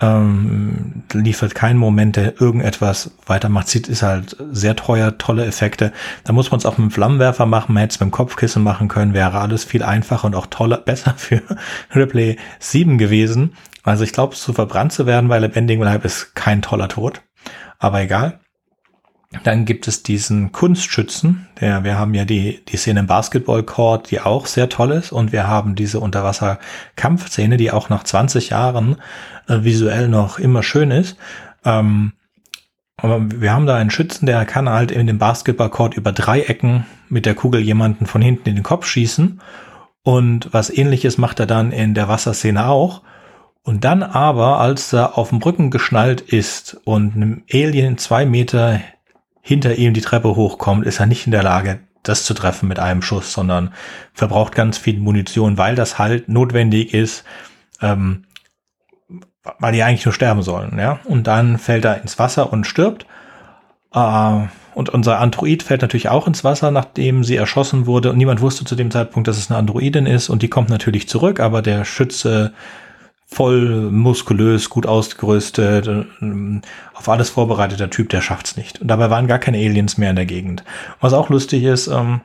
ähm, 0.00 1.04
liefert 1.12 1.54
keinen 1.54 1.78
Moment, 1.78 2.16
der 2.16 2.40
irgendetwas 2.40 3.12
weitermacht. 3.26 3.68
Sieht, 3.68 3.88
ist 3.88 4.02
halt 4.02 4.36
sehr 4.50 4.76
teuer, 4.76 5.18
tolle 5.18 5.46
Effekte. 5.46 5.92
Da 6.24 6.32
muss 6.32 6.50
man 6.50 6.58
es 6.58 6.66
auch 6.66 6.78
mit 6.78 6.90
dem 6.90 6.90
Flammenwerfer 6.90 7.46
machen, 7.46 7.74
man 7.74 7.82
hätte 7.82 7.94
es 7.94 8.00
mit 8.00 8.08
dem 8.08 8.12
Kopfkissen 8.12 8.62
machen 8.62 8.88
können, 8.88 9.14
wäre 9.14 9.40
alles 9.40 9.64
viel 9.64 9.82
einfacher 9.82 10.26
und 10.26 10.34
auch 10.34 10.46
toller, 10.46 10.78
besser 10.84 11.14
für 11.16 11.42
Ripley 11.94 12.38
7 12.58 12.98
gewesen. 12.98 13.54
Also 13.82 14.04
ich 14.04 14.12
glaube, 14.12 14.34
zu 14.34 14.52
verbrannt 14.52 14.92
zu 14.92 15.06
werden 15.06 15.28
bei 15.28 15.38
lebendigem 15.38 15.82
Leib 15.84 16.04
ist 16.04 16.34
kein 16.34 16.62
toller 16.62 16.88
Tod. 16.88 17.22
Aber 17.78 18.00
egal. 18.00 18.40
Dann 19.42 19.64
gibt 19.64 19.88
es 19.88 20.02
diesen 20.02 20.52
Kunstschützen, 20.52 21.48
der, 21.60 21.84
wir 21.84 21.98
haben 21.98 22.14
ja 22.14 22.24
die, 22.24 22.64
die 22.66 22.76
Szene 22.76 23.00
im 23.00 23.06
Basketball-Court, 23.06 24.10
die 24.10 24.20
auch 24.20 24.46
sehr 24.46 24.68
toll 24.68 24.92
ist 24.92 25.12
und 25.12 25.32
wir 25.32 25.46
haben 25.46 25.74
diese 25.74 26.00
Unterwasser-Kampfszene, 26.00 27.56
die 27.56 27.70
auch 27.70 27.88
nach 27.88 28.04
20 28.04 28.50
Jahren 28.50 28.96
äh, 29.48 29.62
visuell 29.62 30.08
noch 30.08 30.38
immer 30.38 30.62
schön 30.62 30.90
ist. 30.90 31.16
Ähm, 31.64 32.12
aber 32.96 33.20
wir 33.28 33.52
haben 33.52 33.66
da 33.66 33.74
einen 33.74 33.90
Schützen, 33.90 34.26
der 34.26 34.44
kann 34.44 34.68
halt 34.68 34.90
in 34.90 35.06
dem 35.06 35.18
Basketball-Court 35.18 35.94
über 35.94 36.12
drei 36.12 36.40
Ecken 36.42 36.86
mit 37.08 37.26
der 37.26 37.34
Kugel 37.34 37.60
jemanden 37.60 38.06
von 38.06 38.22
hinten 38.22 38.48
in 38.48 38.54
den 38.54 38.64
Kopf 38.64 38.86
schießen 38.86 39.40
und 40.04 40.52
was 40.52 40.70
ähnliches 40.70 41.18
macht 41.18 41.40
er 41.40 41.46
dann 41.46 41.72
in 41.72 41.94
der 41.94 42.08
Wasserszene 42.08 42.66
auch. 42.66 43.02
Und 43.62 43.84
dann 43.84 44.02
aber, 44.02 44.60
als 44.60 44.92
er 44.92 45.16
auf 45.16 45.30
dem 45.30 45.38
Rücken 45.38 45.70
geschnallt 45.70 46.20
ist 46.20 46.78
und 46.84 47.16
einem 47.16 47.42
Alien 47.50 47.96
zwei 47.96 48.26
Meter 48.26 48.80
hinter 49.46 49.74
ihm 49.74 49.92
die 49.92 50.00
Treppe 50.00 50.36
hochkommt, 50.36 50.86
ist 50.86 51.00
er 51.00 51.06
nicht 51.06 51.26
in 51.26 51.30
der 51.30 51.42
Lage, 51.42 51.80
das 52.02 52.24
zu 52.24 52.32
treffen 52.32 52.66
mit 52.66 52.78
einem 52.78 53.02
Schuss, 53.02 53.34
sondern 53.34 53.74
verbraucht 54.14 54.54
ganz 54.54 54.78
viel 54.78 54.98
Munition, 54.98 55.58
weil 55.58 55.74
das 55.74 55.98
halt 55.98 56.30
notwendig 56.30 56.94
ist, 56.94 57.24
ähm, 57.82 58.24
weil 59.58 59.74
die 59.74 59.82
eigentlich 59.82 60.06
nur 60.06 60.14
sterben 60.14 60.40
sollen, 60.40 60.78
ja. 60.78 60.98
Und 61.04 61.26
dann 61.26 61.58
fällt 61.58 61.84
er 61.84 62.00
ins 62.00 62.18
Wasser 62.18 62.54
und 62.54 62.66
stirbt. 62.66 63.04
Äh, 63.92 64.46
und 64.74 64.88
unser 64.88 65.20
Android 65.20 65.62
fällt 65.62 65.82
natürlich 65.82 66.08
auch 66.08 66.26
ins 66.26 66.42
Wasser, 66.42 66.70
nachdem 66.70 67.22
sie 67.22 67.36
erschossen 67.36 67.84
wurde. 67.84 68.12
Und 68.12 68.16
niemand 68.16 68.40
wusste 68.40 68.64
zu 68.64 68.74
dem 68.76 68.90
Zeitpunkt, 68.90 69.28
dass 69.28 69.36
es 69.36 69.50
eine 69.50 69.58
Androidin 69.58 70.06
ist. 70.06 70.30
Und 70.30 70.40
die 70.40 70.48
kommt 70.48 70.70
natürlich 70.70 71.06
zurück, 71.06 71.38
aber 71.38 71.60
der 71.60 71.84
Schütze 71.84 72.54
voll 73.26 73.90
muskulös, 73.90 74.70
gut 74.70 74.86
ausgerüstet, 74.86 75.86
ähm, 75.86 76.62
auf 76.94 77.08
alles 77.08 77.30
vorbereiteter 77.30 77.90
Typ, 77.90 78.08
der 78.10 78.20
schafft's 78.20 78.56
nicht. 78.56 78.80
Und 78.80 78.88
dabei 78.88 79.10
waren 79.10 79.26
gar 79.26 79.38
keine 79.38 79.58
Aliens 79.58 79.98
mehr 79.98 80.10
in 80.10 80.16
der 80.16 80.26
Gegend. 80.26 80.64
Was 81.00 81.12
auch 81.12 81.30
lustig 81.30 81.64
ist, 81.64 81.88
ähm, 81.88 82.20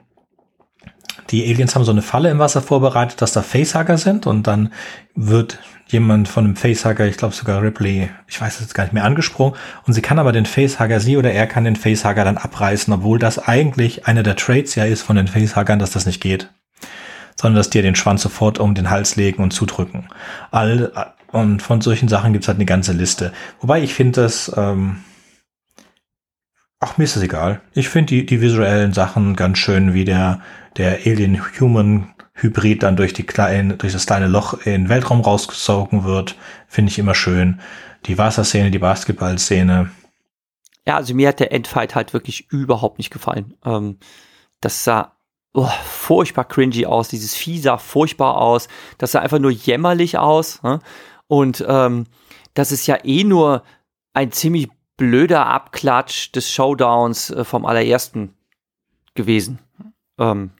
die 1.30 1.44
Aliens 1.44 1.76
haben 1.76 1.84
so 1.84 1.92
eine 1.92 2.02
Falle 2.02 2.30
im 2.30 2.40
Wasser 2.40 2.62
vorbereitet, 2.62 3.22
dass 3.22 3.34
da 3.34 3.42
Facehugger 3.42 3.98
sind 3.98 4.26
und 4.26 4.48
dann 4.48 4.74
wird 5.16 5.60
jemand 5.88 6.28
von 6.28 6.46
einem 6.46 6.56
Facehugger, 6.56 7.08
ich 7.08 7.18
glaube 7.18 7.36
sogar 7.36 7.62
Ripley, 7.62 8.10
ich 8.28 8.40
weiß 8.40 8.60
jetzt 8.60 8.74
gar 8.74 8.84
nicht 8.84 8.94
mehr, 8.94 9.04
angesprungen 9.04 9.56
und 9.86 9.94
sie 9.94 10.02
kann 10.02 10.20
aber 10.20 10.32
den 10.32 10.46
Facehugger, 10.46 11.00
sie 11.00 11.18
oder 11.18 11.32
er 11.32 11.48
kann 11.48 11.66
den 11.66 11.76
Facehugger 11.76 12.24
dann 12.24 12.38
abreißen, 12.38 12.94
obwohl 12.94 13.20
das 13.20 13.40
eigentlich 13.40 14.08
einer 14.08 14.24
der 14.24 14.36
Traits 14.36 14.76
ja 14.76 14.86
ist 14.86 15.02
von 15.02 15.16
den 15.16 15.28
Facehuggern, 15.28 15.80
dass 15.80 15.92
das 15.92 16.06
nicht 16.06 16.22
geht 16.22 16.50
sondern 17.40 17.56
dass 17.56 17.70
die 17.70 17.82
den 17.82 17.96
Schwanz 17.96 18.22
sofort 18.22 18.60
um 18.60 18.76
den 18.76 18.90
Hals 18.90 19.16
legen 19.16 19.42
und 19.42 19.52
zudrücken. 19.52 20.10
All, 20.52 20.92
und 21.32 21.62
von 21.62 21.80
solchen 21.80 22.10
Sachen 22.10 22.34
gibt's 22.34 22.50
halt 22.50 22.58
eine 22.58 22.66
ganze 22.66 22.92
Liste. 22.92 23.32
Wobei 23.62 23.82
ich 23.82 23.94
finde 23.94 24.24
das, 24.24 24.52
ähm, 24.58 25.06
ach, 26.82 26.98
mir 26.98 27.06
ist 27.06 27.16
das 27.16 27.24
egal. 27.24 27.62
Ich 27.74 27.88
finde 27.88 28.08
die, 28.08 28.26
die 28.26 28.42
visuellen 28.42 28.92
Sachen 28.92 29.38
ganz 29.38 29.58
schön, 29.58 29.94
wie 29.94 30.04
der, 30.04 30.42
der 30.76 31.00
Alien-Human-Hybrid 31.06 32.84
dann 32.84 32.98
durch 32.98 33.14
die 33.14 33.26
kleine, 33.26 33.78
durch 33.78 33.94
das 33.94 34.06
kleine 34.06 34.28
Loch 34.28 34.56
in 34.66 34.74
den 34.74 34.90
Weltraum 34.90 35.22
rausgesogen 35.22 36.04
wird. 36.04 36.36
Finde 36.68 36.92
ich 36.92 37.00
immer 37.00 37.16
schön. 37.16 37.62
Die 38.06 38.18
Wasserszene, 38.18 38.70
die 38.70 38.80
Basketballszene. 38.80 39.90
Ja, 40.86 40.98
also 40.98 41.14
mir 41.14 41.30
hat 41.30 41.40
der 41.40 41.54
Endfight 41.54 41.96
halt 41.96 42.12
wirklich 42.12 42.52
überhaupt 42.52 42.98
nicht 42.98 43.12
gefallen. 43.12 43.54
Ähm, 43.64 43.98
das 44.60 44.84
sah 44.84 45.16
oh, 45.54 45.70
furchtbar 45.86 46.46
cringy 46.46 46.86
aus. 46.86 47.10
Dieses 47.10 47.36
Vieh 47.36 47.60
sah 47.60 47.78
furchtbar 47.78 48.38
aus. 48.38 48.68
Das 48.98 49.12
sah 49.12 49.20
einfach 49.20 49.40
nur 49.40 49.52
jämmerlich 49.52 50.18
aus. 50.18 50.62
Ne? 50.64 50.80
Und 51.28 51.64
ähm, 51.68 52.06
das 52.54 52.72
ist 52.72 52.88
ja 52.88 52.98
eh 53.04 53.24
nur 53.24 53.64
ein 54.14 54.32
ziemlich 54.32 54.70
blöder 54.98 55.48
Abklatsch 55.48 56.32
des 56.36 56.52
Showdowns 56.52 57.30
äh, 57.30 57.44
vom 57.44 57.66
allerersten 57.66 58.34
gewesen. 59.16 59.60
Ähm, 60.18 60.52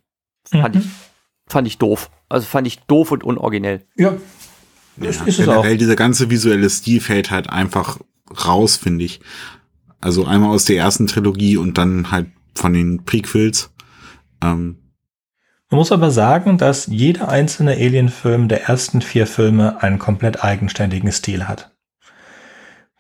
fand, 0.50 0.76
mhm. 0.76 0.82
ich, 0.82 0.88
fand 1.52 1.68
ich 1.68 1.78
doof. 1.78 2.10
Also 2.30 2.46
fand 2.46 2.68
ich 2.68 2.80
doof 2.82 3.12
und 3.12 3.24
unoriginell. 3.24 3.86
Ja. 3.96 4.14
ja 4.98 5.10
ist 5.10 5.26
generell 5.26 5.78
dieser 5.78 5.96
ganze 5.96 6.30
visuelle 6.30 6.70
Stil 6.70 7.02
fällt 7.02 7.32
halt 7.32 7.50
einfach 7.50 8.00
raus, 8.46 8.78
finde 8.78 9.06
ich. 9.06 9.20
Also 10.02 10.26
einmal 10.26 10.52
aus 10.52 10.66
der 10.66 10.78
ersten 10.78 11.08
Trilogie 11.08 11.58
und 11.58 11.78
dann 11.78 12.12
halt 12.12 12.28
von 12.56 12.74
den 12.74 13.04
Prequels. 13.04 13.72
Ähm, 14.42 14.79
man 15.70 15.78
muss 15.78 15.92
aber 15.92 16.10
sagen, 16.10 16.58
dass 16.58 16.88
jeder 16.88 17.30
einzelne 17.30 17.74
Alien-Film 17.74 18.48
der 18.48 18.64
ersten 18.64 19.02
vier 19.02 19.28
Filme 19.28 19.82
einen 19.82 20.00
komplett 20.00 20.44
eigenständigen 20.44 21.12
Stil 21.12 21.48
hat. 21.48 21.72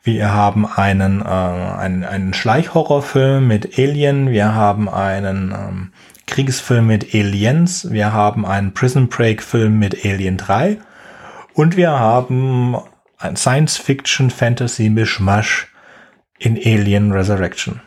Wir 0.03 0.33
haben 0.33 0.65
einen, 0.65 1.21
äh, 1.21 1.25
einen, 1.25 2.03
einen 2.03 2.33
Schleichhorrorfilm 2.33 3.47
mit 3.47 3.77
Alien, 3.77 4.29
wir 4.29 4.53
haben 4.53 4.87
einen 4.87 5.51
ähm, 5.51 5.91
Kriegsfilm 6.27 6.87
mit 6.87 7.13
Aliens, 7.13 7.91
wir 7.91 8.13
haben 8.13 8.45
einen 8.45 8.73
Prison 8.73 9.09
Break-Film 9.09 9.77
mit 9.77 10.05
Alien 10.05 10.37
3 10.37 10.77
und 11.53 11.75
wir 11.75 11.91
haben 11.91 12.77
ein 13.17 13.35
Science-Fiction-Fantasy-Mischmasch 13.35 15.67
in 16.37 16.55
Alien 16.55 17.11
Resurrection. 17.11 17.81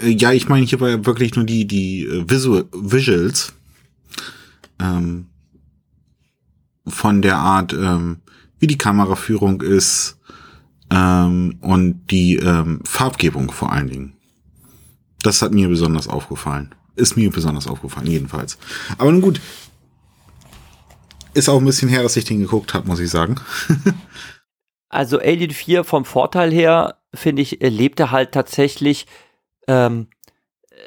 Äh, 0.00 0.10
ja, 0.10 0.32
ich 0.32 0.48
meine 0.48 0.66
hier 0.66 0.80
war 0.80 1.06
wirklich 1.06 1.34
nur 1.36 1.44
die, 1.44 1.66
die 1.66 2.04
äh, 2.04 2.28
Visual, 2.28 2.66
Visuals 2.72 3.52
ähm, 4.80 5.26
von 6.86 7.22
der 7.22 7.36
Art, 7.36 7.72
ähm, 7.72 8.18
wie 8.58 8.66
die 8.66 8.78
Kameraführung 8.78 9.60
ist 9.60 10.18
ähm, 10.90 11.58
und 11.60 12.06
die 12.10 12.36
ähm, 12.36 12.80
Farbgebung 12.84 13.50
vor 13.50 13.72
allen 13.72 13.88
Dingen. 13.88 14.12
Das 15.22 15.42
hat 15.42 15.52
mir 15.52 15.68
besonders 15.68 16.08
aufgefallen. 16.08 16.74
Ist 16.96 17.16
mir 17.16 17.30
besonders 17.30 17.66
aufgefallen, 17.66 18.06
jedenfalls. 18.06 18.58
Aber 18.98 19.12
nun 19.12 19.20
gut. 19.20 19.40
Ist 21.32 21.48
auch 21.48 21.58
ein 21.58 21.64
bisschen 21.64 21.88
her, 21.88 22.02
dass 22.02 22.16
ich 22.16 22.24
den 22.24 22.40
geguckt 22.40 22.74
habe, 22.74 22.88
muss 22.88 22.98
ich 22.98 23.10
sagen. 23.10 23.36
also 24.88 25.18
Alien 25.18 25.52
4 25.52 25.84
vom 25.84 26.04
Vorteil 26.04 26.52
her, 26.52 26.96
finde 27.14 27.42
ich, 27.42 27.58
lebte 27.60 28.10
halt 28.10 28.32
tatsächlich 28.32 29.06
ähm, 29.70 30.08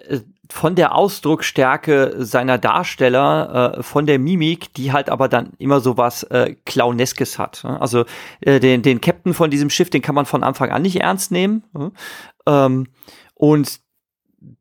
äh, 0.08 0.20
von 0.52 0.76
der 0.76 0.94
Ausdrucksstärke 0.94 2.16
seiner 2.18 2.58
Darsteller, 2.58 3.78
äh, 3.78 3.84
von 3.84 4.06
der 4.06 4.20
Mimik, 4.20 4.74
die 4.74 4.92
halt 4.92 5.10
aber 5.10 5.30
dann 5.30 5.54
immer 5.58 5.80
so 5.80 5.98
was 5.98 6.24
äh, 6.24 6.56
Clowneskes 6.66 7.40
hat. 7.40 7.64
Ne? 7.64 7.80
Also 7.82 8.06
äh, 8.42 8.60
den, 8.60 8.82
den 8.82 9.02
Captain 9.02 9.34
von 9.34 9.50
diesem 9.50 9.70
Schiff, 9.70 9.90
den 9.90 10.02
kann 10.02 10.16
man 10.16 10.26
von 10.26 10.44
Anfang 10.44 10.70
an 10.70 10.82
nicht 10.82 11.02
ernst 11.02 11.32
nehmen. 11.32 11.64
Ne? 11.74 11.92
Ähm, 12.46 12.88
und 13.36 13.80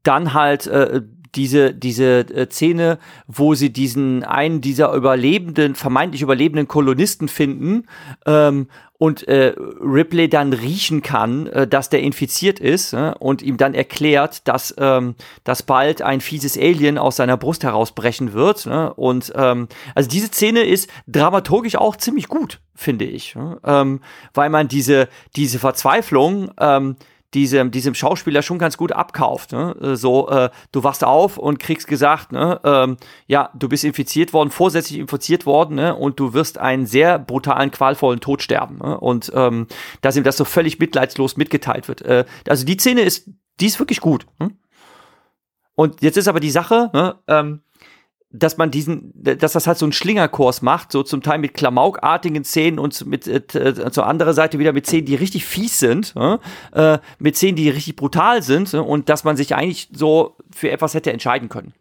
dann 0.04 0.32
halt 0.32 0.66
äh, 0.68 1.02
diese, 1.34 1.72
diese 1.72 2.20
äh, 2.20 2.48
Szene, 2.50 2.98
wo 3.26 3.54
sie 3.54 3.72
diesen 3.72 4.24
einen 4.24 4.60
dieser 4.60 4.92
überlebenden, 4.92 5.74
vermeintlich 5.74 6.22
überlebenden 6.22 6.68
Kolonisten 6.68 7.28
finden 7.28 7.86
ähm, 8.26 8.68
und 8.98 9.26
äh, 9.26 9.54
Ripley 9.80 10.28
dann 10.28 10.52
riechen 10.52 11.02
kann, 11.02 11.46
äh, 11.48 11.66
dass 11.66 11.88
der 11.88 12.02
infiziert 12.02 12.60
ist 12.60 12.92
äh, 12.92 13.12
und 13.18 13.42
ihm 13.42 13.56
dann 13.56 13.74
erklärt, 13.74 14.46
dass, 14.46 14.74
ähm, 14.78 15.16
dass 15.42 15.64
bald 15.64 16.02
ein 16.02 16.20
fieses 16.20 16.56
Alien 16.56 16.98
aus 16.98 17.16
seiner 17.16 17.36
Brust 17.36 17.64
herausbrechen 17.64 18.32
wird. 18.32 18.66
Ne? 18.66 18.92
Und 18.94 19.32
ähm, 19.34 19.68
also 19.94 20.08
diese 20.08 20.28
Szene 20.28 20.60
ist 20.62 20.88
dramaturgisch 21.08 21.76
auch 21.76 21.96
ziemlich 21.96 22.28
gut, 22.28 22.60
finde 22.76 23.04
ich, 23.06 23.34
ne? 23.34 23.58
ähm, 23.64 24.00
weil 24.34 24.50
man 24.50 24.68
diese, 24.68 25.08
diese 25.34 25.58
Verzweiflung 25.58 26.52
ähm, 26.60 26.96
diesem, 27.34 27.70
diesem 27.70 27.94
Schauspieler 27.94 28.42
schon 28.42 28.58
ganz 28.58 28.76
gut 28.76 28.92
abkauft. 28.92 29.52
Ne? 29.52 29.74
Äh, 29.80 29.96
so, 29.96 30.28
äh, 30.28 30.50
du 30.70 30.84
wachst 30.84 31.04
auf 31.04 31.38
und 31.38 31.58
kriegst 31.58 31.86
gesagt, 31.86 32.32
ne, 32.32 32.60
ähm, 32.64 32.96
ja, 33.26 33.50
du 33.54 33.68
bist 33.68 33.84
infiziert 33.84 34.32
worden, 34.32 34.50
vorsätzlich 34.50 34.98
infiziert 34.98 35.46
worden, 35.46 35.76
ne, 35.76 35.94
und 35.94 36.20
du 36.20 36.34
wirst 36.34 36.58
einen 36.58 36.86
sehr 36.86 37.18
brutalen, 37.18 37.70
qualvollen 37.70 38.20
Tod 38.20 38.42
sterben. 38.42 38.78
Ne? 38.78 38.98
Und 38.98 39.32
ähm, 39.34 39.66
dass 40.00 40.16
ihm 40.16 40.24
das 40.24 40.36
so 40.36 40.44
völlig 40.44 40.78
mitleidslos 40.78 41.36
mitgeteilt 41.36 41.88
wird. 41.88 42.02
Äh, 42.02 42.24
also 42.48 42.64
die 42.66 42.78
Szene 42.78 43.02
ist, 43.02 43.30
die 43.60 43.66
ist 43.66 43.78
wirklich 43.78 44.00
gut. 44.00 44.26
Ne? 44.38 44.50
Und 45.74 46.02
jetzt 46.02 46.18
ist 46.18 46.28
aber 46.28 46.40
die 46.40 46.50
Sache, 46.50 46.90
ne, 46.92 47.16
ähm, 47.28 47.62
dass 48.32 48.56
man 48.56 48.70
diesen, 48.70 49.12
dass 49.14 49.52
das 49.52 49.66
halt 49.66 49.78
so 49.78 49.84
einen 49.84 49.92
Schlingerkurs 49.92 50.62
macht, 50.62 50.90
so 50.90 51.02
zum 51.02 51.22
Teil 51.22 51.38
mit 51.38 51.54
klamaukartigen 51.54 52.44
Szenen 52.44 52.78
und 52.78 53.06
mit 53.06 53.26
äh, 53.26 53.42
äh, 53.58 53.90
zur 53.90 54.06
anderen 54.06 54.34
Seite 54.34 54.58
wieder 54.58 54.72
mit 54.72 54.86
Szenen, 54.86 55.06
die 55.06 55.14
richtig 55.14 55.44
fies 55.44 55.78
sind, 55.78 56.14
äh, 56.72 56.98
mit 57.18 57.36
Szenen, 57.36 57.56
die 57.56 57.68
richtig 57.68 57.96
brutal 57.96 58.42
sind 58.42 58.72
und 58.74 59.08
dass 59.08 59.24
man 59.24 59.36
sich 59.36 59.54
eigentlich 59.54 59.88
so 59.92 60.36
für 60.50 60.70
etwas 60.70 60.94
hätte 60.94 61.12
entscheiden 61.12 61.48
können. 61.48 61.74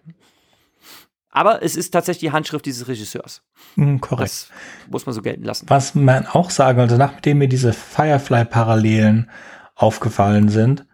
Aber 1.32 1.64
es 1.64 1.78
ist 1.78 1.92
tatsächlich 1.92 2.30
die 2.30 2.32
Handschrift 2.32 2.66
dieses 2.66 2.90
Regisseurs. 2.90 3.42
Mhm, 3.78 4.02
korrekt. 4.02 4.30
Das 4.30 4.50
muss 4.90 5.06
man 5.06 5.16
so 5.16 5.22
gelten 5.22 5.44
lassen. 5.44 5.66
Was 5.70 5.96
man 5.96 6.28
auch 6.28 6.50
sagen, 6.50 6.82
also 6.82 6.98
nachdem 6.98 7.38
mir 7.38 7.48
diese 7.48 7.72
Firefly-Parallelen 7.72 9.30
aufgefallen 9.76 10.50
sind, 10.50 10.86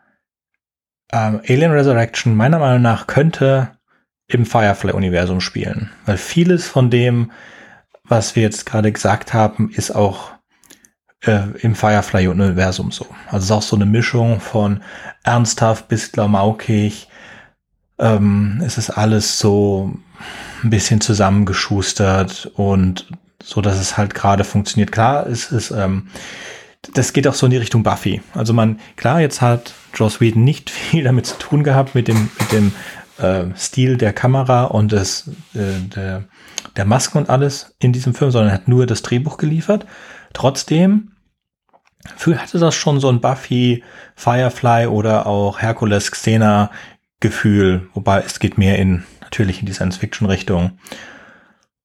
ähm, 1.11 1.41
Alien 1.47 1.71
Resurrection 1.71 2.35
meiner 2.35 2.59
Meinung 2.59 2.83
nach 2.83 3.07
könnte 3.07 3.76
im 4.27 4.45
Firefly-Universum 4.45 5.41
spielen. 5.41 5.91
Weil 6.05 6.17
vieles 6.17 6.67
von 6.67 6.89
dem, 6.89 7.31
was 8.03 8.35
wir 8.35 8.43
jetzt 8.43 8.65
gerade 8.65 8.91
gesagt 8.91 9.33
haben, 9.33 9.69
ist 9.69 9.91
auch 9.91 10.31
äh, 11.21 11.43
im 11.61 11.75
Firefly-Universum 11.75 12.91
so. 12.91 13.07
Also 13.27 13.37
es 13.37 13.43
ist 13.45 13.51
auch 13.51 13.61
so 13.61 13.75
eine 13.75 13.85
Mischung 13.85 14.39
von 14.39 14.81
ernsthaft 15.23 15.87
bis 15.87 16.11
klamaukig. 16.11 17.07
Ähm, 17.99 18.61
es 18.65 18.77
ist 18.77 18.91
alles 18.91 19.39
so 19.39 19.93
ein 20.63 20.69
bisschen 20.69 21.01
zusammengeschustert 21.01 22.51
und 22.55 23.07
so, 23.41 23.61
dass 23.61 23.79
es 23.79 23.97
halt 23.97 24.13
gerade 24.13 24.43
funktioniert. 24.43 24.91
Klar, 24.91 25.27
es 25.27 25.51
ist, 25.51 25.71
ähm, 25.71 26.09
das 26.93 27.13
geht 27.13 27.27
auch 27.27 27.33
so 27.33 27.45
in 27.45 27.51
die 27.51 27.57
Richtung 27.57 27.83
Buffy. 27.83 28.21
Also 28.33 28.53
man, 28.53 28.79
klar, 28.95 29.21
jetzt 29.21 29.41
hat 29.41 29.73
Joss 29.93 30.21
Whedon 30.21 30.43
nicht 30.43 30.69
viel 30.69 31.03
damit 31.03 31.25
zu 31.25 31.37
tun 31.37 31.63
gehabt 31.63 31.95
mit 31.95 32.07
dem, 32.07 32.29
mit 32.39 32.51
dem 32.51 32.71
äh, 33.17 33.45
Stil 33.55 33.97
der 33.97 34.13
Kamera 34.13 34.65
und 34.65 34.91
des, 34.91 35.29
äh, 35.53 35.79
der, 35.95 36.25
der 36.75 36.85
Masken 36.85 37.19
und 37.19 37.29
alles 37.29 37.75
in 37.79 37.93
diesem 37.93 38.13
Film, 38.13 38.31
sondern 38.31 38.53
hat 38.53 38.67
nur 38.67 38.85
das 38.85 39.01
Drehbuch 39.01 39.37
geliefert. 39.37 39.85
Trotzdem 40.33 41.11
hatte 42.25 42.59
das 42.59 42.75
schon 42.75 42.99
so 42.99 43.09
ein 43.09 43.19
Buffy, 43.21 43.83
Firefly 44.15 44.87
oder 44.87 45.25
auch 45.25 45.59
Hercules 45.59 46.11
Xena 46.11 46.71
Gefühl, 47.19 47.89
wobei 47.93 48.21
es 48.21 48.39
geht 48.39 48.57
mehr 48.57 48.77
in 48.77 49.03
natürlich 49.21 49.59
in 49.59 49.65
die 49.65 49.73
Science-Fiction-Richtung. 49.73 50.79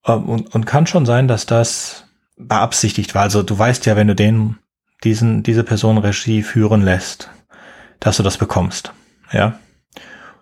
Ähm, 0.07 0.29
und, 0.29 0.55
und 0.55 0.67
kann 0.67 0.87
schon 0.87 1.07
sein, 1.07 1.29
dass 1.29 1.47
das 1.47 2.05
beabsichtigt 2.37 3.15
war. 3.15 3.23
Also 3.23 3.43
du 3.43 3.59
weißt 3.59 3.87
ja, 3.87 3.97
wenn 3.97 4.09
du 4.09 4.15
den, 4.15 4.59
diesen, 5.05 5.43
diese 5.43 5.65
Person 5.65 5.99
Regie 5.99 6.43
führen 6.43 6.83
lässt, 6.83 7.31
dass 8.01 8.17
du 8.17 8.23
das 8.23 8.39
bekommst. 8.39 8.93
Ja. 9.33 9.59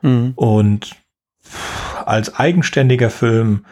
Mhm. 0.02 0.32
Und 0.36 0.96
als 2.04 2.34
eigenständiger 2.34 3.10
Film 3.10 3.64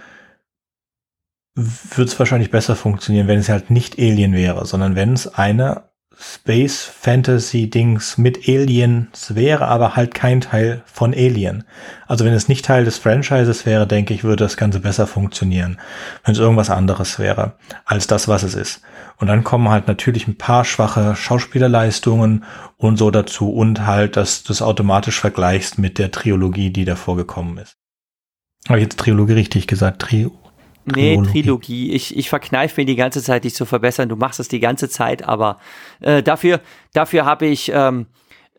wird 1.54 2.08
es 2.08 2.18
wahrscheinlich 2.18 2.50
besser 2.50 2.76
funktionieren, 2.76 3.26
wenn 3.26 3.38
es 3.38 3.48
halt 3.48 3.70
nicht 3.70 3.98
Alien 3.98 4.32
wäre, 4.32 4.64
sondern 4.64 4.94
wenn 4.94 5.12
es 5.12 5.26
eine 5.26 5.87
Space 6.20 6.82
Fantasy 6.82 7.70
Dings 7.70 8.18
mit 8.18 8.48
Aliens 8.48 9.36
wäre, 9.36 9.68
aber 9.68 9.94
halt 9.94 10.14
kein 10.14 10.40
Teil 10.40 10.82
von 10.84 11.14
Alien. 11.14 11.62
Also 12.08 12.24
wenn 12.24 12.32
es 12.32 12.48
nicht 12.48 12.64
Teil 12.64 12.84
des 12.84 12.98
Franchises 12.98 13.64
wäre, 13.66 13.86
denke 13.86 14.14
ich, 14.14 14.24
würde 14.24 14.42
das 14.44 14.56
Ganze 14.56 14.80
besser 14.80 15.06
funktionieren, 15.06 15.78
wenn 16.24 16.32
es 16.32 16.40
irgendwas 16.40 16.70
anderes 16.70 17.20
wäre 17.20 17.52
als 17.84 18.08
das, 18.08 18.26
was 18.26 18.42
es 18.42 18.54
ist. 18.54 18.82
Und 19.18 19.28
dann 19.28 19.44
kommen 19.44 19.68
halt 19.68 19.86
natürlich 19.86 20.26
ein 20.26 20.36
paar 20.36 20.64
schwache 20.64 21.14
Schauspielerleistungen 21.14 22.44
und 22.76 22.96
so 22.96 23.12
dazu 23.12 23.52
und 23.52 23.86
halt, 23.86 24.16
dass 24.16 24.42
du 24.42 24.52
es 24.52 24.60
automatisch 24.60 25.20
vergleichst 25.20 25.78
mit 25.78 25.98
der 25.98 26.10
Trilogie, 26.10 26.70
die 26.70 26.84
davor 26.84 27.16
gekommen 27.16 27.58
ist. 27.58 27.76
Habe 28.68 28.78
ich 28.78 28.84
jetzt 28.84 28.98
Trilogie 28.98 29.34
richtig 29.34 29.68
gesagt? 29.68 30.02
Tri 30.02 30.28
Nee, 30.94 31.16
Trilogie. 31.16 31.42
Trilogie. 31.42 31.92
Ich, 31.92 32.16
ich 32.16 32.28
verkneife 32.28 32.80
mir 32.80 32.86
die 32.86 32.96
ganze 32.96 33.22
Zeit, 33.22 33.44
dich 33.44 33.54
zu 33.54 33.64
verbessern. 33.64 34.08
Du 34.08 34.16
machst 34.16 34.40
es 34.40 34.48
die 34.48 34.60
ganze 34.60 34.88
Zeit, 34.88 35.26
aber 35.26 35.58
äh, 36.00 36.22
dafür, 36.22 36.60
dafür 36.92 37.24
habe 37.24 37.46
ich, 37.46 37.70
ähm, 37.74 38.06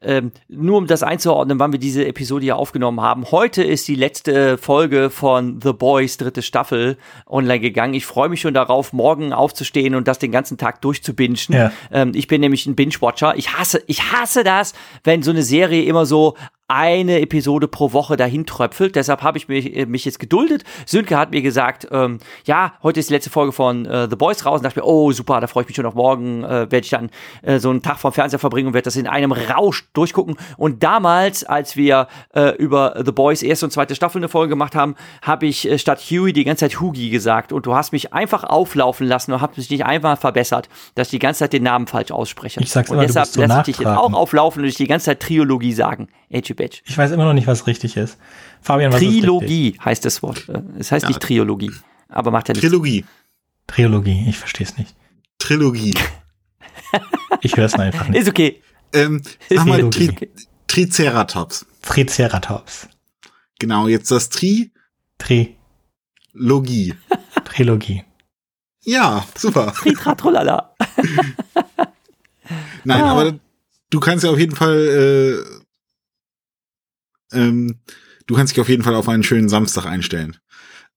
ähm, 0.01 0.31
nur 0.47 0.77
um 0.77 0.87
das 0.87 1.03
einzuordnen, 1.03 1.59
wann 1.59 1.73
wir 1.73 1.79
diese 1.79 2.05
Episode 2.07 2.43
hier 2.43 2.55
aufgenommen 2.55 3.01
haben. 3.01 3.31
Heute 3.31 3.63
ist 3.63 3.87
die 3.87 3.95
letzte 3.95 4.57
Folge 4.57 5.09
von 5.09 5.59
The 5.61 5.73
Boys, 5.73 6.15
dritte 6.17 6.41
Staffel, 6.41 6.97
online 7.27 7.59
gegangen. 7.59 7.93
Ich 7.93 8.05
freue 8.05 8.29
mich 8.29 8.39
schon 8.39 8.53
darauf, 8.53 8.93
morgen 8.93 9.33
aufzustehen 9.33 9.95
und 9.95 10.07
das 10.07 10.19
den 10.19 10.31
ganzen 10.31 10.57
Tag 10.57 10.81
durchzubingen. 10.81 11.37
Ja. 11.49 11.71
Ähm, 11.91 12.13
ich 12.15 12.27
bin 12.27 12.39
nämlich 12.39 12.65
ein 12.65 12.75
Binge-Watcher. 12.75 13.37
Ich 13.37 13.53
hasse, 13.53 13.83
ich 13.87 14.13
hasse 14.13 14.43
das, 14.43 14.73
wenn 15.03 15.21
so 15.21 15.31
eine 15.31 15.43
Serie 15.43 15.83
immer 15.83 16.05
so 16.05 16.35
eine 16.69 17.19
Episode 17.19 17.67
pro 17.67 17.93
Woche 17.93 18.15
dahin 18.15 18.45
tröpfelt. 18.45 18.95
Deshalb 18.95 19.23
habe 19.23 19.38
ich 19.38 19.47
mich, 19.47 19.75
äh, 19.75 19.86
mich 19.86 20.05
jetzt 20.05 20.19
geduldet. 20.19 20.63
Sönke 20.86 21.17
hat 21.17 21.32
mir 21.32 21.41
gesagt, 21.41 21.88
ähm, 21.91 22.19
ja, 22.45 22.73
heute 22.84 22.99
ist 22.99 23.10
die 23.10 23.13
letzte 23.13 23.29
Folge 23.29 23.51
von 23.51 23.86
äh, 23.86 24.08
The 24.10 24.15
Boys 24.15 24.45
raus. 24.45 24.60
Und 24.60 24.65
dachte 24.65 24.79
mir, 24.79 24.86
oh 24.86 25.12
super, 25.12 25.41
da 25.41 25.47
freue 25.47 25.63
ich 25.63 25.69
mich 25.69 25.75
schon 25.75 25.86
auf 25.86 25.95
morgen. 25.95 26.43
Äh, 26.43 26.71
werde 26.71 26.82
ich 26.82 26.89
dann 26.89 27.10
äh, 27.41 27.60
so 27.60 27.69
einen 27.69 27.82
Tag 27.82 27.97
vom 27.99 28.13
Fernseher 28.13 28.39
verbringen 28.39 28.67
und 28.67 28.73
werde 28.73 28.86
das 28.86 28.95
in 28.95 29.08
einem 29.08 29.32
Rausch 29.32 29.89
durchgucken. 29.93 30.36
Und 30.58 30.84
damals, 30.84 31.43
als 31.43 31.75
wir 31.75 32.08
äh, 32.36 32.55
über 32.58 33.01
The 33.03 33.12
Boys 33.12 33.41
erste 33.41 33.65
und 33.65 33.71
zweite 33.71 33.95
Staffel 33.95 34.19
eine 34.19 34.29
Folge 34.29 34.49
gemacht 34.49 34.75
haben, 34.75 34.95
habe 35.23 35.47
ich 35.47 35.67
äh, 35.67 35.79
statt 35.79 35.99
Huey 35.99 36.34
die 36.34 36.43
ganze 36.43 36.69
Zeit 36.69 36.79
Hugi 36.79 37.10
gesagt. 37.10 37.51
Und 37.51 37.65
du 37.65 37.73
hast 37.73 37.93
mich 37.93 38.13
einfach 38.13 38.43
auflaufen 38.43 39.08
lassen 39.08 39.34
und 39.34 39.41
hast 39.41 39.58
mich 39.58 39.69
nicht 39.71 39.86
einfach 39.86 40.19
verbessert, 40.19 40.69
dass 40.93 41.08
ich 41.08 41.12
die 41.12 41.19
ganze 41.19 41.39
Zeit 41.39 41.53
den 41.53 41.63
Namen 41.63 41.88
falsch 41.88 42.12
ausspreche. 42.12 42.60
Ich 42.62 42.69
sag's 42.69 42.91
und 42.91 42.97
immer, 42.97 43.08
deshalb 43.08 43.27
so 43.27 43.41
lasse 43.41 43.60
ich 43.62 43.77
dich 43.77 43.79
jetzt 43.79 43.97
auch 43.97 44.13
auflaufen 44.13 44.62
und 44.62 44.67
ich 44.67 44.75
die 44.75 44.88
ganze 44.88 45.08
Zeit 45.08 45.19
Triologie 45.19 45.73
sagen. 45.73 46.08
Edgy 46.29 46.53
Bitch. 46.53 46.81
Ich 46.85 46.97
weiß 46.97 47.11
immer 47.11 47.25
noch 47.25 47.33
nicht, 47.33 47.47
was 47.47 47.67
richtig 47.67 47.97
ist. 47.97 48.17
Fabian, 48.61 48.93
was 48.93 48.99
Trilogie 48.99 49.71
ist 49.71 49.85
heißt 49.85 50.05
das 50.05 50.21
Wort. 50.21 50.47
Es 50.77 50.91
heißt 50.91 51.03
ja. 51.03 51.09
nicht 51.09 51.21
Triologie, 51.21 51.71
aber 52.07 52.31
macht 52.31 52.47
ja 52.47 52.53
nichts. 52.53 52.67
Trilogie. 52.67 53.05
Trilogie, 53.67 54.25
ich 54.27 54.37
verstehe 54.37 54.67
es 54.67 54.77
nicht. 54.77 54.95
Trilogie. 55.37 55.93
ich 57.41 57.55
höre 57.55 57.65
es 57.65 57.75
einfach 57.75 58.07
nicht. 58.07 58.21
Ist 58.21 58.29
okay. 58.29 58.61
Ähm, 58.93 59.21
sag 59.49 59.65
mal, 59.65 59.89
Tri 59.89 60.09
okay. 60.09 60.29
Triceratops. 60.67 61.65
Triceratops. 61.81 62.87
Genau, 63.59 63.87
jetzt 63.87 64.11
das 64.11 64.29
Tri. 64.29 64.71
Tri. 65.17 65.55
Logie. 66.33 66.95
Trilogie. 67.45 68.03
Ja, 68.83 69.25
super. 69.35 69.73
Tritratrolala. 69.73 70.75
Nein, 72.83 73.03
ah. 73.03 73.11
aber 73.11 73.39
du 73.89 73.99
kannst 73.99 74.23
ja 74.23 74.31
auf 74.31 74.39
jeden 74.39 74.55
Fall, 74.55 74.77
äh, 74.77 75.43
ähm, 77.33 77.79
du 78.27 78.35
kannst 78.35 78.53
dich 78.53 78.61
auf 78.61 78.69
jeden 78.69 78.83
Fall 78.83 78.95
auf 78.95 79.09
einen 79.09 79.23
schönen 79.23 79.49
Samstag 79.49 79.85
einstellen. 79.85 80.37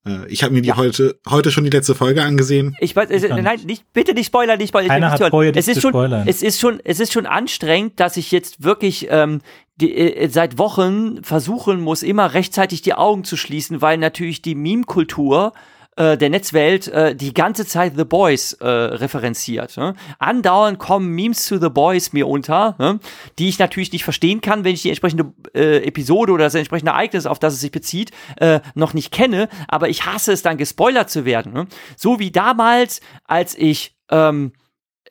Äh, 0.07 0.27
ich 0.29 0.43
habe 0.43 0.55
mir 0.55 0.63
die 0.63 0.69
ja. 0.69 0.77
heute 0.77 1.19
heute 1.29 1.51
schon 1.51 1.65
die 1.65 1.71
letzte 1.71 1.95
Folge 1.95 2.23
angesehen. 2.23 2.77
Ich 2.81 2.95
weiß, 2.95 3.09
es, 3.11 3.23
nein, 3.29 3.61
nicht, 3.65 3.93
bitte 3.93 4.15
nicht 4.15 4.27
spoilern, 4.27 4.59
nicht 4.59 4.69
spoilern. 4.69 4.89
Keiner 4.89 5.11
hat 5.11 5.31
vorher 5.31 5.55
es 5.57 5.69
ist 5.69 5.81
schon, 5.81 5.93
spoilern. 5.93 6.27
es 6.27 6.43
ist 6.43 6.61
schon, 6.61 6.81
es 6.85 7.01
ist 7.01 7.13
schon 7.13 7.27
anstrengend, 7.27 8.01
dass 8.01 8.17
ich 8.17 8.31
jetzt 8.33 8.63
wirklich 8.63 9.09
ähm, 9.11 9.41
die, 9.77 9.95
äh, 9.95 10.29
seit 10.29 10.59
Wochen 10.59 11.23
versuchen 11.23 11.81
muss, 11.81 12.03
immer 12.03 12.35
rechtzeitig 12.35 12.83
die 12.83 12.95
Augen 12.95 13.25
zu 13.25 13.37
schließen, 13.37 13.81
weil 13.81 13.99
natürlich 13.99 14.43
die 14.43 14.55
Meme-Kultur 14.55 15.53
äh, 15.97 16.17
der 16.17 16.31
Netzwelt 16.31 16.89
äh, 16.89 17.15
die 17.15 17.35
ganze 17.35 17.67
Zeit 17.67 17.95
The 17.97 18.05
Boys 18.05 18.55
äh, 18.55 18.67
referenziert. 18.67 19.77
Ne? 19.77 19.95
Andauernd 20.19 20.79
kommen 20.79 21.09
Memes 21.09 21.45
zu 21.45 21.59
The 21.61 21.69
Boys 21.69 22.13
mir 22.13 22.29
unter, 22.29 22.77
ne? 22.79 22.99
die 23.39 23.49
ich 23.49 23.59
natürlich 23.59 23.93
nicht 23.93 24.05
verstehen 24.05 24.41
kann, 24.41 24.65
wenn 24.65 24.75
ich 24.75 24.83
die 24.83 24.89
entsprechende 24.89 25.33
äh, 25.55 25.87
Episode 25.87 26.33
oder 26.33 26.45
das 26.45 26.55
entsprechende 26.55 26.93
Ereignis, 26.93 27.27
auf 27.27 27.39
das 27.39 27.55
es 27.55 27.61
sich 27.61 27.73
bezieht, 27.73 28.11
äh, 28.37 28.61
noch 28.75 28.95
nicht 28.95 29.13
kenne. 29.13 29.49
Aber 29.69 29.89
ich 29.89 30.07
hasse 30.07 30.33
es 30.33 30.43
dann, 30.43 30.57
gespoilert 30.57 31.11
zu 31.11 31.25
werden. 31.25 31.53
Ne? 31.53 31.67
So 31.97 32.19
wie 32.19 32.31
damals, 32.31 33.01
als 33.25 33.55
ich 33.55 33.95
ähm, 34.11 34.53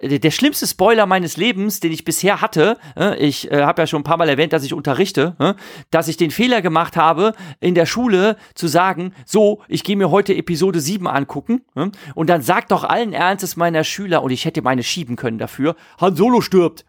der 0.02 0.32
schlimmste 0.32 0.68
Spoiler 0.68 1.06
meines 1.06 1.38
Lebens, 1.38 1.80
den 1.80 1.92
ich 1.92 2.04
bisher 2.04 2.42
hatte, 2.42 2.78
ich 3.18 3.52
äh, 3.52 3.64
habe 3.64 3.82
ja 3.84 3.88
schon 3.88 4.02
ein 4.02 4.04
paar 4.04 4.18
Mal 4.18 4.30
erwähnt, 4.30 4.54
dass 4.54 4.64
ich 4.64 4.74
unterrichte, 4.74 5.36
dass 5.92 6.08
ich 6.08 6.18
den 6.18 6.32
Fehler 6.32 6.62
gemacht 6.62 6.98
habe, 6.98 7.34
in 7.60 7.76
der 7.76 7.86
Schule 7.86 8.38
zu 8.56 8.68
sagen, 8.68 9.14
so, 9.26 9.62
ich 9.68 9.84
gehe 9.84 9.96
mir 9.96 10.12
heute 10.12 10.36
Episode 10.36 10.80
7 10.80 11.08
angucken 11.08 11.62
und 12.16 12.30
dann 12.30 12.42
sagt 12.42 12.72
doch 12.72 12.84
allen 12.84 13.14
Ernstes 13.14 13.56
meiner 13.56 13.84
Schüler, 13.84 14.24
und 14.24 14.32
ich 14.32 14.46
hätte 14.46 14.62
meine 14.62 14.84
schieben 14.84 15.16
können 15.16 15.38
dafür, 15.38 15.76
Han 16.00 16.16
Solo 16.16 16.42
stirbt. 16.42 16.86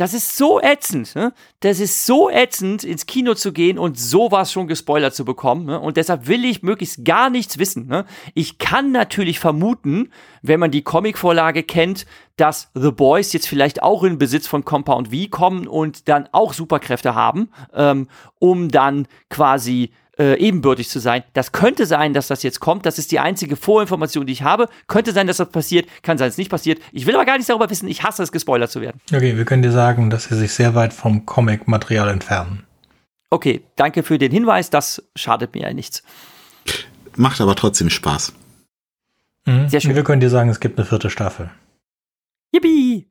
Das 0.00 0.14
ist 0.14 0.38
so 0.38 0.62
ätzend. 0.62 1.14
Ne? 1.14 1.34
Das 1.60 1.78
ist 1.78 2.06
so 2.06 2.30
ätzend, 2.30 2.84
ins 2.84 3.04
Kino 3.04 3.34
zu 3.34 3.52
gehen 3.52 3.78
und 3.78 3.98
sowas 3.98 4.50
schon 4.50 4.66
gespoilert 4.66 5.14
zu 5.14 5.26
bekommen. 5.26 5.66
Ne? 5.66 5.78
Und 5.78 5.98
deshalb 5.98 6.26
will 6.26 6.46
ich 6.46 6.62
möglichst 6.62 7.04
gar 7.04 7.28
nichts 7.28 7.58
wissen. 7.58 7.86
Ne? 7.86 8.06
Ich 8.32 8.56
kann 8.56 8.92
natürlich 8.92 9.38
vermuten, 9.38 10.10
wenn 10.40 10.58
man 10.58 10.70
die 10.70 10.80
Comicvorlage 10.80 11.64
kennt, 11.64 12.06
dass 12.36 12.70
The 12.72 12.92
Boys 12.92 13.34
jetzt 13.34 13.46
vielleicht 13.46 13.82
auch 13.82 14.02
in 14.02 14.16
Besitz 14.16 14.46
von 14.46 14.64
Compound 14.64 15.08
V 15.08 15.28
kommen 15.28 15.68
und 15.68 16.08
dann 16.08 16.30
auch 16.32 16.54
Superkräfte 16.54 17.14
haben, 17.14 17.50
ähm, 17.74 18.08
um 18.38 18.70
dann 18.70 19.06
quasi 19.28 19.92
äh, 20.18 20.38
ebenbürtig 20.38 20.88
zu 20.88 20.98
sein. 20.98 21.22
Das 21.32 21.52
könnte 21.52 21.86
sein, 21.86 22.14
dass 22.14 22.28
das 22.28 22.42
jetzt 22.42 22.60
kommt. 22.60 22.86
Das 22.86 22.98
ist 22.98 23.12
die 23.12 23.18
einzige 23.18 23.56
Vorinformation, 23.56 24.26
die 24.26 24.32
ich 24.32 24.42
habe. 24.42 24.68
Könnte 24.86 25.12
sein, 25.12 25.26
dass 25.26 25.38
das 25.38 25.50
passiert. 25.50 25.86
Kann 26.02 26.18
sein, 26.18 26.28
dass 26.28 26.34
es 26.34 26.38
nicht 26.38 26.50
passiert. 26.50 26.80
Ich 26.92 27.06
will 27.06 27.14
aber 27.14 27.24
gar 27.24 27.34
nichts 27.34 27.48
darüber 27.48 27.70
wissen. 27.70 27.88
Ich 27.88 28.02
hasse 28.02 28.22
es, 28.22 28.32
gespoilert 28.32 28.70
zu 28.70 28.80
werden. 28.80 29.00
Okay, 29.12 29.36
wir 29.36 29.44
können 29.44 29.62
dir 29.62 29.72
sagen, 29.72 30.10
dass 30.10 30.24
sie 30.24 30.36
sich 30.36 30.52
sehr 30.52 30.74
weit 30.74 30.92
vom 30.92 31.26
Comic-Material 31.26 32.08
entfernen. 32.08 32.64
Okay, 33.30 33.62
danke 33.76 34.02
für 34.02 34.18
den 34.18 34.32
Hinweis. 34.32 34.70
Das 34.70 35.02
schadet 35.14 35.54
mir 35.54 35.62
ja 35.62 35.72
nichts. 35.72 36.02
Macht 37.16 37.40
aber 37.40 37.54
trotzdem 37.54 37.90
Spaß. 37.90 38.32
Mhm. 39.46 39.68
Sehr 39.68 39.80
schön. 39.80 39.94
Wir 39.94 40.04
können 40.04 40.20
dir 40.20 40.30
sagen, 40.30 40.50
es 40.50 40.60
gibt 40.60 40.78
eine 40.78 40.86
vierte 40.86 41.10
Staffel. 41.10 41.50
Yippie! 42.52 43.09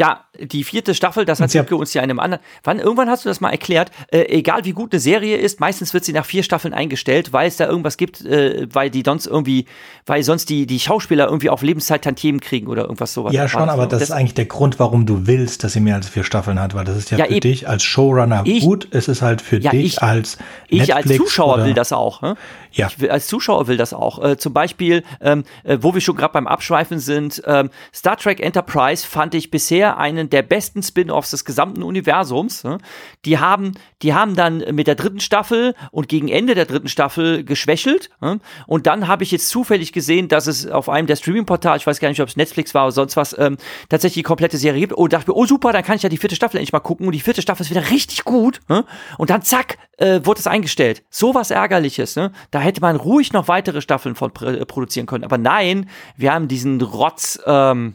Ja, 0.00 0.24
die 0.40 0.64
vierte 0.64 0.94
Staffel, 0.94 1.26
das 1.26 1.40
hat 1.42 1.50
sie 1.50 1.58
Sipke 1.58 1.76
uns 1.76 1.92
ja 1.92 2.00
in 2.02 2.08
einem 2.08 2.20
anderen. 2.20 2.42
Wann, 2.64 2.78
irgendwann 2.78 3.10
hast 3.10 3.26
du 3.26 3.28
das 3.28 3.42
mal 3.42 3.50
erklärt, 3.50 3.90
äh, 4.10 4.20
egal 4.38 4.64
wie 4.64 4.72
gut 4.72 4.92
eine 4.94 4.98
Serie 5.00 5.36
ist, 5.36 5.60
meistens 5.60 5.92
wird 5.92 6.06
sie 6.06 6.14
nach 6.14 6.24
vier 6.24 6.42
Staffeln 6.42 6.72
eingestellt, 6.72 7.34
weil 7.34 7.46
es 7.48 7.58
da 7.58 7.66
irgendwas 7.68 7.98
gibt, 7.98 8.24
äh, 8.24 8.66
weil 8.72 8.88
die 8.88 9.02
sonst 9.04 9.26
irgendwie, 9.26 9.66
weil 10.06 10.22
sonst 10.22 10.48
die, 10.48 10.64
die 10.66 10.80
Schauspieler 10.80 11.26
irgendwie 11.26 11.50
auf 11.50 11.60
Lebenszeit 11.60 12.00
Tantiemen 12.02 12.40
kriegen 12.40 12.68
oder 12.68 12.84
irgendwas 12.84 13.12
sowas. 13.12 13.34
Ja, 13.34 13.46
schon, 13.46 13.68
aber 13.68 13.86
das, 13.86 14.00
ist 14.00 14.10
eigentlich 14.10 14.32
der 14.32 14.46
Grund, 14.46 14.78
warum 14.78 15.04
du 15.04 15.26
willst, 15.26 15.64
dass 15.64 15.74
sie 15.74 15.80
mehr 15.80 15.96
als 15.96 16.08
vier 16.08 16.24
Staffeln 16.24 16.58
hat, 16.58 16.74
weil 16.74 16.86
das 16.86 16.96
ist 16.96 17.10
ja, 17.10 17.18
Ja, 17.18 17.26
für 17.26 17.32
eben. 17.32 17.40
dich 17.40 17.68
als 17.68 17.82
Showrunner 17.82 18.40
Ich- 18.46 18.64
gut, 18.64 18.88
es 18.92 19.06
ist 19.06 19.20
halt 19.20 19.42
für 19.42 19.58
Ja, 19.58 19.72
dich 19.72 19.84
ich- 19.84 20.02
als 20.02 20.38
Ich 20.68 20.94
als 20.94 21.04
Netflix 21.04 21.18
Zuschauer 21.18 21.54
oder- 21.56 21.64
will 21.66 21.74
das 21.74 21.92
auch. 21.92 22.22
Ne? 22.22 22.36
Ja. 22.72 22.86
Ich 22.86 23.00
will, 23.00 23.10
als 23.10 23.26
Zuschauer 23.26 23.66
will 23.66 23.76
das 23.76 23.92
auch. 23.92 24.24
Äh, 24.24 24.38
zum 24.38 24.54
Beispiel, 24.54 25.02
ähm, 25.20 25.44
äh, 25.64 25.76
wo 25.82 25.92
wir 25.92 26.00
schon 26.00 26.16
gerade 26.16 26.32
beim 26.32 26.46
Abschweifen 26.46 27.00
sind, 27.00 27.42
ähm, 27.46 27.68
Star 27.92 28.16
Trek 28.16 28.40
Enterprise 28.40 29.06
fand 29.06 29.34
ich 29.34 29.50
bisher 29.50 29.89
einen 29.98 30.30
der 30.30 30.42
besten 30.42 30.82
Spin-offs 30.82 31.30
des 31.30 31.44
gesamten 31.44 31.82
Universums. 31.82 32.64
Ne? 32.64 32.78
Die 33.24 33.38
haben, 33.38 33.72
die 34.02 34.14
haben 34.14 34.36
dann 34.36 34.58
mit 34.74 34.86
der 34.86 34.94
dritten 34.94 35.20
Staffel 35.20 35.74
und 35.90 36.08
gegen 36.08 36.28
Ende 36.28 36.54
der 36.54 36.66
dritten 36.66 36.88
Staffel 36.88 37.44
geschwächelt. 37.44 38.10
Ne? 38.20 38.40
Und 38.66 38.86
dann 38.86 39.08
habe 39.08 39.22
ich 39.22 39.30
jetzt 39.30 39.48
zufällig 39.48 39.92
gesehen, 39.92 40.28
dass 40.28 40.46
es 40.46 40.66
auf 40.66 40.88
einem 40.88 41.06
der 41.06 41.16
Streaming-Portale, 41.16 41.76
ich 41.76 41.86
weiß 41.86 42.00
gar 42.00 42.08
nicht, 42.08 42.20
ob 42.20 42.28
es 42.28 42.36
Netflix 42.36 42.74
war 42.74 42.84
oder 42.84 42.92
sonst 42.92 43.16
was, 43.16 43.36
ähm, 43.38 43.56
tatsächlich 43.88 44.22
die 44.22 44.22
komplette 44.22 44.56
Serie 44.56 44.80
gibt. 44.80 44.92
Und 44.92 45.12
dachte 45.12 45.30
mir, 45.30 45.36
oh 45.36 45.46
super, 45.46 45.72
dann 45.72 45.84
kann 45.84 45.96
ich 45.96 46.02
ja 46.02 46.08
die 46.08 46.18
vierte 46.18 46.36
Staffel 46.36 46.56
endlich 46.56 46.72
mal 46.72 46.80
gucken. 46.80 47.06
Und 47.06 47.12
die 47.12 47.20
vierte 47.20 47.42
Staffel 47.42 47.62
ist 47.62 47.70
wieder 47.70 47.90
richtig 47.90 48.24
gut. 48.24 48.60
Ne? 48.68 48.84
Und 49.18 49.30
dann 49.30 49.42
zack, 49.42 49.78
äh, 50.00 50.20
wurde 50.24 50.40
es 50.40 50.46
eingestellt. 50.46 51.04
So 51.10 51.34
was 51.34 51.50
Ärgerliches. 51.50 52.16
Ne? 52.16 52.32
Da 52.50 52.60
hätte 52.60 52.80
man 52.80 52.96
ruhig 52.96 53.32
noch 53.32 53.48
weitere 53.48 53.80
Staffeln 53.80 54.14
von 54.14 54.32
äh, 54.42 54.64
produzieren 54.64 55.06
können. 55.06 55.24
Aber 55.24 55.38
nein, 55.38 55.88
wir 56.16 56.32
haben 56.32 56.48
diesen 56.48 56.80
Rotz, 56.80 57.38
ähm, 57.46 57.94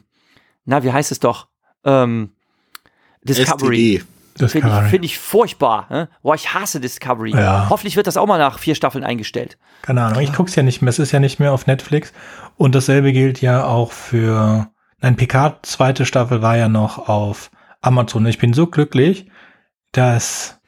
na, 0.66 0.84
wie 0.84 0.92
heißt 0.92 1.12
es 1.12 1.20
doch? 1.20 1.48
Ähm, 1.86 2.32
Discovery. 3.24 4.04
Finde 4.38 4.68
ich, 4.68 4.90
find 4.90 5.06
ich 5.06 5.18
furchtbar. 5.18 5.88
Ne? 5.90 6.10
Boah, 6.22 6.36
ich 6.36 6.54
hasse 6.54 6.82
Discovery. 6.82 7.32
Ja. 7.32 7.68
Hoffentlich 7.70 7.96
wird 7.96 8.06
das 8.06 8.18
auch 8.18 8.26
mal 8.28 8.38
nach 8.38 8.60
vier 8.60 8.76
Staffeln 8.76 9.06
eingestellt. 9.06 9.58
Keine 9.82 10.04
Ahnung, 10.04 10.22
ich 10.22 10.34
guck's 10.34 10.56
ja 10.56 10.64
nicht 10.64 10.82
mehr, 10.82 10.90
es 10.90 11.00
ist 11.00 11.14
ja 11.14 11.22
nicht 11.22 11.40
mehr 11.40 11.54
auf 11.54 11.68
Netflix. 11.68 12.12
Und 12.58 12.76
dasselbe 12.76 13.14
gilt 13.14 13.40
ja 13.40 13.66
auch 13.66 13.94
für, 13.94 14.70
nein, 15.00 15.16
Picard 15.16 15.66
zweite 15.66 16.06
Staffel 16.06 16.42
war 16.42 16.58
ja 16.58 16.68
noch 16.68 17.08
auf 17.08 17.50
Amazon. 17.82 18.26
Ich 18.26 18.38
bin 18.38 18.52
so 18.52 18.68
glücklich, 18.68 19.28
dass, 19.94 20.60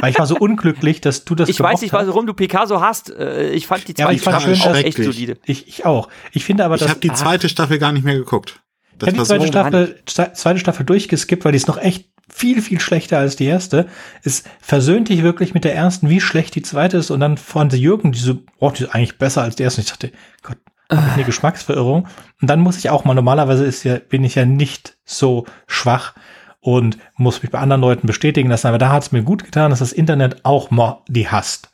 weil 0.00 0.12
ich 0.12 0.18
war 0.20 0.26
so 0.26 0.36
unglücklich, 0.38 1.00
dass 1.00 1.24
du 1.24 1.34
das 1.34 1.48
Ich 1.48 1.58
weiß 1.58 1.80
nicht, 1.80 1.92
warum 1.92 2.24
du 2.24 2.34
Picasso 2.34 2.80
hast. 2.80 3.10
Äh, 3.10 3.50
Ich 3.50 3.66
fand 3.66 3.88
die 3.88 3.94
Ja, 3.98 4.12
ich 4.12 4.22
zweite 4.22 4.30
fand 4.30 4.42
Staffel 4.42 4.56
schön, 4.56 4.72
auch 4.72 4.76
echt 4.76 5.02
solide. 5.02 5.38
Ich, 5.44 5.66
ich 5.66 5.84
auch. 5.84 6.08
Ich 6.30 6.44
finde 6.44 6.64
aber, 6.64 6.76
Ich 6.76 6.82
dass 6.82 6.90
habe 6.90 7.00
die 7.00 7.12
zweite 7.12 7.48
Staffel 7.48 7.80
gar 7.80 7.90
nicht 7.90 8.04
mehr 8.04 8.16
geguckt. 8.16 8.60
Ich 9.00 9.08
habe 9.08 9.16
die 9.18 9.24
zweite 9.24 9.46
Staffel, 9.46 10.00
sta- 10.08 10.34
zweite 10.34 10.58
Staffel 10.60 10.86
durchgeskippt, 10.86 11.44
weil 11.44 11.52
die 11.52 11.56
ist 11.56 11.68
noch 11.68 11.78
echt 11.78 12.08
viel, 12.30 12.60
viel 12.60 12.80
schlechter 12.80 13.18
als 13.18 13.36
die 13.36 13.46
erste. 13.46 13.86
Es 14.22 14.44
versöhnt 14.60 15.08
dich 15.08 15.22
wirklich 15.22 15.54
mit 15.54 15.64
der 15.64 15.74
ersten, 15.74 16.08
wie 16.10 16.20
schlecht 16.20 16.54
die 16.54 16.62
zweite 16.62 16.98
ist. 16.98 17.10
Und 17.10 17.20
dann 17.20 17.36
von 17.38 17.70
Jürgen, 17.70 18.12
die 18.12 18.18
so, 18.18 18.38
oh, 18.58 18.70
die 18.70 18.84
ist 18.84 18.94
eigentlich 18.94 19.18
besser 19.18 19.42
als 19.42 19.56
die 19.56 19.62
erste. 19.62 19.80
Und 19.80 19.84
ich 19.86 19.90
dachte, 19.90 20.12
Gott, 20.42 20.58
hab 20.90 21.06
ich 21.08 21.12
eine 21.14 21.24
Geschmacksverirrung. 21.24 22.06
Und 22.40 22.48
dann 22.50 22.60
muss 22.60 22.76
ich 22.78 22.90
auch 22.90 23.04
mal, 23.04 23.14
normalerweise 23.14 23.64
ist 23.64 23.84
ja, 23.84 23.96
bin 23.98 24.24
ich 24.24 24.34
ja 24.34 24.44
nicht 24.44 24.96
so 25.04 25.46
schwach 25.66 26.14
und 26.60 26.98
muss 27.16 27.42
mich 27.42 27.50
bei 27.50 27.58
anderen 27.58 27.80
Leuten 27.80 28.06
bestätigen 28.06 28.50
lassen. 28.50 28.66
Aber 28.66 28.78
da 28.78 28.90
hat 28.92 29.04
es 29.04 29.12
mir 29.12 29.22
gut 29.22 29.44
getan, 29.44 29.70
dass 29.70 29.78
das 29.78 29.92
Internet 29.92 30.44
auch 30.44 30.70
mal 30.70 31.02
die 31.08 31.28
hasst. 31.28 31.70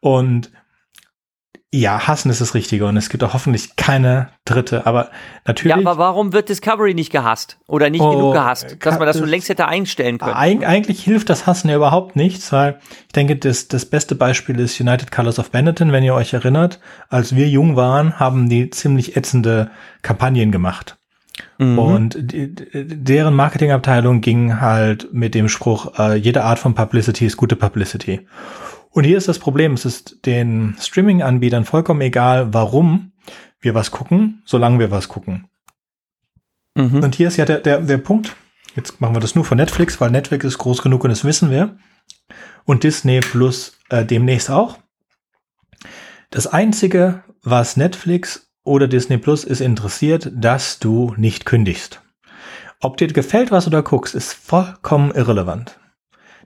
Und 0.00 0.50
ja, 1.74 2.06
hassen 2.06 2.30
ist 2.30 2.40
das 2.40 2.54
Richtige. 2.54 2.86
Und 2.86 2.96
es 2.96 3.08
gibt 3.10 3.22
auch 3.24 3.34
hoffentlich 3.34 3.76
keine 3.76 4.28
dritte. 4.44 4.86
Aber 4.86 5.10
natürlich. 5.44 5.76
Ja, 5.76 5.82
aber 5.82 5.98
warum 5.98 6.32
wird 6.32 6.48
Discovery 6.48 6.94
nicht 6.94 7.10
gehasst? 7.12 7.58
Oder 7.66 7.90
nicht 7.90 8.00
Oh, 8.00 8.10
genug 8.10 8.32
gehasst? 8.34 8.76
Dass 8.80 8.98
man 8.98 9.06
das 9.06 9.16
schon 9.16 9.24
kann- 9.24 9.30
längst 9.30 9.48
hätte 9.48 9.66
einstellen 9.66 10.18
können. 10.18 10.34
Eig 10.34 10.64
eigentlich 10.66 11.02
hilft 11.02 11.28
das 11.28 11.46
Hassen 11.46 11.68
ja 11.68 11.76
überhaupt 11.76 12.16
nichts, 12.16 12.52
weil 12.52 12.78
ich 13.06 13.12
denke, 13.12 13.36
das, 13.36 13.68
das 13.68 13.84
beste 13.84 14.14
Beispiel 14.14 14.58
ist 14.60 14.80
United 14.80 15.10
Colors 15.10 15.38
of 15.38 15.50
Benetton, 15.50 15.92
wenn 15.92 16.04
ihr 16.04 16.14
euch 16.14 16.32
erinnert. 16.32 16.80
Als 17.08 17.34
wir 17.34 17.48
jung 17.48 17.76
waren, 17.76 18.18
haben 18.18 18.48
die 18.48 18.70
ziemlich 18.70 19.16
ätzende 19.16 19.70
Kampagnen 20.02 20.52
gemacht. 20.52 20.96
Mhm. 21.58 21.78
Und 21.78 22.16
die, 22.18 22.54
deren 22.54 23.34
Marketingabteilung 23.34 24.20
ging 24.22 24.60
halt 24.60 25.12
mit 25.12 25.34
dem 25.34 25.48
Spruch, 25.48 25.98
äh, 25.98 26.14
jede 26.14 26.44
Art 26.44 26.58
von 26.58 26.74
Publicity 26.74 27.26
ist 27.26 27.36
gute 27.36 27.56
Publicity. 27.56 28.26
Und 28.96 29.04
hier 29.04 29.18
ist 29.18 29.28
das 29.28 29.38
Problem, 29.38 29.74
es 29.74 29.84
ist 29.84 30.24
den 30.24 30.74
Streaming-Anbietern 30.80 31.66
vollkommen 31.66 32.00
egal, 32.00 32.54
warum 32.54 33.12
wir 33.60 33.74
was 33.74 33.90
gucken, 33.90 34.40
solange 34.46 34.78
wir 34.78 34.90
was 34.90 35.08
gucken. 35.08 35.48
Mhm. 36.74 37.02
Und 37.02 37.14
hier 37.14 37.28
ist 37.28 37.36
ja 37.36 37.44
der, 37.44 37.58
der, 37.58 37.82
der 37.82 37.98
Punkt. 37.98 38.34
Jetzt 38.74 38.98
machen 39.02 39.14
wir 39.14 39.20
das 39.20 39.34
nur 39.34 39.44
von 39.44 39.58
Netflix, 39.58 40.00
weil 40.00 40.10
Netflix 40.10 40.46
ist 40.46 40.56
groß 40.56 40.80
genug 40.80 41.04
und 41.04 41.10
das 41.10 41.26
wissen 41.26 41.50
wir. 41.50 41.76
Und 42.64 42.84
Disney 42.84 43.20
Plus 43.20 43.76
äh, 43.90 44.06
demnächst 44.06 44.50
auch. 44.50 44.78
Das 46.30 46.46
Einzige, 46.46 47.22
was 47.42 47.76
Netflix 47.76 48.48
oder 48.64 48.88
Disney 48.88 49.18
Plus 49.18 49.44
ist 49.44 49.60
interessiert, 49.60 50.32
dass 50.34 50.78
du 50.78 51.12
nicht 51.18 51.44
kündigst. 51.44 52.00
Ob 52.80 52.96
dir 52.96 53.08
gefällt, 53.08 53.50
was 53.50 53.64
du 53.64 53.70
da 53.70 53.82
guckst, 53.82 54.14
ist 54.14 54.32
vollkommen 54.32 55.10
irrelevant. 55.10 55.78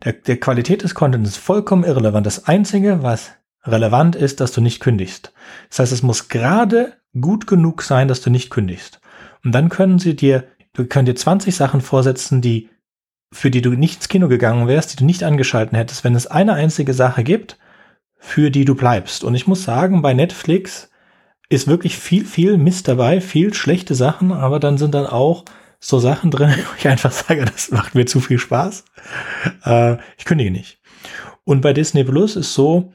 Der, 0.05 0.15
der 0.15 0.39
Qualität 0.39 0.83
des 0.83 0.95
Contents 0.95 1.31
ist 1.31 1.37
vollkommen 1.37 1.85
irrelevant. 1.85 2.27
Das 2.27 2.47
Einzige, 2.47 3.03
was 3.03 3.33
relevant 3.65 4.17
ist, 4.17 4.41
dass 4.41 4.53
du 4.53 4.61
nicht 4.61 4.81
kündigst. 4.81 5.33
Das 5.69 5.81
heißt, 5.81 5.93
es 5.93 6.03
muss 6.03 6.29
gerade 6.29 6.95
gut 7.21 7.47
genug 7.47 7.83
sein, 7.83 8.09
dass 8.09 8.21
du 8.21 8.31
nicht 8.31 8.51
kündigst. 8.51 9.01
Und 9.45 9.53
dann 9.53 9.69
können 9.69 9.99
sie 9.99 10.17
dir, 10.17 10.45
du 10.73 10.87
können 10.87 11.07
dir 11.07 11.17
20 11.17 11.55
Sachen 11.55 11.81
vorsetzen, 11.81 12.41
die, 12.41 12.71
für 13.33 13.51
die 13.51 13.63
du 13.63 13.71
nicht 13.71 13.97
ins 13.97 14.09
Kino 14.09 14.29
gegangen 14.29 14.69
wärst, 14.69 14.93
die 14.93 14.97
du 14.97 15.05
nicht 15.05 15.23
angeschalten 15.23 15.77
hättest, 15.77 16.05
wenn 16.05 16.15
es 16.15 16.27
eine 16.27 16.55
einzige 16.55 16.95
Sache 16.95 17.25
gibt, 17.25 17.59
für 18.17 18.51
die 18.51 18.65
du 18.65 18.75
bleibst. 18.75 19.25
Und 19.25 19.35
ich 19.35 19.47
muss 19.47 19.65
sagen, 19.65 20.03
bei 20.03 20.15
Netflix 20.15 20.91
ist 21.49 21.67
wirklich 21.67 21.99
viel, 21.99 22.25
viel 22.25 22.57
Mist 22.57 22.87
dabei, 22.89 23.21
viel 23.21 23.53
schlechte 23.55 23.95
Sachen, 23.95 24.33
aber 24.33 24.61
dann 24.61 24.79
sind 24.79 24.95
dann 24.95 25.07
auch 25.07 25.45
so 25.81 25.99
Sachen 25.99 26.31
drin, 26.31 26.51
wo 26.57 26.77
ich 26.79 26.87
einfach 26.87 27.11
sage, 27.11 27.45
das 27.45 27.71
macht 27.71 27.95
mir 27.95 28.05
zu 28.05 28.21
viel 28.21 28.39
Spaß. 28.39 28.85
Äh, 29.65 29.97
ich 30.19 30.25
kündige 30.27 30.51
nicht. 30.51 30.79
Und 31.45 31.63
bei 31.63 31.73
Disney 31.73 32.05
Plus 32.05 32.37
ist 32.37 32.55
so, 32.55 32.93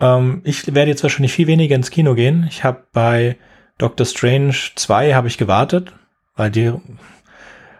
ähm, 0.00 0.42
ich 0.44 0.74
werde 0.74 0.90
jetzt 0.90 1.02
wahrscheinlich 1.02 1.32
viel 1.32 1.46
weniger 1.46 1.76
ins 1.76 1.90
Kino 1.90 2.14
gehen. 2.14 2.46
Ich 2.50 2.64
habe 2.64 2.84
bei 2.92 3.36
Doctor 3.78 4.04
Strange 4.04 4.56
2 4.74 5.14
habe 5.14 5.28
ich 5.28 5.38
gewartet, 5.38 5.92
weil 6.34 6.50
die, 6.50 6.72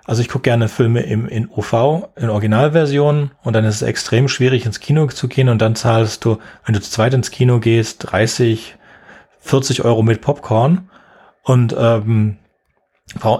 also 0.04 0.22
ich 0.22 0.28
gucke 0.28 0.44
gerne 0.44 0.68
Filme 0.68 1.00
im, 1.00 1.28
in 1.28 1.48
OV, 1.48 2.08
in 2.16 2.30
Originalversion 2.30 3.32
und 3.42 3.52
dann 3.52 3.64
ist 3.64 3.76
es 3.76 3.82
extrem 3.82 4.28
schwierig 4.28 4.64
ins 4.64 4.80
Kino 4.80 5.06
zu 5.08 5.26
gehen 5.26 5.48
und 5.48 5.60
dann 5.60 5.74
zahlst 5.74 6.24
du, 6.24 6.38
wenn 6.64 6.74
du 6.74 6.80
zu 6.80 6.90
zweit 6.90 7.14
ins 7.14 7.32
Kino 7.32 7.58
gehst, 7.58 8.12
30, 8.12 8.76
40 9.40 9.84
Euro 9.84 10.02
mit 10.02 10.20
Popcorn 10.20 10.88
und 11.42 11.74
ähm, 11.76 12.38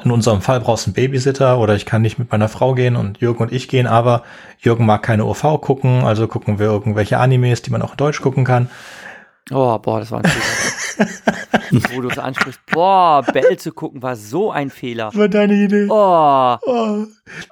in 0.05 0.11
unserem 0.11 0.41
Fall 0.41 0.61
brauchst 0.61 0.87
du 0.87 0.89
einen 0.89 0.95
Babysitter 0.95 1.59
oder 1.59 1.75
ich 1.75 1.85
kann 1.87 2.03
nicht 2.03 2.19
mit 2.19 2.31
meiner 2.33 2.49
Frau 2.49 2.75
gehen 2.75 2.97
und 2.97 3.19
Jürgen 3.19 3.43
und 3.43 3.53
ich 3.53 3.69
gehen, 3.69 3.87
aber 3.87 4.23
Jürgen 4.61 4.87
mag 4.87 5.03
keine 5.03 5.25
OV 5.27 5.61
gucken, 5.61 6.05
also 6.05 6.27
gucken 6.27 6.59
wir 6.59 6.67
irgendwelche 6.67 7.19
Animes, 7.19 7.63
die 7.63 7.71
man 7.71 7.83
auch 7.83 7.93
in 7.93 7.97
Deutsch 7.99 8.21
gucken 8.21 8.45
kann. 8.45 8.71
Oh, 9.51 9.79
boah, 9.79 10.01
das 10.01 10.11
war 10.11 10.23
ein 10.23 10.31
Fehler. 10.31 11.09
Wo 11.95 12.01
du 12.01 12.09
es 12.09 12.19
ansprichst. 12.19 12.61
Boah, 12.71 13.23
Bell 13.23 13.57
zu 13.57 13.73
gucken 13.73 14.03
war 14.03 14.17
so 14.17 14.51
ein 14.51 14.69
Fehler. 14.69 15.15
war 15.15 15.29
deine 15.29 15.55
Idee. 15.55 15.87
Oh, 15.89 16.57
Oh, 16.67 17.07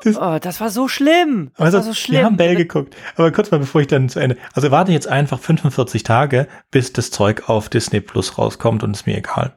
das, 0.05 0.17
oh 0.19 0.39
das 0.39 0.61
war 0.61 0.71
so 0.71 0.89
schlimm. 0.89 1.53
Das 1.57 1.67
also, 1.67 1.79
war 1.79 1.85
so 1.85 1.95
schlimm. 1.95 2.19
wir 2.21 2.25
haben 2.27 2.37
Bell 2.37 2.57
geguckt. 2.57 2.95
Aber 3.17 3.31
kurz 3.31 3.51
mal, 3.51 3.59
bevor 3.61 3.81
ich 3.81 3.87
dann 3.87 4.09
zu 4.09 4.21
Ende. 4.21 4.37
Also 4.53 4.71
warte 4.71 4.93
jetzt 4.93 5.09
einfach 5.09 5.39
45 5.39 6.03
Tage, 6.03 6.49
bis 6.71 6.93
das 6.93 7.11
Zeug 7.11 7.49
auf 7.49 7.69
Disney 7.69 8.01
Plus 8.01 8.37
rauskommt 8.37 8.83
und 8.83 8.95
ist 8.95 9.07
mir 9.07 9.17
egal. 9.17 9.55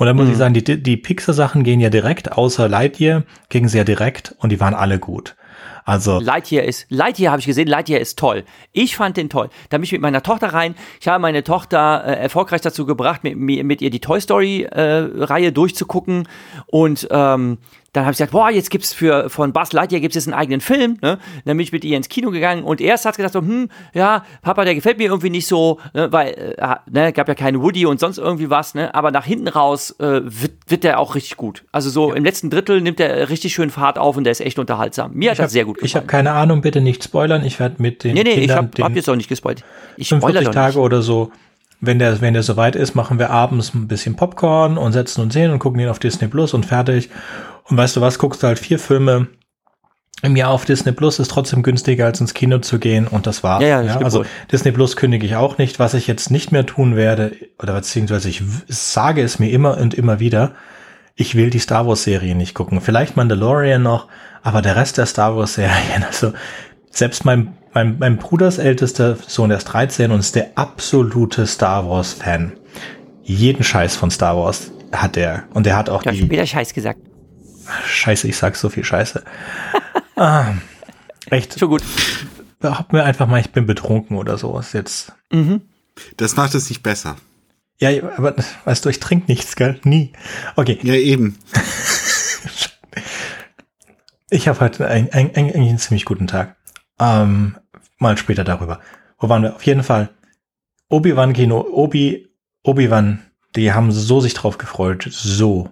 Und 0.00 0.06
dann 0.06 0.16
muss 0.16 0.26
Mhm. 0.28 0.32
ich 0.32 0.38
sagen, 0.38 0.54
die, 0.54 0.82
die 0.82 0.96
Pixar-Sachen 0.96 1.62
gehen 1.62 1.78
ja 1.78 1.90
direkt, 1.90 2.32
außer 2.32 2.70
Lightyear, 2.70 3.24
gingen 3.50 3.68
sie 3.68 3.76
ja 3.76 3.84
direkt 3.84 4.34
und 4.38 4.50
die 4.50 4.58
waren 4.58 4.72
alle 4.72 4.98
gut. 4.98 5.36
Also, 5.84 6.20
Lightyear 6.20 6.64
ist, 6.64 6.86
Lightyear 6.88 7.32
habe 7.32 7.40
ich 7.40 7.46
gesehen, 7.46 7.68
Lightyear 7.68 8.00
ist 8.00 8.18
toll. 8.18 8.44
Ich 8.72 8.96
fand 8.96 9.18
den 9.18 9.28
toll. 9.28 9.50
Da 9.68 9.76
bin 9.76 9.84
ich 9.84 9.92
mit 9.92 10.00
meiner 10.00 10.22
Tochter 10.22 10.54
rein. 10.54 10.74
Ich 11.02 11.08
habe 11.08 11.20
meine 11.20 11.44
Tochter 11.44 12.02
äh, 12.06 12.14
erfolgreich 12.14 12.62
dazu 12.62 12.86
gebracht, 12.86 13.24
mit, 13.24 13.36
mit 13.36 13.82
ihr 13.82 13.90
die 13.90 14.00
Toy 14.00 14.20
Story 14.22 14.62
äh, 14.62 14.80
Reihe 14.82 15.52
durchzugucken. 15.52 16.28
Und 16.66 17.06
ähm, 17.10 17.58
dann 17.92 18.04
habe 18.04 18.12
ich 18.12 18.18
gesagt, 18.18 18.32
boah, 18.32 18.50
jetzt 18.50 18.70
gibt's 18.70 18.92
für 18.92 19.28
von 19.30 19.52
Buzz 19.52 19.72
Lightyear 19.72 20.00
gibt's 20.00 20.14
jetzt 20.14 20.28
einen 20.28 20.34
eigenen 20.34 20.60
Film. 20.60 20.98
Ne? 21.02 21.18
Dann 21.44 21.56
bin 21.56 21.60
ich 21.60 21.72
mit 21.72 21.84
ihr 21.84 21.96
ins 21.96 22.08
Kino 22.08 22.30
gegangen 22.30 22.62
und 22.62 22.80
erst 22.80 23.04
hat 23.04 23.16
gedacht 23.16 23.32
so, 23.32 23.40
hm, 23.40 23.68
ja, 23.94 24.24
Papa, 24.42 24.64
der 24.64 24.76
gefällt 24.76 24.98
mir 24.98 25.08
irgendwie 25.08 25.30
nicht 25.30 25.48
so, 25.48 25.80
ne? 25.92 26.12
weil 26.12 26.56
äh, 26.58 26.76
ne, 26.88 27.12
gab 27.12 27.26
ja 27.26 27.34
keine 27.34 27.60
Woody 27.60 27.86
und 27.86 27.98
sonst 27.98 28.18
irgendwie 28.18 28.48
was. 28.48 28.74
Ne? 28.74 28.94
Aber 28.94 29.10
nach 29.10 29.24
hinten 29.24 29.48
raus 29.48 29.96
äh, 29.98 30.20
wird, 30.22 30.52
wird 30.68 30.84
der 30.84 31.00
auch 31.00 31.16
richtig 31.16 31.36
gut. 31.36 31.64
Also 31.72 31.90
so 31.90 32.12
im 32.12 32.24
letzten 32.24 32.48
Drittel 32.48 32.80
nimmt 32.80 33.00
er 33.00 33.28
richtig 33.28 33.54
schön 33.54 33.70
Fahrt 33.70 33.98
auf 33.98 34.16
und 34.16 34.24
der 34.24 34.32
ist 34.32 34.40
echt 34.40 34.58
unterhaltsam. 34.58 35.12
Mir 35.14 35.30
hat 35.30 35.34
ich 35.34 35.38
das 35.38 35.44
habe 35.44 35.52
sehr 35.52 35.64
gut 35.64 35.76
gefallen. 35.76 35.86
ich 35.86 35.96
hab 35.96 36.06
keine 36.06 36.32
Ahnung, 36.32 36.60
bitte 36.60 36.80
nicht 36.80 37.02
spoilern. 37.02 37.44
Ich 37.44 37.58
werde 37.58 37.82
mit 37.82 38.04
den 38.04 38.14
Nee, 38.14 38.22
nee, 38.22 38.30
ich 38.30 38.40
Kindern 38.40 38.56
hab, 38.56 38.78
hab 38.78 38.88
den 38.88 38.96
jetzt 38.96 39.10
auch 39.10 39.16
nicht 39.16 39.28
gespoilt. 39.28 39.64
Ich 39.96 40.08
spoilere 40.08 40.44
45 40.44 40.46
doch 40.46 40.54
Tage 40.54 40.76
nicht. 40.76 40.84
oder 40.84 41.02
so, 41.02 41.32
wenn 41.80 41.98
der, 41.98 42.20
wenn 42.20 42.34
der 42.34 42.42
soweit 42.42 42.76
ist, 42.76 42.94
machen 42.94 43.18
wir 43.18 43.30
abends 43.30 43.74
ein 43.74 43.88
bisschen 43.88 44.14
Popcorn 44.14 44.76
und 44.76 44.92
setzen 44.92 45.22
uns 45.22 45.34
hin 45.34 45.50
und 45.50 45.58
gucken 45.58 45.80
ihn 45.80 45.88
auf 45.88 45.98
Disney 45.98 46.28
Plus 46.28 46.52
und 46.52 46.66
fertig. 46.66 47.08
Und 47.70 47.76
weißt 47.76 47.96
du 47.96 48.00
was, 48.00 48.18
guckst 48.18 48.42
du 48.42 48.48
halt 48.48 48.58
vier 48.58 48.78
Filme 48.78 49.28
im 50.22 50.36
Jahr 50.36 50.50
auf 50.50 50.66
Disney 50.66 50.92
Plus 50.92 51.18
ist 51.18 51.30
trotzdem 51.30 51.62
günstiger 51.62 52.04
als 52.04 52.20
ins 52.20 52.34
Kino 52.34 52.58
zu 52.58 52.78
gehen 52.78 53.06
und 53.06 53.26
das 53.26 53.42
war's. 53.42 53.62
Ja, 53.62 53.80
ja, 53.80 53.82
ja, 53.82 53.98
also 53.98 54.20
wohl. 54.20 54.26
Disney 54.52 54.70
Plus 54.70 54.96
kündige 54.96 55.24
ich 55.24 55.36
auch 55.36 55.56
nicht. 55.56 55.78
Was 55.78 55.94
ich 55.94 56.06
jetzt 56.06 56.30
nicht 56.30 56.52
mehr 56.52 56.66
tun 56.66 56.94
werde, 56.94 57.32
oder 57.58 57.72
beziehungsweise 57.74 58.28
ich 58.28 58.42
sage 58.68 59.22
es 59.22 59.38
mir 59.38 59.50
immer 59.50 59.78
und 59.78 59.94
immer 59.94 60.20
wieder, 60.20 60.52
ich 61.14 61.36
will 61.36 61.48
die 61.48 61.58
Star 61.58 61.86
Wars 61.86 62.04
Serie 62.04 62.34
nicht 62.34 62.54
gucken. 62.54 62.80
Vielleicht 62.80 63.16
Mandalorian 63.16 63.82
noch, 63.82 64.08
aber 64.42 64.60
der 64.60 64.76
Rest 64.76 64.98
der 64.98 65.06
Star 65.06 65.36
Wars 65.36 65.54
Serien, 65.54 66.02
also 66.06 66.32
selbst 66.90 67.24
mein, 67.24 67.56
mein, 67.72 67.98
mein 67.98 68.18
Bruders 68.18 68.58
ältester 68.58 69.16
Sohn, 69.26 69.48
der 69.48 69.58
ist 69.58 69.64
13 69.64 70.10
und 70.10 70.20
ist 70.20 70.34
der 70.34 70.50
absolute 70.56 71.46
Star 71.46 71.88
Wars 71.88 72.12
Fan. 72.12 72.52
Jeden 73.22 73.64
Scheiß 73.64 73.96
von 73.96 74.10
Star 74.10 74.36
Wars 74.36 74.70
hat 74.92 75.16
er. 75.16 75.44
Und 75.54 75.66
er 75.66 75.76
hat 75.76 75.88
auch 75.88 76.04
hast 76.04 76.14
die, 76.14 76.24
später 76.24 76.46
Scheiß 76.46 76.74
gesagt. 76.74 77.00
Scheiße, 77.86 78.28
ich 78.28 78.36
sag 78.36 78.56
so 78.56 78.68
viel 78.68 78.84
Scheiße. 78.84 79.24
ah, 80.16 80.54
echt, 81.30 81.58
Schon 81.58 81.70
gut. 81.70 81.82
behaupten 82.60 82.96
wir 82.96 83.04
einfach 83.04 83.26
mal, 83.26 83.40
ich 83.40 83.50
bin 83.50 83.66
betrunken 83.66 84.16
oder 84.16 84.38
so. 84.38 84.58
Ist 84.58 84.74
jetzt. 84.74 85.12
Mhm. 85.30 85.62
Das 86.16 86.36
macht 86.36 86.54
es 86.54 86.68
nicht 86.68 86.82
besser. 86.82 87.16
Ja, 87.78 87.90
aber 88.16 88.34
weißt 88.64 88.84
du, 88.84 88.88
ich 88.90 89.00
trinke 89.00 89.30
nichts, 89.30 89.56
gell? 89.56 89.80
Nie. 89.84 90.12
Okay, 90.56 90.78
Ja, 90.82 90.94
eben. 90.94 91.38
ich 94.30 94.48
habe 94.48 94.60
heute 94.60 94.86
ein, 94.86 95.12
ein, 95.12 95.34
ein, 95.34 95.46
eigentlich 95.46 95.68
einen 95.70 95.78
ziemlich 95.78 96.04
guten 96.04 96.26
Tag. 96.26 96.56
Ähm, 96.98 97.56
mal 97.98 98.16
später 98.18 98.44
darüber. 98.44 98.80
Wo 99.18 99.28
waren 99.28 99.42
wir? 99.42 99.56
Auf 99.56 99.64
jeden 99.64 99.82
Fall. 99.82 100.10
Obi-Wan 100.88 101.32
Kino, 101.32 101.60
Obi, 101.60 102.28
Obi-Wan, 102.64 103.20
die 103.56 103.72
haben 103.72 103.92
so 103.92 104.20
sich 104.20 104.34
drauf 104.34 104.58
gefreut. 104.58 105.08
So. 105.10 105.70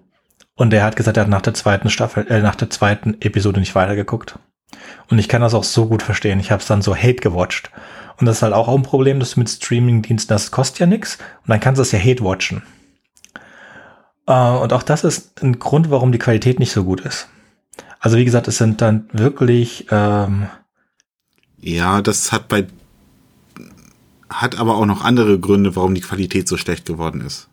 Und 0.58 0.72
er 0.72 0.82
hat 0.82 0.96
gesagt, 0.96 1.16
er 1.16 1.22
hat 1.22 1.30
nach 1.30 1.40
der 1.40 1.54
zweiten 1.54 1.88
Staffel, 1.88 2.26
äh, 2.26 2.42
nach 2.42 2.56
der 2.56 2.68
zweiten 2.68 3.16
Episode 3.20 3.60
nicht 3.60 3.76
weitergeguckt. 3.76 4.40
Und 5.08 5.20
ich 5.20 5.28
kann 5.28 5.40
das 5.40 5.54
auch 5.54 5.62
so 5.62 5.86
gut 5.86 6.02
verstehen. 6.02 6.40
Ich 6.40 6.50
habe 6.50 6.60
es 6.60 6.66
dann 6.66 6.82
so 6.82 6.96
hate 6.96 7.22
gewatcht. 7.22 7.70
Und 8.18 8.26
das 8.26 8.38
ist 8.38 8.42
halt 8.42 8.54
auch 8.54 8.66
ein 8.66 8.82
Problem, 8.82 9.20
dass 9.20 9.34
du 9.34 9.40
mit 9.40 9.48
Streaming-Diensten, 9.48 10.34
das 10.34 10.50
kostet 10.50 10.80
ja 10.80 10.86
nichts. 10.86 11.18
Und 11.42 11.50
dann 11.50 11.60
kannst 11.60 11.78
du 11.78 11.82
es 11.82 11.92
ja 11.92 12.00
hate 12.00 12.24
watchen. 12.24 12.64
Äh, 14.26 14.32
und 14.32 14.72
auch 14.72 14.82
das 14.82 15.04
ist 15.04 15.40
ein 15.40 15.60
Grund, 15.60 15.92
warum 15.92 16.10
die 16.10 16.18
Qualität 16.18 16.58
nicht 16.58 16.72
so 16.72 16.82
gut 16.82 17.02
ist. 17.02 17.28
Also 18.00 18.16
wie 18.16 18.24
gesagt, 18.24 18.48
es 18.48 18.58
sind 18.58 18.80
dann 18.80 19.08
wirklich, 19.12 19.86
ähm, 19.92 20.48
Ja, 21.60 22.02
das 22.02 22.32
hat 22.32 22.48
bei 22.48 22.66
hat 24.28 24.58
aber 24.58 24.76
auch 24.76 24.86
noch 24.86 25.04
andere 25.04 25.38
Gründe, 25.38 25.76
warum 25.76 25.94
die 25.94 26.00
Qualität 26.00 26.48
so 26.48 26.56
schlecht 26.56 26.84
geworden 26.84 27.20
ist. 27.20 27.47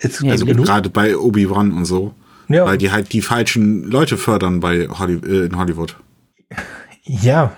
Jetzt, 0.00 0.24
Also 0.24 0.46
gerade 0.46 0.90
bei 0.90 1.16
Obi-Wan 1.16 1.72
und 1.72 1.84
so, 1.84 2.14
ja, 2.48 2.64
weil 2.64 2.78
die 2.78 2.90
halt 2.90 3.12
die 3.12 3.22
falschen 3.22 3.84
Leute 3.84 4.16
fördern 4.16 4.60
bei 4.60 4.88
Holly, 4.88 5.14
äh, 5.24 5.46
in 5.46 5.56
Hollywood. 5.56 5.96
ja, 7.04 7.52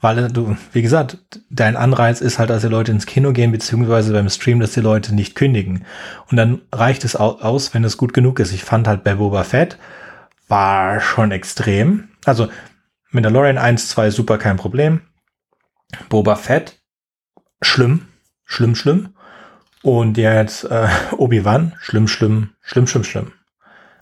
weil 0.00 0.28
du, 0.28 0.56
wie 0.72 0.80
gesagt, 0.82 1.18
dein 1.50 1.76
Anreiz 1.76 2.20
ist 2.22 2.38
halt, 2.38 2.48
dass 2.48 2.62
die 2.62 2.68
Leute 2.68 2.90
ins 2.90 3.04
Kino 3.06 3.32
gehen, 3.32 3.52
beziehungsweise 3.52 4.12
beim 4.14 4.30
Stream, 4.30 4.58
dass 4.60 4.72
die 4.72 4.80
Leute 4.80 5.14
nicht 5.14 5.34
kündigen. 5.34 5.84
Und 6.30 6.38
dann 6.38 6.62
reicht 6.72 7.04
es 7.04 7.16
au- 7.16 7.38
aus, 7.40 7.74
wenn 7.74 7.84
es 7.84 7.98
gut 7.98 8.14
genug 8.14 8.40
ist. 8.40 8.52
Ich 8.52 8.64
fand 8.64 8.88
halt 8.88 9.04
bei 9.04 9.14
Boba 9.16 9.44
Fett 9.44 9.76
war 10.48 11.00
schon 11.00 11.30
extrem. 11.32 12.08
Also 12.24 12.48
Mandalorian 13.10 13.58
1, 13.58 13.88
2 13.90 14.10
super, 14.10 14.38
kein 14.38 14.56
Problem. 14.56 15.02
Boba 16.08 16.34
Fett, 16.36 16.80
schlimm, 17.60 18.06
schlimm, 18.46 18.74
schlimm. 18.74 19.10
Und 19.82 20.18
jetzt 20.18 20.64
äh, 20.64 20.88
Obi-Wan, 21.16 21.74
schlimm, 21.80 22.08
schlimm, 22.08 22.50
schlimm, 22.60 22.86
schlimm, 22.86 23.04
schlimm. 23.04 23.32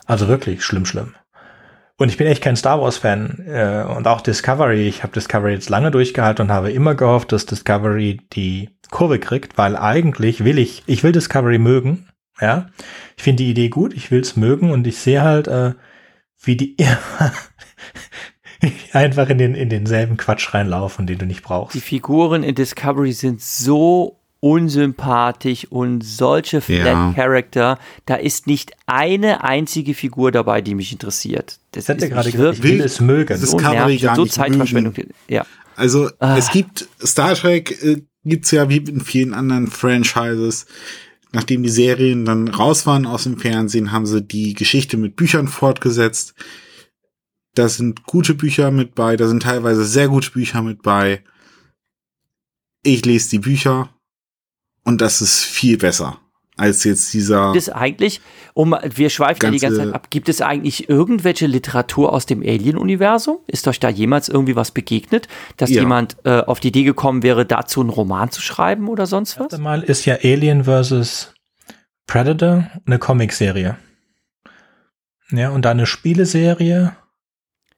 Also 0.07 0.29
wirklich 0.29 0.65
schlimm, 0.65 0.87
schlimm. 0.87 1.15
Und 1.97 2.09
ich 2.09 2.17
bin 2.17 2.29
echt 2.29 2.43
kein 2.43 2.57
Star 2.57 2.81
Wars-Fan. 2.81 3.45
Äh, 3.47 3.85
und 3.97 4.07
auch 4.07 4.21
Discovery. 4.21 4.89
Ich 4.89 5.03
habe 5.03 5.13
Discovery 5.13 5.53
jetzt 5.53 5.69
lange 5.69 5.91
durchgehalten 5.91 6.47
und 6.47 6.53
habe 6.53 6.71
immer 6.71 6.95
gehofft, 6.95 7.33
dass 7.33 7.47
Discovery 7.47 8.21
die 8.33 8.71
Kurve 8.91 9.19
kriegt, 9.19 9.59
weil 9.59 9.77
eigentlich 9.77 10.45
will 10.45 10.59
ich, 10.59 10.83
ich 10.87 11.03
will 11.03 11.13
Discovery 11.13 11.59
mögen. 11.59 12.09
Ja, 12.41 12.69
ich 13.17 13.25
finde 13.25 13.43
die 13.43 13.51
Idee 13.51 13.69
gut, 13.69 13.93
ich 13.95 14.13
will 14.13 14.21
es 14.21 14.37
mögen 14.37 14.71
und 14.71 14.87
ich 14.87 14.99
sehe 14.99 15.23
halt, 15.23 15.49
äh, 15.49 15.75
wie 16.41 16.57
die 16.57 16.77
einfach 18.93 19.29
in 19.29 19.39
den 19.39 19.57
in 19.57 19.71
denselben 19.71 20.17
Quatsch 20.17 20.55
reinlaufen, 20.55 21.09
den 21.09 21.19
du 21.19 21.27
nicht 21.27 21.43
brauchst. 21.43 21.75
Die 21.75 21.81
Figuren 21.81 22.45
in 22.45 22.55
Discovery 22.55 23.13
sind 23.13 23.41
so 23.41 24.18
unsympathisch 24.41 25.67
und 25.71 26.03
solche 26.03 26.61
Flat 26.61 26.87
Ja. 26.87 27.13
Character. 27.15 27.79
Da 28.07 28.15
ist 28.17 28.47
nicht 28.47 28.73
eine 28.87 29.43
einzige 29.45 29.95
Figur 29.95 30.31
dabei, 30.33 30.61
die 30.61 30.75
mich 30.75 30.93
interessiert. 30.93 31.59
Das 31.73 31.89
er 31.89 31.97
ist 31.97 32.09
gerade 32.09 32.31
gesagt, 32.31 32.57
ich 32.59 32.63
wirklich 32.63 32.79
will 32.79 32.81
es 32.85 33.01
mögen. 33.01 33.29
Das 33.29 33.43
ist 33.43 33.51
so 33.51 33.57
Discovery 33.59 33.79
nervig 33.79 34.03
gar 34.03 34.17
so 34.17 34.23
nicht 34.23 34.35
Zeitverschwendung. 34.35 34.95
Ja. 35.29 35.45
Also 35.77 36.11
Ah. 36.19 36.37
es 36.37 36.51
gibt 36.51 36.89
Star 37.05 37.35
Trek 37.35 37.83
äh, 37.83 38.03
gibt's 38.25 38.51
ja 38.51 38.69
wie 38.69 38.79
in 38.79 39.01
vielen 39.01 39.35
anderen 39.35 39.67
Franchises. 39.69 40.67
Nachdem 41.33 41.63
die 41.63 41.69
Serien 41.69 42.25
dann 42.25 42.49
raus 42.49 42.87
waren 42.87 43.07
aus 43.07 43.25
dem 43.25 43.39
Fernsehen, 43.39 43.93
haben 43.93 44.07
sie 44.07 44.23
die 44.23 44.55
Geschichte 44.55 44.97
mit 44.97 45.15
Büchern 45.15 45.47
fortgesetzt. 45.47 46.35
Da 47.55 47.69
sind 47.69 48.05
gute 48.05 48.35
Bücher 48.35 48.71
mit 48.71 48.95
bei, 48.95 49.17
da 49.17 49.27
sind 49.29 49.43
teilweise 49.43 49.85
sehr 49.85 50.09
gute 50.09 50.31
Bücher 50.31 50.63
mit 50.63 50.83
bei. 50.83 51.23
Ich 52.83 53.05
lese 53.05 53.31
die 53.31 53.41
Bücher 53.41 53.91
und 54.89 55.01
das 55.01 55.21
ist 55.21 55.45
viel 55.45 55.77
besser 55.79 56.19
als 56.57 56.83
jetzt 56.83 57.15
dieser. 57.15 57.53
Gibt 57.53 57.63
es 57.63 57.71
eigentlich, 57.71 58.21
um, 58.55 58.75
wir 58.83 59.11
schweifen 59.11 59.45
ja 59.45 59.51
die 59.51 59.59
ganze 59.61 59.77
Zeit 59.77 59.95
ab, 59.95 60.11
gibt 60.11 60.29
es 60.29 60.41
eigentlich 60.43 60.89
irgendwelche 60.89 61.47
Literatur 61.47 62.13
aus 62.13 62.27
dem 62.27 62.41
Alien-Universum? 62.43 63.39
Ist 63.47 63.69
euch 63.69 63.79
da 63.79 63.89
jemals 63.89 64.29
irgendwie 64.29 64.57
was 64.57 64.73
begegnet, 64.73 65.29
dass 65.57 65.71
Ja. 65.71 65.83
jemand 65.83 66.17
äh, 66.25 66.41
auf 66.41 66.59
die 66.59 66.69
Idee 66.69 66.83
gekommen 66.83 67.23
wäre, 67.23 67.47
dazu 67.47 67.81
einen 67.81 67.91
Roman 67.91 68.31
zu 68.31 68.41
schreiben 68.41 68.89
oder 68.89 69.07
sonst 69.07 69.37
was? 69.39 69.45
Erst 69.45 69.55
einmal 69.55 69.83
ist 69.85 70.05
ja 70.05 70.17
Alien 70.25 70.65
vs. 70.65 71.33
Predator 72.07 72.67
eine 72.87 72.99
Comicserie. 72.99 73.77
Ja, 75.31 75.51
und 75.51 75.63
dann 75.65 75.77
eine 75.77 75.87
Spieleserie. 75.87 76.97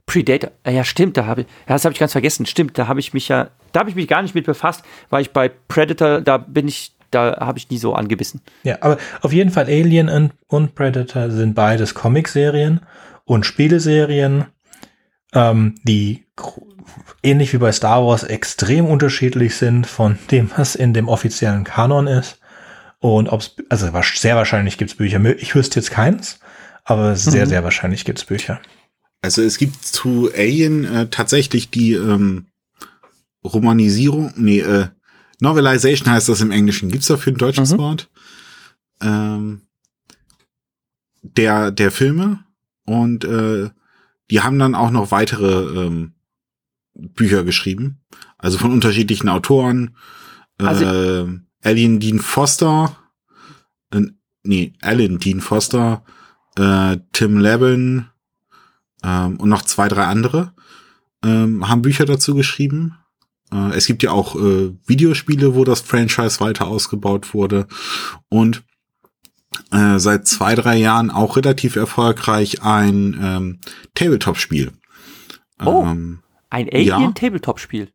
Predator, 0.06 0.52
äh, 0.64 0.74
ja 0.74 0.84
stimmt, 0.84 1.16
da 1.16 1.26
habe 1.26 1.42
ich, 1.42 1.46
ja, 1.68 1.74
das 1.74 1.84
habe 1.84 1.92
ich 1.92 1.98
ganz 2.00 2.12
vergessen, 2.12 2.46
stimmt, 2.46 2.78
da 2.78 2.88
habe 2.88 2.98
ich 3.00 3.12
mich 3.12 3.28
ja, 3.28 3.50
da 3.72 3.80
habe 3.80 3.90
ich 3.90 3.96
mich 3.96 4.08
gar 4.08 4.22
nicht 4.22 4.34
mit 4.34 4.46
befasst, 4.46 4.82
weil 5.10 5.22
ich 5.22 5.30
bei 5.32 5.48
Predator, 5.48 6.20
da 6.20 6.38
bin 6.38 6.66
ich, 6.66 6.96
da 7.10 7.36
habe 7.40 7.58
ich 7.58 7.70
nie 7.70 7.78
so 7.78 7.94
angebissen. 7.94 8.40
Ja, 8.62 8.78
aber 8.80 8.98
auf 9.22 9.32
jeden 9.32 9.50
Fall 9.50 9.64
Alien 9.66 10.08
und, 10.08 10.32
und 10.48 10.74
Predator 10.74 11.30
sind 11.30 11.54
beides 11.54 11.94
Comicserien 11.94 12.80
und 13.24 13.46
Spieleserien, 13.46 14.46
ähm, 15.34 15.74
die 15.84 16.24
ähnlich 17.22 17.52
wie 17.52 17.58
bei 17.58 17.70
Star 17.72 18.04
Wars 18.06 18.22
extrem 18.24 18.86
unterschiedlich 18.86 19.54
sind 19.56 19.86
von 19.86 20.18
dem, 20.30 20.50
was 20.56 20.74
in 20.74 20.92
dem 20.94 21.08
offiziellen 21.08 21.64
Kanon 21.64 22.06
ist. 22.06 22.38
Und 22.98 23.28
ob's, 23.30 23.56
also 23.68 23.86
wasch- 23.88 24.18
sehr 24.18 24.36
wahrscheinlich 24.36 24.76
gibt's 24.76 24.94
Bücher. 24.94 25.24
Ich 25.38 25.54
wüsste 25.54 25.80
jetzt 25.80 25.90
keins, 25.90 26.38
aber 26.84 27.16
sehr, 27.16 27.46
Mhm. 27.46 27.48
sehr 27.50 27.64
wahrscheinlich 27.64 28.04
gibt's 28.04 28.24
Bücher. 28.24 28.60
Also 29.22 29.42
es 29.42 29.58
gibt 29.58 29.84
zu 29.84 30.30
Alien 30.34 30.84
äh, 30.84 31.06
tatsächlich 31.08 31.70
die 31.70 31.92
ähm, 31.92 32.46
Romanisierung, 33.44 34.32
nee, 34.36 34.60
äh, 34.60 34.88
Novelization 35.40 36.10
heißt 36.12 36.28
das 36.28 36.40
im 36.40 36.50
Englischen. 36.50 36.90
Gibt's 36.90 37.06
dafür 37.08 37.32
ein 37.32 37.38
deutsches 37.38 37.72
Mhm. 37.72 37.78
Wort? 37.78 38.10
Ähm, 39.00 39.62
der, 41.22 41.70
der 41.70 41.90
Filme 41.90 42.44
und 42.84 43.24
äh, 43.24 43.70
die 44.30 44.40
haben 44.40 44.58
dann 44.58 44.74
auch 44.74 44.90
noch 44.90 45.10
weitere 45.10 45.84
ähm, 45.86 46.12
Bücher 46.94 47.44
geschrieben. 47.44 48.00
Also 48.38 48.58
von 48.58 48.72
unterschiedlichen 48.72 49.28
Autoren. 49.28 49.96
Also- 50.58 50.84
äh, 50.84 51.40
Alien 51.62 52.00
Dean 52.00 52.20
Foster, 52.20 52.96
äh, 53.92 54.00
nee, 54.44 54.72
Alan 54.80 55.18
Dean 55.18 55.42
Foster, 55.42 56.02
äh, 56.56 56.96
Tim 57.12 57.38
Levin, 57.38 58.06
ähm, 59.02 59.36
und 59.38 59.50
noch 59.50 59.60
zwei, 59.62 59.88
drei 59.88 60.04
andere 60.04 60.54
ähm, 61.22 61.68
haben 61.68 61.82
Bücher 61.82 62.06
dazu 62.06 62.34
geschrieben. 62.34 62.96
Äh, 63.52 63.76
es 63.76 63.86
gibt 63.86 64.02
ja 64.02 64.12
auch 64.12 64.36
äh, 64.36 64.72
Videospiele, 64.86 65.54
wo 65.54 65.64
das 65.64 65.80
Franchise 65.80 66.40
weiter 66.40 66.66
ausgebaut 66.68 67.34
wurde 67.34 67.66
und 68.28 68.62
äh, 69.72 69.98
seit 69.98 70.26
zwei, 70.26 70.54
drei 70.54 70.76
Jahren 70.76 71.10
auch 71.10 71.36
relativ 71.36 71.76
erfolgreich 71.76 72.62
ein 72.62 73.18
ähm, 73.20 73.60
Tabletop-Spiel. 73.94 74.72
Oh. 75.64 75.84
Ähm, 75.86 76.20
Ein 76.50 76.68
Ja. 76.72 76.96
Alien-Tabletop-Spiel. 76.96 77.90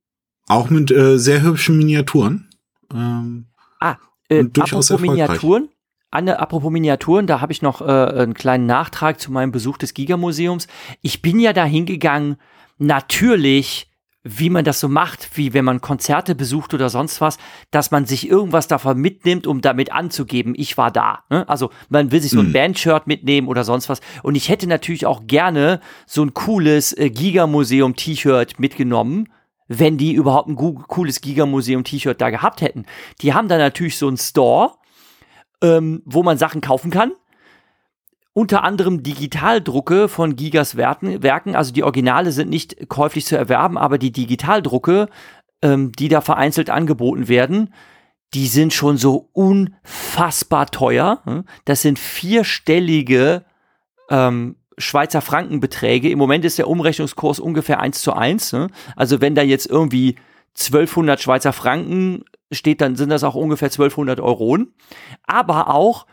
auch 0.47 0.69
mit 0.69 0.91
äh, 0.91 1.17
sehr 1.17 1.41
hübschen 1.41 1.77
Miniaturen. 1.77 2.49
Ähm, 2.93 3.47
Ah, 3.79 3.97
äh, 4.29 4.43
durchaus 4.45 4.91
apropos. 4.91 5.09
Miniaturen, 5.15 5.69
Anne, 6.11 6.39
apropos 6.39 6.71
Miniaturen, 6.71 7.27
da 7.27 7.41
habe 7.41 7.51
ich 7.51 7.61
noch 7.61 7.81
äh, 7.81 7.85
einen 7.85 8.33
kleinen 8.33 8.65
Nachtrag 8.65 9.19
zu 9.19 9.31
meinem 9.31 9.51
Besuch 9.51 9.77
des 9.77 9.93
Giga-Museums. 9.93 10.67
Ich 11.01 11.21
bin 11.21 11.39
ja 11.39 11.51
da 11.51 11.65
hingegangen, 11.65 12.37
natürlich 12.77 13.89
wie 14.27 14.49
man 14.49 14.65
das 14.65 14.79
so 14.79 14.89
macht, 14.89 15.37
wie 15.37 15.53
wenn 15.53 15.63
man 15.63 15.81
Konzerte 15.81 16.33
besucht 16.33 16.73
oder 16.73 16.89
sonst 16.89 17.21
was, 17.21 17.37
dass 17.69 17.91
man 17.91 18.07
sich 18.07 18.27
irgendwas 18.27 18.67
davon 18.67 18.97
mitnimmt, 18.97 19.45
um 19.45 19.61
damit 19.61 19.91
anzugeben, 19.91 20.55
ich 20.57 20.77
war 20.77 20.89
da. 20.89 21.19
Ne? 21.29 21.47
Also 21.47 21.69
man 21.89 22.11
will 22.11 22.19
sich 22.21 22.31
so 22.31 22.39
ein 22.39 22.47
mhm. 22.47 22.53
Bandshirt 22.53 23.05
mitnehmen 23.05 23.47
oder 23.47 23.63
sonst 23.63 23.87
was. 23.87 24.01
Und 24.23 24.33
ich 24.33 24.49
hätte 24.49 24.65
natürlich 24.65 25.05
auch 25.05 25.27
gerne 25.27 25.79
so 26.07 26.23
ein 26.23 26.33
cooles 26.33 26.91
äh, 26.97 27.11
Giga-Museum-T-Shirt 27.11 28.59
mitgenommen, 28.59 29.29
wenn 29.67 29.99
die 29.99 30.13
überhaupt 30.13 30.49
ein 30.49 30.55
cooles 30.55 31.21
Giga-Museum-T-Shirt 31.21 32.19
da 32.19 32.31
gehabt 32.31 32.61
hätten. 32.61 32.85
Die 33.21 33.35
haben 33.35 33.47
da 33.47 33.59
natürlich 33.59 33.99
so 33.99 34.07
einen 34.07 34.17
Store, 34.17 34.71
ähm, 35.61 36.01
wo 36.03 36.23
man 36.23 36.39
Sachen 36.39 36.61
kaufen 36.61 36.89
kann 36.89 37.11
unter 38.35 38.65
anderem 38.65 39.01
Digitaldrucke 39.01 40.09
von 40.09 40.35
Gigas 40.35 40.75
Werken. 40.75 41.55
Also 41.55 41.71
die 41.71 41.83
Originale 41.83 42.33
sind 42.33 42.49
nicht 42.49 42.89
käuflich 42.89 43.25
zu 43.25 43.37
erwerben, 43.37 43.77
aber 43.77 43.97
die 43.97 44.11
Digitaldrucke, 44.11 45.07
ähm, 45.61 45.93
die 45.93 46.09
da 46.09 46.19
vereinzelt 46.19 46.69
angeboten 46.69 47.29
werden, 47.29 47.73
die 48.33 48.47
sind 48.47 48.73
schon 48.73 48.97
so 48.97 49.29
unfassbar 49.31 50.65
teuer. 50.65 51.21
Hm? 51.23 51.45
Das 51.63 51.81
sind 51.81 51.97
vierstellige 51.97 53.45
ähm, 54.09 54.57
Schweizer 54.77 55.21
Frankenbeträge. 55.21 56.09
Im 56.09 56.19
Moment 56.19 56.43
ist 56.43 56.57
der 56.57 56.67
Umrechnungskurs 56.67 57.39
ungefähr 57.39 57.79
eins 57.79 58.01
zu 58.01 58.11
eins. 58.11 58.51
Ne? 58.51 58.67
Also 58.97 59.21
wenn 59.21 59.35
da 59.35 59.43
jetzt 59.43 59.67
irgendwie 59.67 60.17
1200 60.59 61.21
Schweizer 61.21 61.53
Franken 61.53 62.25
steht, 62.51 62.81
dann 62.81 62.97
sind 62.97 63.07
das 63.07 63.23
auch 63.23 63.35
ungefähr 63.35 63.67
1200 63.67 64.19
Euronen. 64.19 64.73
Aber 65.23 65.73
auch 65.73 66.05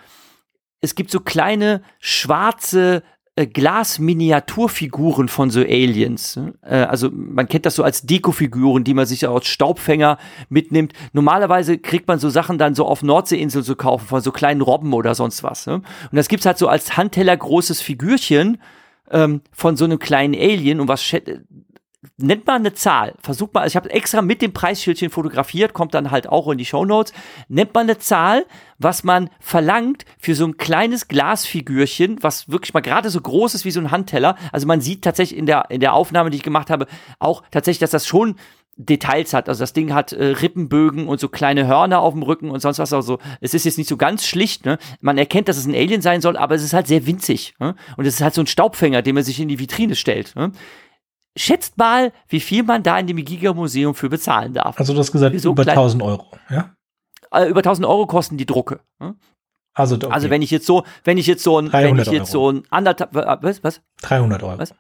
es 0.83 0.95
gibt 0.95 1.11
so 1.11 1.21
kleine 1.21 1.81
schwarze 2.01 3.03
äh, 3.35 3.47
Glasminiaturfiguren 3.47 5.29
von 5.29 5.49
so 5.49 5.61
Aliens. 5.61 6.39
Äh, 6.61 6.75
also 6.75 7.09
man 7.11 7.49
kennt 7.49 7.65
das 7.65 7.77
so 7.77 7.83
als 7.83 8.03
Dekofiguren, 8.03 8.85
die 8.85 8.93
man 8.93 9.07
sich 9.07 9.27
als 9.27 9.47
Staubfänger 9.47 10.19
mitnimmt. 10.51 10.93
Normalerweise 11.15 11.79
kriegt 11.79 12.09
man 12.09 12.19
so 12.19 12.29
Sachen 12.29 12.59
dann 12.59 12.75
so 12.75 12.85
auf 12.85 13.03
Nordseeinseln 13.03 13.65
zu 13.65 13.75
kaufen, 13.75 14.07
von 14.07 14.21
so 14.21 14.33
kleinen 14.33 14.61
Robben 14.61 14.93
oder 14.93 15.15
sonst 15.15 15.43
was. 15.43 15.67
Ne? 15.67 15.77
Und 15.77 15.85
das 16.13 16.29
gibt's 16.29 16.45
halt 16.45 16.59
so 16.59 16.69
als 16.69 16.99
Handteller 16.99 17.37
großes 17.37 17.81
Figürchen 17.81 18.59
ähm, 19.11 19.41
von 19.53 19.77
so 19.77 19.87
einem 19.87 19.99
kleinen 19.99 20.35
Alien. 20.35 20.81
Und 20.81 20.89
was 20.89 21.03
nennt 22.17 22.47
mal 22.47 22.57
eine 22.57 22.75
Zahl. 22.75 23.15
Versucht 23.21 23.55
mal, 23.55 23.61
also 23.61 23.73
ich 23.73 23.77
habe 23.77 23.91
extra 23.91 24.23
mit 24.23 24.43
dem 24.43 24.53
Preisschildchen 24.53 25.11
fotografiert, 25.11 25.73
kommt 25.73 25.95
dann 25.95 26.11
halt 26.11 26.29
auch 26.29 26.49
in 26.51 26.59
die 26.59 26.65
Show 26.65 26.85
Notes. 26.85 27.13
Nennt 27.49 27.75
mal 27.75 27.81
eine 27.81 27.99
Zahl, 27.99 28.47
was 28.79 29.05
man 29.05 29.31
verlangt 29.41 30.05
für 30.19 30.35
so 30.35 30.45
ein 30.45 30.57
kleines 30.57 31.09
Glasfigürchen, 31.09 32.19
was 32.23 32.51
wirklich 32.51 32.75
mal 32.75 32.81
gerade 32.81 33.11
so 33.11 33.21
groß 33.21 33.55
ist 33.55 33.65
wie 33.65 33.71
so 33.71 33.81
ein 33.81 33.91
Handteller. 33.91 34.37
Also 34.51 34.67
man 34.67 34.81
sieht 34.81 35.03
tatsächlich 35.03 35.39
in 35.39 35.47
der, 35.47 35.71
in 35.71 35.81
der 35.81 35.95
Aufnahme, 35.95 36.31
die 36.31 36.39
ich 36.39 36.43
gemacht 36.43 36.71
habe, 36.71 36.87
auch 37.19 37.43
tatsächlich, 37.51 37.81
dass 37.81 37.91
das 37.91 38.07
schon 38.07 38.37
Details 38.77 39.35
hat. 39.35 39.49
Also 39.49 39.61
das 39.61 39.73
Ding 39.73 39.93
hat 39.93 40.13
äh, 40.13 40.25
Rippenbögen 40.25 41.07
und 41.07 41.21
so 41.21 41.29
kleine 41.29 41.67
Hörner 41.67 42.01
auf 42.01 42.15
dem 42.15 42.23
Rücken 42.23 42.51
und 42.51 42.61
sonst 42.61 42.79
was. 42.79 42.93
Also 42.93 43.19
es 43.41 43.55
ist 43.55 43.65
jetzt 43.65 43.79
nicht 43.79 43.89
so 43.89 43.97
ganz 43.97 44.27
schlicht. 44.27 44.65
Ne? 44.65 44.79
Man 45.01 45.19
erkennt, 45.19 45.49
dass 45.49 45.59
es 45.59 45.67
ein 45.67 45.75
Alien 45.75 46.01
sein 46.01 46.21
soll, 46.21 46.37
aber 46.37 46.55
es 46.55 46.65
ist 46.65 46.73
halt 46.73 46.87
sehr 46.87 47.07
winzig. 47.07 47.55
Ne? 47.61 47.75
Und 47.97 48.07
es 48.07 48.15
ist 48.15 48.23
halt 48.23 48.35
so 48.35 48.41
ein 48.41 48.47
Staubfänger, 48.47 49.03
den 49.03 49.15
man 49.15 49.25
sich 49.25 49.41
in 49.41 49.49
die 49.49 49.59
Vitrine 49.59 49.95
stellt. 49.95 50.35
Ne? 50.37 50.53
Schätzt 51.37 51.79
mal, 51.79 52.13
wie 52.29 52.41
viel 52.41 52.63
man 52.63 52.83
da 52.83 52.99
in 52.99 53.07
dem 53.07 53.17
Giga-Museum 53.17 53.95
für 53.95 54.09
bezahlen 54.09 54.53
darf. 54.53 54.79
Also 54.79 54.93
du 54.93 54.99
hast 54.99 55.13
gesagt, 55.13 55.39
so 55.41 55.51
über 55.51 55.67
1000 55.67 56.03
Euro, 56.03 56.27
ja? 56.51 56.75
Äh, 57.33 57.49
über 57.49 57.61
1000 57.61 57.87
Euro 57.87 58.07
kosten 58.07 58.37
die 58.37 58.45
Drucke. 58.45 58.81
Hm? 59.01 59.17
Also, 59.75 59.97
okay. 59.97 60.09
also 60.11 60.29
wenn 60.29 60.43
ich 60.43 60.51
jetzt 60.51 60.67
so, 60.67 60.85
wenn 61.05 61.17
ich 61.17 61.27
jetzt 61.27 61.43
so 61.43 61.59
ein, 61.59 61.73
wenn 61.73 61.99
ich 61.99 62.09
jetzt 62.09 62.35
Euro. 62.35 62.51
so 62.51 62.59
ein 62.59 62.63
anderthalb, 62.69 63.15
was, 63.15 63.65
was? 63.65 63.81
300 64.03 64.43
Euro. 64.43 64.59
Was? 64.59 64.75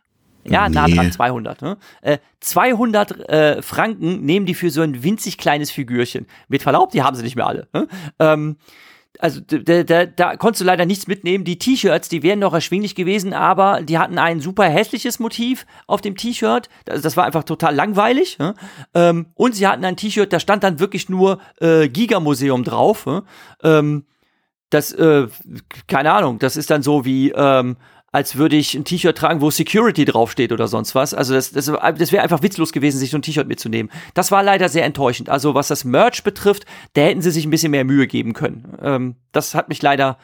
Ja, 0.44 0.68
nee. 0.68 0.74
nah 0.74 0.88
dran 0.88 1.12
200. 1.12 1.62
Ne? 1.62 1.76
Äh, 2.02 2.18
200 2.40 3.28
äh, 3.28 3.62
Franken 3.62 4.24
nehmen 4.24 4.44
die 4.44 4.54
für 4.54 4.70
so 4.70 4.82
ein 4.82 5.02
winzig 5.02 5.38
kleines 5.38 5.70
Figürchen. 5.70 6.26
Mit 6.48 6.62
Verlaub, 6.62 6.90
die 6.90 7.02
haben 7.02 7.16
sie 7.16 7.22
nicht 7.22 7.36
mehr 7.36 7.46
alle. 7.46 7.68
Ne? 7.72 7.88
Ähm, 8.18 8.56
also 9.18 9.40
da, 9.40 9.82
da, 9.82 10.06
da 10.06 10.36
konntest 10.36 10.62
du 10.62 10.64
leider 10.64 10.86
nichts 10.86 11.06
mitnehmen. 11.06 11.44
Die 11.44 11.58
T-Shirts, 11.58 12.08
die 12.08 12.22
wären 12.22 12.38
noch 12.38 12.54
erschwinglich 12.54 12.94
gewesen, 12.94 13.32
aber 13.32 13.82
die 13.82 13.98
hatten 13.98 14.18
ein 14.18 14.40
super 14.40 14.64
hässliches 14.64 15.18
Motiv 15.18 15.66
auf 15.86 16.00
dem 16.00 16.16
T-Shirt. 16.16 16.68
Das, 16.86 17.02
das, 17.02 17.16
war 17.16 17.24
einfach 17.24 17.44
total 17.44 17.74
langweilig. 17.74 18.38
Ne? 18.38 18.54
Ähm, 18.94 19.26
und 19.34 19.54
sie 19.54 19.66
hatten 19.66 19.84
ein 19.84 19.96
T-Shirt, 19.96 20.32
da 20.32 20.40
stand 20.40 20.64
dann 20.64 20.80
wirklich 20.80 21.08
nur 21.08 21.40
äh, 21.60 21.88
Giga-Museum 21.88 22.64
drauf. 22.64 23.06
Ne? 23.06 23.22
Ähm, 23.62 24.06
das, 24.70 24.92
äh, 24.92 25.28
keine 25.86 26.12
Ahnung, 26.12 26.38
das 26.38 26.56
ist 26.56 26.70
dann 26.70 26.82
so 26.82 27.04
wie, 27.04 27.30
ähm, 27.30 27.76
als 28.12 28.36
würde 28.36 28.56
ich 28.56 28.74
ein 28.74 28.84
T-Shirt 28.84 29.16
tragen, 29.16 29.40
wo 29.40 29.50
Security 29.50 30.04
draufsteht 30.04 30.52
oder 30.52 30.68
sonst 30.68 30.94
was. 30.94 31.14
Also 31.14 31.32
das, 31.32 31.50
das, 31.50 31.66
das 31.66 32.12
wäre 32.12 32.22
einfach 32.22 32.42
witzlos 32.42 32.72
gewesen, 32.72 32.98
sich 32.98 33.10
so 33.10 33.16
ein 33.16 33.22
T-Shirt 33.22 33.48
mitzunehmen. 33.48 33.90
Das 34.12 34.30
war 34.30 34.42
leider 34.42 34.68
sehr 34.68 34.84
enttäuschend. 34.84 35.30
Also 35.30 35.54
was 35.54 35.68
das 35.68 35.84
Merch 35.84 36.22
betrifft, 36.22 36.66
da 36.92 37.00
hätten 37.00 37.22
sie 37.22 37.30
sich 37.30 37.46
ein 37.46 37.50
bisschen 37.50 37.70
mehr 37.70 37.84
Mühe 37.84 38.06
geben 38.06 38.34
können. 38.34 38.78
Ähm, 38.82 39.16
das 39.32 39.54
hat 39.54 39.70
mich 39.70 39.80
leider 39.80 40.18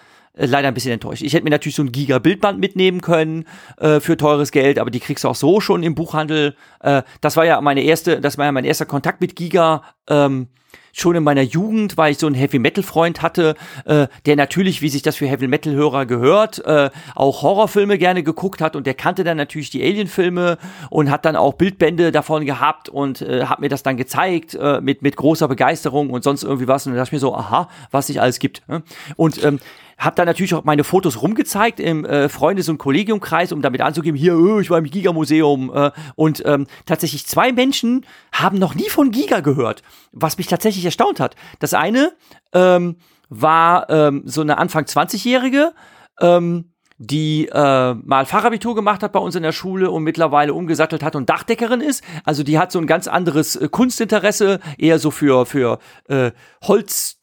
leider 0.47 0.69
ein 0.69 0.75
bisschen 0.75 0.93
enttäuscht. 0.93 1.23
Ich 1.23 1.33
hätte 1.33 1.45
mir 1.45 1.51
natürlich 1.51 1.77
so 1.77 1.83
ein 1.83 1.93
Giga-Bildband 1.93 2.59
mitnehmen 2.59 3.01
können 3.01 3.45
äh, 3.79 4.01
für 4.01 4.17
teures 4.17 4.53
Geld, 4.53 4.79
aber 4.79 4.91
die 4.91 5.01
kriegst 5.01 5.25
du 5.25 5.29
auch 5.29 5.35
so 5.35 5.61
schon 5.61 5.83
im 5.83 5.95
Buchhandel. 5.95 6.57
Äh, 6.81 7.03
das 7.21 7.37
war 7.37 7.45
ja 7.45 7.61
meine 7.61 7.83
erste, 7.83 8.21
das 8.21 8.39
war 8.39 8.47
ja 8.47 8.53
mein 8.53 8.65
erster 8.65 8.87
Kontakt 8.87 9.21
mit 9.21 9.37
Giga. 9.37 9.83
Ähm, 10.09 10.49
schon 10.93 11.17
in 11.17 11.23
meiner 11.23 11.43
Jugend, 11.43 11.97
weil 11.97 12.13
ich 12.13 12.19
so 12.19 12.27
einen 12.27 12.35
Heavy 12.35 12.59
Metal 12.59 12.83
Freund 12.83 13.23
hatte, 13.23 13.55
äh, 13.85 14.09
der 14.27 14.37
natürlich, 14.37 14.83
wie 14.83 14.89
sich 14.89 15.03
das 15.03 15.17
für 15.17 15.27
Heavy 15.27 15.47
Metal 15.47 15.73
Hörer 15.73 16.07
gehört, 16.07 16.65
äh, 16.65 16.91
auch 17.15 17.43
Horrorfilme 17.43 17.99
gerne 17.99 18.23
geguckt 18.23 18.61
hat 18.61 18.77
und 18.77 18.87
der 18.87 18.95
kannte 18.95 19.25
dann 19.25 19.37
natürlich 19.37 19.71
die 19.71 19.83
Alien 19.83 20.09
Filme 20.09 20.59
und 20.91 21.11
hat 21.11 21.25
dann 21.25 21.37
auch 21.37 21.55
Bildbände 21.55 22.13
davon 22.13 22.47
gehabt 22.47 22.89
und 22.89 23.23
äh, 23.23 23.45
hat 23.45 23.61
mir 23.61 23.69
das 23.69 23.83
dann 23.83 23.97
gezeigt 23.97 24.55
äh, 24.55 24.81
mit 24.81 25.03
mit 25.03 25.17
großer 25.17 25.49
Begeisterung 25.49 26.11
und 26.11 26.25
sonst 26.25 26.43
irgendwie 26.43 26.69
was 26.69 26.87
und 26.87 26.93
dann 26.93 26.99
dachte 26.99 27.09
ich 27.09 27.13
mir 27.13 27.19
so, 27.21 27.35
aha, 27.35 27.69
was 27.91 28.09
sich 28.09 28.21
alles 28.21 28.39
gibt. 28.39 28.69
Ne? 28.69 28.83
Und 29.17 29.43
ähm, 29.45 29.61
habe 29.99 30.15
dann 30.17 30.27
natürlich 30.27 30.55
auch 30.55 30.65
meine 30.65 30.85
Fotos 30.85 31.21
rumgezeigt 31.21 31.81
im 31.81 32.05
äh, 32.05 32.29
Freundes- 32.29 32.69
und 32.69 32.79
Kollegiumkreis, 32.79 33.53
um 33.53 33.63
damit 33.63 33.81
anzugeben, 33.81 34.17
hier, 34.17 34.35
öh, 34.35 34.61
ich 34.61 34.71
war 34.71 34.79
im 34.79 34.85
Giga-Museum. 34.85 35.73
Äh, 35.75 35.91
und 36.15 36.43
ähm, 36.47 36.67
tatsächlich 36.87 37.27
zwei 37.27 37.53
Menschen 37.53 38.07
haben 38.33 38.59
noch 38.59 38.75
nie 38.75 38.89
von 38.89 39.11
Giga 39.11 39.41
gehört, 39.41 39.83
was 40.13 40.39
mich 40.39 40.47
tatsächlich 40.47 40.85
erstaunt 40.85 41.19
hat. 41.19 41.35
Das 41.59 41.75
eine 41.75 42.13
ähm, 42.53 42.97
war 43.29 43.91
ähm, 43.91 44.23
so 44.25 44.41
eine 44.41 44.59
Anfang 44.59 44.85
20-Jährige, 44.85 45.73
ähm, 46.21 46.73
die 46.99 47.47
äh, 47.47 47.95
mal 47.95 48.27
Fachabitur 48.27 48.75
gemacht 48.75 49.03
hat 49.03 49.13
bei 49.13 49.21
uns 49.21 49.37
in 49.37 49.43
der 49.43 49.53
Schule 49.53 49.91
und 49.91 50.03
mittlerweile 50.03 50.53
umgesattelt 50.53 51.03
hat 51.03 51.15
und 51.15 51.29
Dachdeckerin 51.31 51.81
ist. 51.81 52.03
Also 52.25 52.43
die 52.43 52.59
hat 52.59 52.73
so 52.73 52.81
ein 52.81 52.87
ganz 52.87 53.07
anderes 53.07 53.57
äh, 53.57 53.69
Kunstinteresse, 53.69 54.61
eher 54.79 54.99
so 54.99 55.11
für, 55.11 55.47
für 55.47 55.79
äh, 56.09 56.33
Holz. 56.63 57.18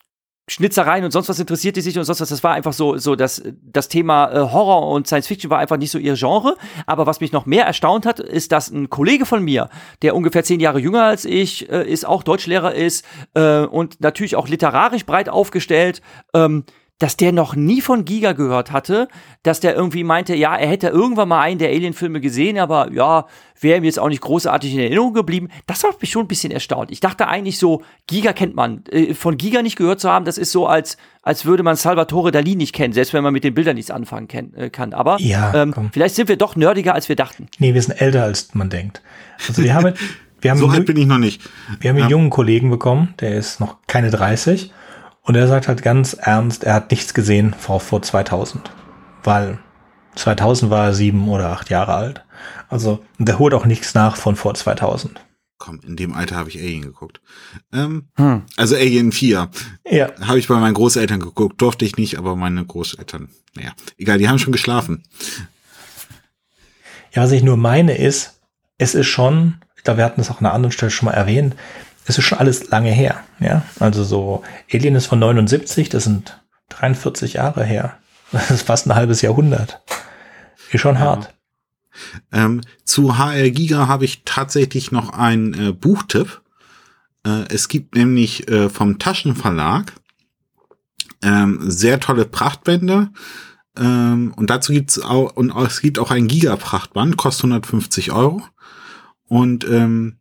Schnitzereien 0.48 1.04
und 1.04 1.12
sonst 1.12 1.28
was 1.28 1.40
interessiert 1.40 1.76
die 1.76 1.82
sich 1.82 1.98
und 1.98 2.04
sonst 2.04 2.22
was. 2.22 2.30
Das 2.30 2.44
war 2.44 2.54
einfach 2.54 2.74
so, 2.74 2.98
so 2.98 3.16
das, 3.16 3.42
das 3.64 3.90
Thema 3.90 4.32
äh, 4.32 4.40
Horror 4.52 4.90
und 4.92 5.08
Science 5.08 5.28
Fiction 5.28 5.50
war 5.50 5.58
einfach 5.58 5.78
nicht 5.78 5.90
so 5.90 5.98
ihr 5.98 6.14
Genre. 6.14 6.56
Aber 6.86 7.08
was 7.08 7.20
mich 7.20 7.32
noch 7.32 7.48
mehr 7.48 7.66
erstaunt 7.66 8.06
hat, 8.06 8.20
ist, 8.20 8.52
dass 8.52 8.70
ein 8.70 8.90
Kollege 8.90 9.26
von 9.26 9.44
mir, 9.44 9.70
der 10.04 10.16
ungefähr 10.16 10.44
zehn 10.44 10.60
Jahre 10.60 10.80
jünger 10.80 11.04
als 11.04 11.26
ich 11.26 11.70
äh, 11.72 11.90
ist, 11.90 12.06
auch 12.06 12.22
Deutschlehrer 12.22 12.76
ist 12.76 13.06
äh, 13.34 13.62
und 13.62 14.02
natürlich 14.02 14.36
auch 14.36 14.48
literarisch 14.48 15.06
breit 15.06 15.30
aufgestellt, 15.30 16.02
ähm, 16.36 16.64
dass 17.00 17.18
der 17.18 17.34
noch 17.34 17.56
nie 17.56 17.82
von 17.82 18.06
Giga 18.06 18.32
gehört 18.32 18.72
hatte, 18.72 19.10
dass 19.44 19.60
der 19.60 19.76
irgendwie 19.76 20.06
meinte, 20.06 20.34
ja, 20.34 20.56
er 20.56 20.70
hätte 20.70 20.88
irgendwann 20.88 21.28
mal 21.28 21.42
einen 21.42 21.60
der 21.60 21.70
Alien-Filme 21.70 22.22
gesehen, 22.22 22.58
aber 22.58 22.92
ja, 22.94 23.26
wäre 23.60 23.78
ihm 23.78 23.84
jetzt 23.84 24.00
auch 24.00 24.08
nicht 24.08 24.22
großartig 24.22 24.74
in 24.74 24.80
Erinnerung 24.80 25.14
geblieben. 25.14 25.50
Das 25.68 25.84
hat 25.84 26.00
mich 26.00 26.10
schon 26.10 26.24
ein 26.24 26.28
bisschen 26.30 26.52
erstaunt. 26.52 26.92
Ich 26.92 27.02
dachte 27.02 27.28
eigentlich 27.28 27.58
so, 27.58 27.84
Giga 28.08 28.32
kennt 28.32 28.56
man. 28.56 28.86
Äh, 28.92 29.14
von 29.14 29.38
Giga 29.38 29.62
nicht 29.62 29.76
gehört 29.76 30.00
zu 30.00 30.10
haben, 30.10 30.24
das 30.24 30.38
ist 30.38 30.54
so, 30.54 30.68
als, 30.68 30.96
als 31.22 31.46
würde 31.46 31.64
man 31.64 31.76
Salvatore 31.76 32.32
Dali 32.32 32.56
nicht 32.56 32.74
kennen, 32.74 32.94
selbst 32.94 33.14
wenn 33.14 33.24
man 33.24 33.34
mit 33.34 33.44
den 33.44 33.54
Bildern 33.54 33.76
nichts 33.76 33.92
anfangen 33.92 34.30
kann. 34.30 34.54
Äh, 34.54 34.70
kann. 34.70 34.94
Aber 34.94 35.18
ja, 35.20 35.54
ähm, 35.54 35.74
vielleicht 35.92 36.16
sind 36.16 36.30
wir 36.30 36.38
doch 36.38 36.56
nerdiger, 36.56 36.94
als 36.94 37.10
wir 37.10 37.18
dachten. 37.18 37.48
Nee, 37.60 37.74
wir 37.74 37.82
sind 37.82 38.00
älter, 38.00 38.24
als 38.24 38.56
man 38.56 38.70
denkt. 38.70 39.02
Also 39.50 39.64
wir 39.64 39.74
haben, 39.74 39.94
wir 40.40 40.52
haben 40.52 40.60
so 40.60 40.68
alt 40.68 40.86
bin 40.86 40.96
ich 40.96 41.08
noch 41.08 41.18
nicht. 41.18 41.42
Wir 41.82 41.90
haben 41.90 41.98
ja. 41.98 42.06
einen 42.06 42.12
jungen 42.12 42.30
Kollegen 42.30 42.70
bekommen, 42.70 43.14
der 43.20 43.36
ist 43.36 43.60
noch 43.60 43.78
keine 43.86 44.12
30 44.12 44.72
und 45.26 45.36
er 45.36 45.48
sagt 45.48 45.68
halt 45.68 45.82
ganz 45.82 46.14
ernst, 46.14 46.64
er 46.64 46.76
hat 46.76 46.92
nichts 46.92 47.14
gesehen 47.14 47.54
vor, 47.54 47.80
vor 47.80 48.02
2000. 48.02 48.72
Weil 49.24 49.60
2000 50.16 50.72
war 50.72 50.86
er 50.86 50.94
sieben 50.94 51.28
oder 51.28 51.50
acht 51.50 51.70
Jahre 51.70 51.96
alt. 51.96 52.24
Also 52.70 53.04
der 53.18 53.40
holt 53.40 53.54
auch 53.54 53.66
nichts 53.66 53.94
nach 53.94 54.16
von 54.16 54.36
vor 54.36 54.54
2000. 54.54 55.20
Komm, 55.58 55.80
in 55.80 55.96
dem 55.96 56.14
Alter 56.14 56.36
habe 56.36 56.50
ich 56.50 56.60
Alien 56.60 56.84
geguckt. 56.84 57.22
Ähm, 57.74 58.10
hm. 58.18 58.44
Also 58.56 58.76
Alien 58.76 59.12
4. 59.12 59.50
Ja. 59.90 60.12
Habe 60.22 60.38
ich 60.38 60.48
bei 60.48 60.58
meinen 60.58 60.74
Großeltern 60.74 61.20
geguckt. 61.20 61.60
Durfte 61.62 61.86
ich 61.86 61.98
nicht, 61.98 62.18
aber 62.18 62.36
meine 62.36 62.64
Großeltern, 62.64 63.30
naja, 63.56 63.72
egal, 63.98 64.20
die 64.20 64.30
haben 64.30 64.38
schon 64.38 64.52
geschlafen. 64.52 65.04
Ja, 67.14 67.24
was 67.24 67.32
ich 67.32 67.42
nur 67.42 67.58
meine 67.58 67.98
ist, 67.98 68.42
es 68.78 68.94
ist 68.94 69.08
schon, 69.08 69.56
ich 69.78 69.84
glaube, 69.84 70.00
wir 70.00 70.06
hatten 70.06 70.22
es 70.22 70.30
auch 70.30 70.40
an 70.40 70.46
einer 70.46 70.54
anderen 70.54 70.74
Stelle 70.74 70.92
schon 70.92 71.06
mal 71.08 71.14
erwähnt, 71.14 71.56
es 72.06 72.18
ist 72.18 72.26
schon 72.26 72.38
alles 72.38 72.70
lange 72.70 72.92
her. 72.92 73.24
Ja, 73.40 73.64
also 73.80 74.04
so 74.04 74.44
Alien 74.72 74.96
ist 74.96 75.08
von 75.08 75.20
79, 75.20 75.90
das 75.90 76.04
sind 76.04 76.40
43 76.70 77.34
Jahre 77.34 77.64
her. 77.64 77.98
Das 78.32 78.52
ist 78.52 78.64
fast 78.64 78.88
ein 78.88 78.96
halbes 78.96 79.22
Jahrhundert. 79.22 79.82
Ist 80.72 80.82
schon 80.82 80.96
ja. 80.96 81.02
hart. 81.02 81.34
Ähm, 82.32 82.62
zu 82.84 83.18
HR 83.18 83.50
Giga 83.52 83.88
habe 83.88 84.06
ich 84.06 84.24
tatsächlich 84.26 84.92
noch 84.92 85.12
einen 85.12 85.54
äh, 85.54 85.72
Buchtipp. 85.72 86.42
Äh, 87.26 87.46
es 87.50 87.68
gibt 87.68 87.96
nämlich 87.96 88.48
äh, 88.50 88.70
vom 88.70 89.00
Taschenverlag 89.00 89.94
ähm, 91.22 91.60
sehr 91.70 92.00
tolle 92.00 92.26
Prachtbände. 92.26 93.10
Ähm, 93.78 94.34
und 94.36 94.50
dazu 94.50 94.74
gibt's 94.74 95.00
auch, 95.00 95.36
und 95.36 95.56
es 95.56 95.82
gibt 95.82 96.00
auch 96.00 96.12
ein 96.12 96.28
Giga-Prachtband, 96.28 97.18
kostet 97.18 97.46
150 97.46 98.12
Euro. 98.12 98.44
Und 99.28 99.68
ähm, 99.68 100.18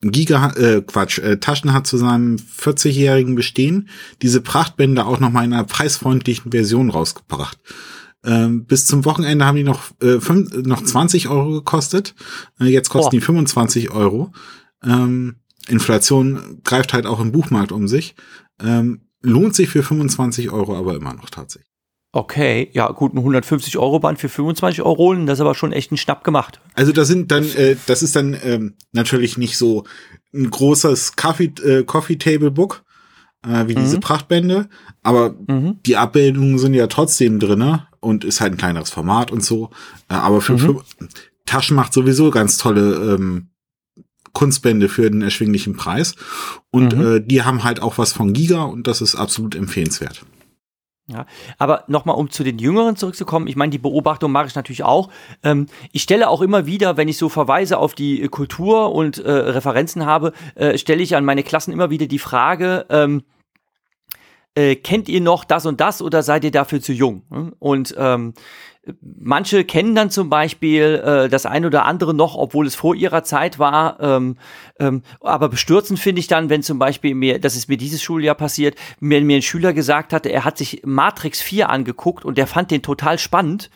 Giga, 0.00 0.52
äh, 0.52 0.82
Quatsch, 0.82 1.18
äh, 1.18 1.38
Taschen 1.38 1.72
hat 1.72 1.86
zu 1.86 1.96
seinem 1.96 2.36
40-jährigen 2.36 3.34
Bestehen 3.34 3.88
diese 4.22 4.40
Prachtbände 4.40 5.04
auch 5.04 5.18
noch 5.18 5.30
mal 5.30 5.44
in 5.44 5.52
einer 5.52 5.64
preisfreundlichen 5.64 6.52
Version 6.52 6.90
rausgebracht. 6.90 7.58
Ähm, 8.24 8.64
bis 8.64 8.86
zum 8.86 9.04
Wochenende 9.04 9.44
haben 9.44 9.56
die 9.56 9.64
noch, 9.64 9.90
äh, 10.00 10.20
fünf, 10.20 10.52
noch 10.54 10.82
20 10.82 11.28
Euro 11.28 11.50
gekostet. 11.52 12.14
Äh, 12.60 12.66
jetzt 12.66 12.90
kosten 12.90 13.08
oh. 13.08 13.18
die 13.18 13.20
25 13.20 13.90
Euro. 13.90 14.32
Ähm, 14.84 15.36
Inflation 15.68 16.60
greift 16.64 16.92
halt 16.92 17.06
auch 17.06 17.20
im 17.20 17.32
Buchmarkt 17.32 17.72
um 17.72 17.88
sich. 17.88 18.14
Ähm, 18.60 19.02
lohnt 19.22 19.54
sich 19.54 19.68
für 19.68 19.82
25 19.82 20.50
Euro 20.50 20.76
aber 20.76 20.94
immer 20.96 21.14
noch 21.14 21.30
tatsächlich. 21.30 21.67
Okay, 22.12 22.70
ja 22.72 22.90
gut, 22.90 23.12
ein 23.12 23.18
150 23.18 23.76
Euro 23.76 24.00
Band 24.00 24.18
für 24.18 24.30
25 24.30 24.82
Euro 24.82 24.96
holen, 24.96 25.26
das 25.26 25.38
ist 25.38 25.42
aber 25.42 25.54
schon 25.54 25.72
echt 25.72 25.92
ein 25.92 25.98
Schnapp 25.98 26.24
gemacht. 26.24 26.60
Also 26.74 26.92
das 26.92 27.06
sind 27.06 27.30
dann, 27.30 27.44
äh, 27.54 27.76
das 27.86 28.02
ist 28.02 28.16
dann 28.16 28.36
ähm, 28.42 28.74
natürlich 28.92 29.36
nicht 29.36 29.58
so 29.58 29.84
ein 30.32 30.50
großes 30.50 31.16
Coffee, 31.16 31.52
äh, 31.62 31.84
Coffee 31.84 32.16
Table 32.16 32.50
Book 32.50 32.82
äh, 33.44 33.68
wie 33.68 33.74
mhm. 33.74 33.80
diese 33.80 34.00
Prachtbände, 34.00 34.68
aber 35.02 35.34
mhm. 35.46 35.80
die 35.84 35.96
Abbildungen 35.96 36.58
sind 36.58 36.74
ja 36.74 36.86
trotzdem 36.86 37.38
drinne 37.38 37.86
und 38.00 38.24
ist 38.24 38.40
halt 38.40 38.54
ein 38.54 38.58
kleineres 38.58 38.90
Format 38.90 39.30
und 39.30 39.44
so. 39.44 39.70
Äh, 40.08 40.14
aber 40.14 40.40
für, 40.40 40.54
mhm. 40.54 40.58
für 40.58 40.84
Taschen 41.44 41.76
macht 41.76 41.92
sowieso 41.92 42.30
ganz 42.30 42.56
tolle 42.56 43.14
ähm, 43.14 43.48
Kunstbände 44.32 44.88
für 44.88 45.10
den 45.10 45.22
erschwinglichen 45.22 45.76
Preis 45.76 46.14
und 46.70 46.96
mhm. 46.96 47.16
äh, 47.16 47.20
die 47.20 47.42
haben 47.42 47.64
halt 47.64 47.80
auch 47.80 47.98
was 47.98 48.12
von 48.12 48.32
Giga 48.32 48.62
und 48.62 48.86
das 48.86 49.00
ist 49.00 49.14
absolut 49.14 49.54
empfehlenswert. 49.54 50.24
Ja, 51.10 51.24
aber 51.56 51.84
nochmal, 51.86 52.16
um 52.16 52.28
zu 52.30 52.44
den 52.44 52.58
Jüngeren 52.58 52.94
zurückzukommen, 52.94 53.46
ich 53.46 53.56
meine, 53.56 53.70
die 53.70 53.78
Beobachtung 53.78 54.30
mache 54.30 54.48
ich 54.48 54.54
natürlich 54.54 54.82
auch. 54.82 55.08
Ähm, 55.42 55.66
ich 55.90 56.02
stelle 56.02 56.28
auch 56.28 56.42
immer 56.42 56.66
wieder, 56.66 56.98
wenn 56.98 57.08
ich 57.08 57.16
so 57.16 57.30
Verweise 57.30 57.78
auf 57.78 57.94
die 57.94 58.20
äh, 58.20 58.28
Kultur 58.28 58.94
und 58.94 59.16
äh, 59.16 59.30
Referenzen 59.30 60.04
habe, 60.04 60.34
äh, 60.54 60.76
stelle 60.76 61.02
ich 61.02 61.16
an 61.16 61.24
meine 61.24 61.42
Klassen 61.44 61.72
immer 61.72 61.88
wieder 61.88 62.06
die 62.06 62.18
Frage, 62.18 62.84
ähm, 62.90 63.22
äh, 64.58 64.74
kennt 64.74 65.08
ihr 65.08 65.20
noch 65.20 65.44
das 65.44 65.66
und 65.66 65.80
das 65.80 66.02
oder 66.02 66.24
seid 66.24 66.42
ihr 66.42 66.50
dafür 66.50 66.80
zu 66.80 66.92
jung? 66.92 67.22
Und 67.60 67.94
ähm, 67.96 68.34
manche 69.00 69.64
kennen 69.64 69.94
dann 69.94 70.10
zum 70.10 70.28
Beispiel 70.28 71.00
äh, 71.04 71.28
das 71.28 71.46
eine 71.46 71.68
oder 71.68 71.84
andere 71.84 72.12
noch, 72.12 72.34
obwohl 72.34 72.66
es 72.66 72.74
vor 72.74 72.96
ihrer 72.96 73.22
Zeit 73.22 73.60
war. 73.60 74.00
Ähm, 74.00 74.36
ähm, 74.80 75.02
aber 75.20 75.48
bestürzend 75.48 76.00
finde 76.00 76.18
ich 76.18 76.26
dann, 76.26 76.50
wenn 76.50 76.64
zum 76.64 76.80
Beispiel 76.80 77.14
mir, 77.14 77.38
das 77.38 77.54
ist 77.54 77.68
mir 77.68 77.76
dieses 77.76 78.02
Schuljahr 78.02 78.34
passiert, 78.34 78.76
mir, 78.98 79.20
mir 79.20 79.36
ein 79.36 79.42
Schüler 79.42 79.72
gesagt 79.72 80.12
hatte, 80.12 80.30
er 80.30 80.44
hat 80.44 80.58
sich 80.58 80.82
Matrix 80.84 81.40
4 81.40 81.68
angeguckt 81.68 82.24
und 82.24 82.36
er 82.36 82.48
fand 82.48 82.72
den 82.72 82.82
total 82.82 83.18
spannend 83.20 83.70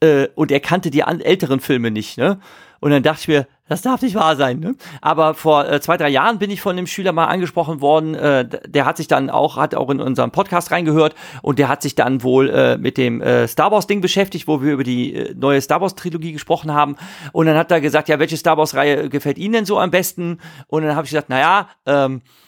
äh, 0.00 0.28
und 0.34 0.50
er 0.50 0.60
kannte 0.60 0.90
die 0.90 1.00
älteren 1.00 1.60
Filme 1.60 1.90
nicht. 1.90 2.16
Ne? 2.16 2.40
Und 2.80 2.90
dann 2.90 3.02
dachte 3.02 3.20
ich 3.20 3.28
mir, 3.28 3.46
das 3.68 3.82
darf 3.82 4.02
nicht 4.02 4.14
wahr 4.14 4.36
sein. 4.36 4.60
Ne? 4.60 4.74
Aber 5.00 5.34
vor 5.34 5.68
äh, 5.68 5.80
zwei, 5.80 5.96
drei 5.96 6.08
Jahren 6.08 6.38
bin 6.38 6.50
ich 6.50 6.60
von 6.60 6.76
dem 6.76 6.86
Schüler 6.86 7.12
mal 7.12 7.26
angesprochen 7.26 7.80
worden. 7.80 8.14
Äh, 8.14 8.48
der 8.66 8.84
hat 8.86 8.96
sich 8.96 9.08
dann 9.08 9.30
auch, 9.30 9.56
hat 9.56 9.74
auch 9.74 9.90
in 9.90 10.00
unserem 10.00 10.30
Podcast 10.30 10.70
reingehört 10.70 11.14
und 11.42 11.58
der 11.58 11.68
hat 11.68 11.82
sich 11.82 11.94
dann 11.94 12.22
wohl 12.22 12.48
äh, 12.50 12.78
mit 12.78 12.96
dem 12.96 13.20
äh, 13.20 13.48
Star 13.48 13.70
Wars 13.72 13.86
Ding 13.86 14.00
beschäftigt, 14.00 14.46
wo 14.46 14.62
wir 14.62 14.72
über 14.72 14.84
die 14.84 15.14
äh, 15.14 15.34
neue 15.34 15.60
Star 15.60 15.80
Wars 15.80 15.94
Trilogie 15.94 16.32
gesprochen 16.32 16.72
haben. 16.72 16.96
Und 17.32 17.46
dann 17.46 17.56
hat 17.56 17.70
er 17.70 17.80
gesagt, 17.80 18.08
ja, 18.08 18.18
welche 18.18 18.36
Star 18.36 18.56
Wars 18.56 18.74
Reihe 18.74 19.08
gefällt 19.08 19.38
Ihnen 19.38 19.54
denn 19.54 19.64
so 19.66 19.78
am 19.78 19.90
besten? 19.90 20.38
Und 20.68 20.84
dann 20.84 20.94
habe 20.94 21.04
ich 21.04 21.10
gesagt, 21.10 21.28
naja, 21.28 21.68
ähm, 21.86 22.16
äh, 22.16 22.45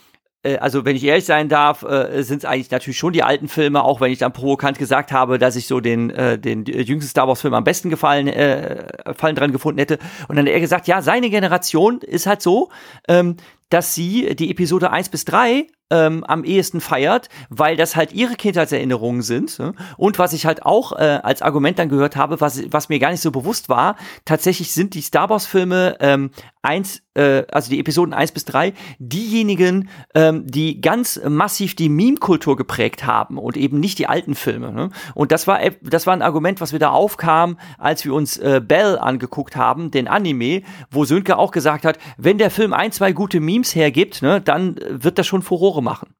also 0.61 0.84
wenn 0.84 0.95
ich 0.95 1.05
ehrlich 1.05 1.24
sein 1.24 1.49
darf, 1.49 1.82
äh, 1.82 2.22
sind 2.22 2.39
es 2.39 2.45
eigentlich 2.45 2.70
natürlich 2.70 2.99
schon 2.99 3.12
die 3.12 3.22
alten 3.22 3.49
Filme, 3.49 3.82
auch 3.82 4.01
wenn 4.01 4.12
ich 4.12 4.18
dann 4.18 4.32
provokant 4.32 4.78
gesagt 4.78 5.11
habe, 5.11 5.39
dass 5.39 5.57
ich 5.57 5.66
so 5.66 5.80
den, 5.80 6.11
äh, 6.11 6.39
den 6.39 6.64
jüngsten 6.64 7.11
Star 7.11 7.26
Wars 7.26 7.41
Film 7.41 7.55
am 7.55 7.64
besten 7.64 7.91
gefallen, 7.91 8.28
äh, 8.28 9.14
Fallen 9.14 9.34
dran 9.34 9.53
gefunden 9.53 9.80
hätte. 9.80 9.99
Und 10.28 10.36
dann 10.36 10.47
hat 10.47 10.53
er 10.53 10.61
gesagt, 10.61 10.86
ja, 10.86 11.03
seine 11.03 11.30
Generation 11.30 12.01
ist 12.01 12.26
halt 12.26 12.41
so, 12.41 12.68
ähm, 13.09 13.36
dass 13.70 13.94
sie 13.94 14.34
die 14.34 14.50
Episode 14.50 14.90
1 14.90 15.08
bis 15.08 15.24
3 15.24 15.66
ähm, 15.90 16.24
am 16.24 16.44
ehesten 16.44 16.80
feiert, 16.80 17.28
weil 17.48 17.76
das 17.76 17.96
halt 17.96 18.12
ihre 18.12 18.34
Kindheitserinnerungen 18.34 19.22
sind. 19.22 19.58
Ne? 19.58 19.74
Und 19.96 20.18
was 20.18 20.32
ich 20.32 20.46
halt 20.46 20.64
auch 20.64 20.92
äh, 20.92 21.20
als 21.22 21.42
Argument 21.42 21.78
dann 21.78 21.88
gehört 21.88 22.16
habe, 22.16 22.40
was, 22.40 22.62
was 22.70 22.88
mir 22.88 22.98
gar 22.98 23.10
nicht 23.10 23.22
so 23.22 23.30
bewusst 23.30 23.68
war, 23.68 23.96
tatsächlich 24.24 24.72
sind 24.72 24.94
die 24.94 25.00
Star 25.00 25.30
Wars-Filme 25.30 25.96
ähm, 26.00 26.30
eins, 26.62 27.02
äh, 27.14 27.44
also 27.50 27.70
die 27.70 27.80
Episoden 27.80 28.12
1 28.12 28.32
bis 28.32 28.44
3, 28.44 28.74
diejenigen, 28.98 29.88
ähm, 30.14 30.46
die 30.46 30.80
ganz 30.80 31.20
massiv 31.26 31.74
die 31.74 31.88
Meme-Kultur 31.88 32.56
geprägt 32.56 33.06
haben 33.06 33.38
und 33.38 33.56
eben 33.56 33.80
nicht 33.80 33.98
die 33.98 34.08
alten 34.08 34.34
Filme. 34.34 34.72
Ne? 34.72 34.90
Und 35.14 35.32
das 35.32 35.46
war, 35.46 35.60
das 35.82 36.06
war 36.06 36.12
ein 36.12 36.22
Argument, 36.22 36.60
was 36.60 36.72
wieder 36.72 36.92
aufkam, 36.92 37.58
als 37.78 38.04
wir 38.04 38.12
uns 38.12 38.36
äh, 38.36 38.60
Bell 38.62 38.98
angeguckt 38.98 39.56
haben, 39.56 39.90
den 39.90 40.08
Anime, 40.08 40.62
wo 40.90 41.04
Sönke 41.04 41.38
auch 41.38 41.50
gesagt 41.50 41.84
hat, 41.84 41.98
wenn 42.18 42.36
der 42.36 42.50
Film 42.50 42.74
ein, 42.74 42.92
zwei 42.92 43.12
gute 43.12 43.40
Memes 43.40 43.57
hergibt, 43.64 44.22
ne, 44.22 44.40
dann 44.40 44.76
wird 44.88 45.18
das 45.18 45.26
schon 45.26 45.42
Furore 45.42 45.82
machen. 45.82 46.14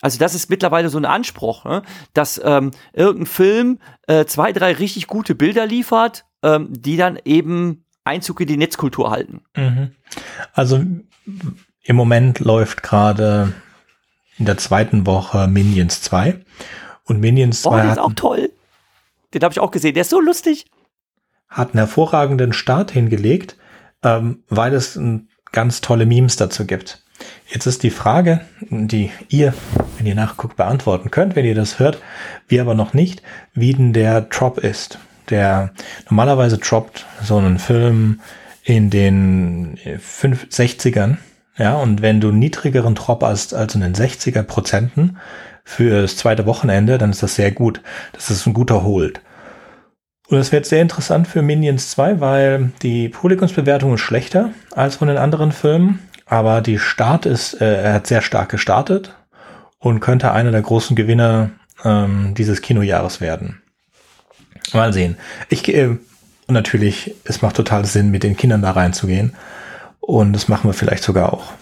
Also 0.00 0.18
das 0.18 0.34
ist 0.34 0.48
mittlerweile 0.48 0.88
so 0.88 0.98
ein 0.98 1.04
Anspruch, 1.04 1.64
ne? 1.64 1.82
dass 2.14 2.40
ähm, 2.42 2.70
irgendein 2.92 3.26
Film 3.26 3.78
äh, 4.06 4.24
zwei, 4.24 4.52
drei 4.52 4.72
richtig 4.72 5.06
gute 5.06 5.34
Bilder 5.34 5.66
liefert, 5.66 6.24
ähm, 6.42 6.68
die 6.70 6.96
dann 6.96 7.18
eben 7.24 7.84
Einzug 8.04 8.40
in 8.40 8.48
die 8.48 8.56
Netzkultur 8.56 9.10
halten. 9.10 9.42
Mhm. 9.56 9.92
Also 10.54 10.82
im 11.82 11.96
Moment 11.96 12.40
läuft 12.40 12.82
gerade 12.82 13.52
in 14.38 14.46
der 14.46 14.56
zweiten 14.56 15.06
Woche 15.06 15.46
Minions 15.48 16.00
2 16.02 16.40
und 17.04 17.20
Minions 17.20 17.62
2 17.62 17.70
oh, 17.70 17.76
der 17.76 17.92
ist 17.92 17.98
auch 17.98 18.14
toll. 18.14 18.50
Den 19.34 19.42
habe 19.42 19.52
ich 19.52 19.60
auch 19.60 19.70
gesehen, 19.70 19.94
der 19.94 20.02
ist 20.02 20.10
so 20.10 20.20
lustig. 20.20 20.66
Hat 21.48 21.68
einen 21.68 21.78
hervorragenden 21.78 22.52
Start 22.52 22.90
hingelegt, 22.90 23.56
ähm, 24.02 24.44
weil 24.48 24.72
es 24.72 24.96
ein, 24.96 25.28
ganz 25.52 25.80
tolle 25.80 26.06
Memes 26.06 26.36
dazu 26.36 26.66
gibt. 26.66 27.02
Jetzt 27.48 27.66
ist 27.66 27.82
die 27.82 27.90
Frage, 27.90 28.40
die 28.60 29.10
ihr, 29.28 29.52
wenn 29.98 30.06
ihr 30.06 30.14
nachguckt, 30.14 30.56
beantworten 30.56 31.10
könnt, 31.10 31.36
wenn 31.36 31.44
ihr 31.44 31.54
das 31.54 31.78
hört, 31.78 31.98
wir 32.48 32.62
aber 32.62 32.74
noch 32.74 32.94
nicht, 32.94 33.22
wie 33.54 33.74
denn 33.74 33.92
der 33.92 34.22
Drop 34.22 34.58
ist. 34.58 34.98
Der 35.28 35.70
normalerweise 36.08 36.58
droppt 36.58 37.06
so 37.22 37.36
einen 37.36 37.58
Film 37.58 38.20
in 38.64 38.90
den 38.90 39.78
60ern, 39.78 41.18
ja, 41.56 41.74
und 41.74 42.00
wenn 42.00 42.20
du 42.20 42.32
niedrigeren 42.32 42.94
Drop 42.94 43.22
hast 43.22 43.52
als 43.52 43.74
in 43.74 43.82
den 43.82 43.94
60er 43.94 44.42
Prozenten 44.42 45.18
für 45.64 46.02
das 46.02 46.16
zweite 46.16 46.46
Wochenende, 46.46 46.96
dann 46.96 47.10
ist 47.10 47.22
das 47.22 47.34
sehr 47.34 47.50
gut. 47.50 47.82
Das 48.12 48.30
ist 48.30 48.46
ein 48.46 48.54
guter 48.54 48.82
Hold. 48.82 49.20
Und 50.30 50.36
das 50.36 50.52
wird 50.52 50.64
sehr 50.64 50.80
interessant 50.80 51.26
für 51.26 51.42
Minions 51.42 51.90
2, 51.90 52.20
weil 52.20 52.72
die 52.82 53.08
Publikumsbewertung 53.08 53.94
ist 53.94 54.00
schlechter 54.00 54.50
als 54.70 54.96
von 54.96 55.08
den 55.08 55.16
anderen 55.16 55.50
Filmen. 55.50 55.98
Aber 56.24 56.60
die 56.60 56.78
Start 56.78 57.26
ist, 57.26 57.60
äh, 57.60 57.82
er 57.82 57.94
hat 57.94 58.06
sehr 58.06 58.22
stark 58.22 58.48
gestartet 58.48 59.16
und 59.80 59.98
könnte 59.98 60.30
einer 60.30 60.52
der 60.52 60.62
großen 60.62 60.94
Gewinner 60.94 61.50
ähm, 61.84 62.34
dieses 62.36 62.62
Kinojahres 62.62 63.20
werden. 63.20 63.60
Mal 64.72 64.92
sehen. 64.92 65.16
Ich 65.48 65.68
äh, 65.74 65.96
natürlich, 66.46 67.16
es 67.24 67.42
macht 67.42 67.56
total 67.56 67.84
Sinn, 67.84 68.10
mit 68.10 68.22
den 68.22 68.36
Kindern 68.36 68.62
da 68.62 68.70
reinzugehen. 68.70 69.34
Und 69.98 70.32
das 70.32 70.46
machen 70.46 70.68
wir 70.68 70.74
vielleicht 70.74 71.02
sogar 71.02 71.32
auch. 71.32 71.52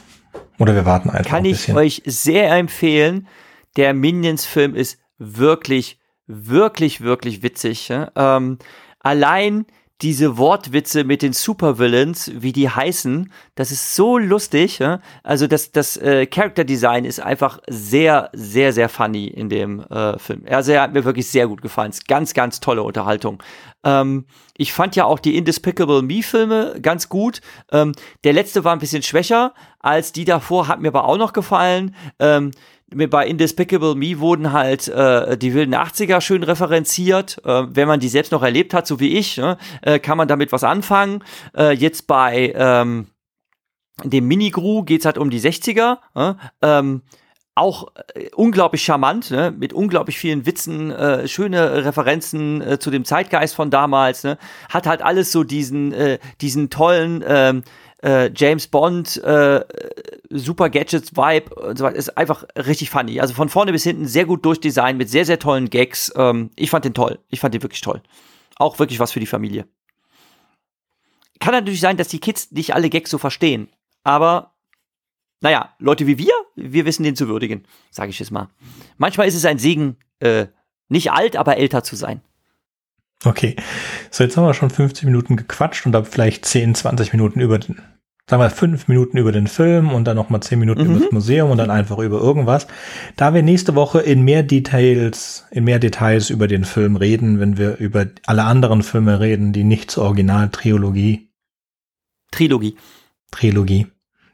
Oder 0.59 0.75
wir 0.75 0.85
warten 0.85 1.09
einfach. 1.09 1.31
Kann 1.31 1.45
ein 1.45 1.47
ich 1.47 1.73
euch 1.73 2.03
sehr 2.05 2.53
empfehlen. 2.53 3.29
Der 3.77 3.95
Minions-Film 3.95 4.75
ist 4.75 4.99
wirklich, 5.17 5.98
wirklich, 6.29 7.01
wirklich 7.01 7.43
witzig. 7.43 7.93
Ähm, 8.15 8.59
allein 9.01 9.67
diese 10.01 10.39
Wortwitze 10.39 11.03
mit 11.03 11.23
den 11.23 11.33
Supervillains, 11.33 12.31
wie 12.33 12.53
die 12.53 12.71
heißen, 12.71 13.33
das 13.57 13.73
ist 13.73 13.97
so 13.97 14.17
lustig. 14.17 14.79
Ja? 14.79 15.01
Also 15.25 15.49
das, 15.49 15.73
das 15.73 15.97
äh, 15.97 16.27
Character 16.27 16.63
Design 16.63 17.05
ist 17.05 17.19
einfach 17.21 17.59
sehr, 17.69 18.31
sehr, 18.33 18.73
sehr 18.73 18.89
funny 18.89 19.27
in 19.27 19.49
dem 19.49 19.81
äh, 19.81 20.17
Film. 20.19 20.45
Also 20.49 20.71
er 20.71 20.83
hat 20.83 20.93
mir 20.93 21.05
wirklich 21.05 21.27
sehr 21.27 21.49
gut 21.49 21.63
gefallen. 21.63 21.91
Ist 21.91 22.07
ganz, 22.07 22.33
ganz 22.33 22.61
tolle 22.61 22.85
Unterhaltung. 22.85 23.43
Ähm, 23.83 24.27
ich 24.57 24.73
fand 24.73 24.95
ja 24.95 25.05
auch 25.05 25.19
die 25.19 25.37
Indespicable 25.37 26.03
Me-Filme 26.03 26.77
ganz 26.81 27.09
gut. 27.09 27.41
Ähm, 27.73 27.93
der 28.23 28.35
letzte 28.35 28.63
war 28.63 28.75
ein 28.75 28.81
bisschen 28.81 29.03
schwächer 29.03 29.53
als 29.81 30.13
die 30.13 30.25
davor, 30.25 30.69
hat 30.69 30.81
mir 30.81 30.89
aber 30.89 31.07
auch 31.07 31.19
noch 31.19 31.33
gefallen. 31.33 31.95
Ähm, 32.21 32.53
bei 32.91 33.27
Indespicable 33.27 33.95
Me 33.95 34.19
wurden 34.19 34.53
halt 34.53 34.89
äh, 34.89 35.37
die 35.37 35.53
wilden 35.53 35.75
80er 35.75 36.21
schön 36.21 36.43
referenziert. 36.43 37.39
Äh, 37.45 37.65
wenn 37.69 37.89
man 37.89 38.01
die 38.01 38.09
selbst 38.09 38.33
noch 38.33 38.43
erlebt 38.43 38.73
hat, 38.73 38.87
so 38.87 38.99
wie 39.01 39.17
ich, 39.17 39.37
ne, 39.37 39.59
äh, 39.83 39.99
kann 39.99 40.17
man 40.17 40.29
damit 40.29 40.53
was 40.53 40.65
anfangen. 40.65 41.23
Äh, 41.57 41.73
jetzt 41.73 42.07
bei 42.07 42.53
ähm, 42.57 43.09
dem 44.05 44.27
Mini-Gru 44.27 44.85
geht 44.85 45.01
es 45.01 45.07
halt 45.07 45.19
um 45.19 45.31
die 45.31 45.41
60er. 45.41 45.99
Ähm, 46.63 47.03
auch 47.59 47.89
äh, 48.15 48.31
unglaublich 48.35 48.83
charmant, 48.83 49.31
ne? 49.31 49.53
mit 49.57 49.73
unglaublich 49.73 50.19
vielen 50.19 50.47
Witzen, 50.47 50.91
äh, 50.91 51.29
schöne 51.29 51.85
Referenzen 51.85 52.63
äh, 52.63 52.79
zu 52.79 52.91
dem 52.91 53.05
Zeitgeist 53.05 53.55
von 53.55 53.71
damals. 53.71 54.25
Ne? 54.25 54.39
Hat 54.71 54.87
halt 54.87 55.03
alles 55.03 55.33
so 55.33 55.45
diesen, 55.45 55.93
äh, 55.93 56.19
diesen 56.41 56.71
tollen 56.71 57.23
ähm, 57.27 57.65
äh, 58.03 58.31
James 58.35 58.67
Bond, 58.67 59.17
äh, 59.19 59.65
Super 60.31 60.71
Gadgets 60.71 61.17
Vibe 61.17 61.55
und 61.55 61.79
so 61.79 61.85
weiter. 61.85 61.97
Ist 61.97 62.17
einfach 62.17 62.45
richtig 62.57 62.91
funny. 62.91 63.21
Also 63.21 63.35
von 63.35 63.49
vorne 63.49 63.73
bis 63.73 63.85
hinten 63.85 64.07
sehr 64.07 64.27
gut 64.27 64.45
durchdesignt 64.45 64.99
mit 64.99 65.09
sehr, 65.09 65.25
sehr 65.25 65.39
tollen 65.39 65.71
Gags. 65.71 66.13
Ähm, 66.17 66.51
ich 66.57 66.71
fand 66.71 66.85
den 66.85 66.95
toll. 66.95 67.19
Ich 67.29 67.41
fand 67.41 67.55
den 67.55 67.63
wirklich 67.63 67.81
toll. 67.81 68.03
Auch 68.57 68.79
wirklich 68.79 69.01
was 69.01 69.13
für 69.13 69.21
die 69.21 69.27
Familie. 69.27 69.67
Kann 71.41 71.53
natürlich 71.53 71.81
sein, 71.81 71.97
dass 71.97 72.09
die 72.09 72.21
Kids 72.21 72.51
nicht 72.53 72.75
alle 72.75 72.91
Gags 72.91 73.11
so 73.11 73.19
verstehen. 73.19 73.69
Aber 74.03 74.55
naja, 75.41 75.75
Leute 75.79 76.07
wie 76.07 76.19
wir, 76.19 76.33
wir 76.57 76.85
wissen 76.85 77.05
den 77.05 77.15
zu 77.15 77.29
würdigen, 77.29 77.65
sage 77.91 78.11
ich 78.11 78.19
jetzt 78.19 78.33
mal. 78.33 78.49
Manchmal 78.97 79.29
ist 79.29 79.37
es 79.37 79.45
ein 79.45 79.59
Segen, 79.59 79.97
äh, 80.19 80.47
nicht 80.89 81.13
alt, 81.13 81.37
aber 81.37 81.59
älter 81.59 81.85
zu 81.85 81.95
sein. 81.95 82.23
Okay, 83.25 83.57
so 84.11 84.23
jetzt 84.23 84.37
haben 84.37 84.45
wir 84.45 84.55
schon 84.55 84.71
50 84.71 85.05
Minuten 85.05 85.37
gequatscht 85.37 85.87
und 85.87 85.93
dann 85.93 86.05
vielleicht 86.05 86.45
10, 86.45 86.77
20 86.77 87.13
Minuten 87.13 87.41
über 87.41 87.59
den, 87.59 87.81
sagen 88.29 88.43
wir 88.43 88.51
5 88.51 88.87
Minuten 88.87 89.19
über 89.19 89.33
den 89.33 89.49
Film 89.49 89.91
und 89.91 90.05
dann 90.05 90.17
nochmal 90.17 90.41
10 90.41 90.59
Minuten 90.59 90.85
mhm. 90.85 90.91
über 90.91 91.01
das 91.01 91.13
Museum 91.13 91.51
und 91.51 91.59
dann 91.59 91.71
einfach 91.71 91.99
über 91.99 92.21
irgendwas. 92.21 92.69
Da 93.17 93.35
wir 93.35 93.43
nächste 93.43 93.75
Woche 93.75 94.01
in 94.01 94.23
mehr 94.23 94.45
Details, 94.45 95.47
in 95.51 95.65
mehr 95.65 95.81
Details 95.81 96.31
über 96.31 96.47
den 96.47 96.65
Film 96.65 96.95
reden, 96.95 97.41
wenn 97.41 97.59
wir 97.59 97.79
über 97.79 98.07
alle 98.27 98.45
anderen 98.45 98.85
Filme 98.85 99.19
reden, 99.19 99.53
die 99.53 99.65
nicht 99.65 99.91
zur 99.91 100.05
Original-Trilogie. 100.05 101.33
Trilogie. 102.31 102.77
Trilogie 103.33 103.89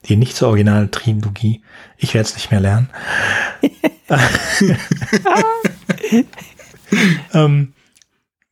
die 0.09 0.17
nicht 0.17 0.37
zur 0.37 0.49
Original-Trilogie. 0.49 1.63
Ich 1.97 2.15
werde 2.15 2.29
es 2.29 2.35
nicht 2.35 2.51
mehr 2.51 2.61
lernen. 2.61 2.91
ähm, 7.33 7.73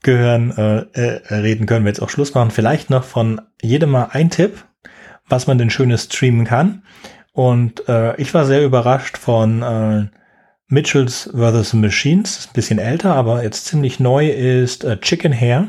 gehören, 0.03 0.51
äh, 0.57 0.87
äh, 0.93 1.35
reden 1.35 1.67
können 1.67 1.85
wir 1.85 1.91
jetzt 1.91 2.03
auch 2.03 2.11
Schluss 2.11 2.35
machen. 2.35 2.51
Vielleicht 2.51 2.91
noch 2.91 3.05
von 3.05 3.41
jedem 3.61 3.91
mal 3.91 4.09
ein 4.13 4.31
Tipp, 4.31 4.65
was 5.29 5.47
man 5.47 5.59
denn 5.59 5.71
Schönes 5.71 6.05
streamen 6.05 6.45
kann. 6.45 6.83
Und 7.33 7.89
äh, 7.89 8.17
ich 8.21 8.35
war 8.35 8.45
sehr 8.45 8.65
überrascht 8.65 9.17
von 9.17 9.63
äh, 9.63 10.07
Mitchells 10.69 11.31
vs. 11.35 11.75
Machines, 11.75 12.39
ist 12.39 12.51
ein 12.51 12.55
bisschen 12.55 12.79
älter, 12.79 13.15
aber 13.15 13.43
jetzt 13.43 13.67
ziemlich 13.67 14.01
neu 14.01 14.29
ist 14.29 14.85
äh, 14.85 14.99
Chicken 14.99 15.33
Hair. 15.33 15.69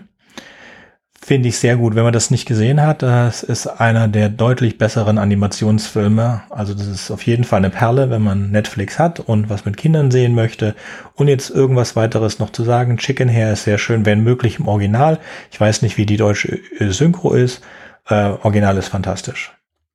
Finde 1.26 1.48
ich 1.48 1.58
sehr 1.58 1.78
gut. 1.78 1.96
Wenn 1.96 2.04
man 2.04 2.12
das 2.12 2.32
nicht 2.32 2.46
gesehen 2.46 2.82
hat, 2.82 3.02
das 3.02 3.44
ist 3.44 3.66
einer 3.66 4.10
der 4.10 4.28
deutlich 4.28 4.78
besseren 4.78 5.18
Animationsfilme. 5.18 6.44
Also 6.50 6.74
das 6.74 6.88
ist 6.88 7.12
auf 7.12 7.26
jeden 7.26 7.46
Fall 7.46 7.60
eine 7.60 7.70
Perle, 7.70 8.10
wenn 8.10 8.22
man 8.22 8.52
Netflix 8.52 9.00
hat 9.00 9.22
und 9.22 9.50
was 9.50 9.64
mit 9.64 9.78
Kindern 9.78 10.12
sehen 10.12 10.36
möchte. 10.36 10.76
Und 11.16 11.30
jetzt 11.30 11.50
irgendwas 11.50 11.96
weiteres 11.96 12.40
noch 12.40 12.50
zu 12.50 12.66
sagen. 12.66 12.98
Chicken 12.98 13.30
Hair 13.30 13.54
ist 13.54 13.64
sehr 13.64 13.78
schön, 13.78 14.06
wenn 14.06 14.22
möglich 14.22 14.60
im 14.60 14.68
Original. 14.68 15.18
Ich 15.50 15.62
weiß 15.62 15.82
nicht, 15.82 15.96
wie 15.96 16.06
die 16.06 16.18
deutsche 16.18 16.60
äh, 16.78 16.90
Synchro 16.90 17.32
ist. 17.32 17.64
Äh, 18.10 18.32
Original 18.42 18.78
ist 18.78 18.90
fantastisch. 18.90 19.54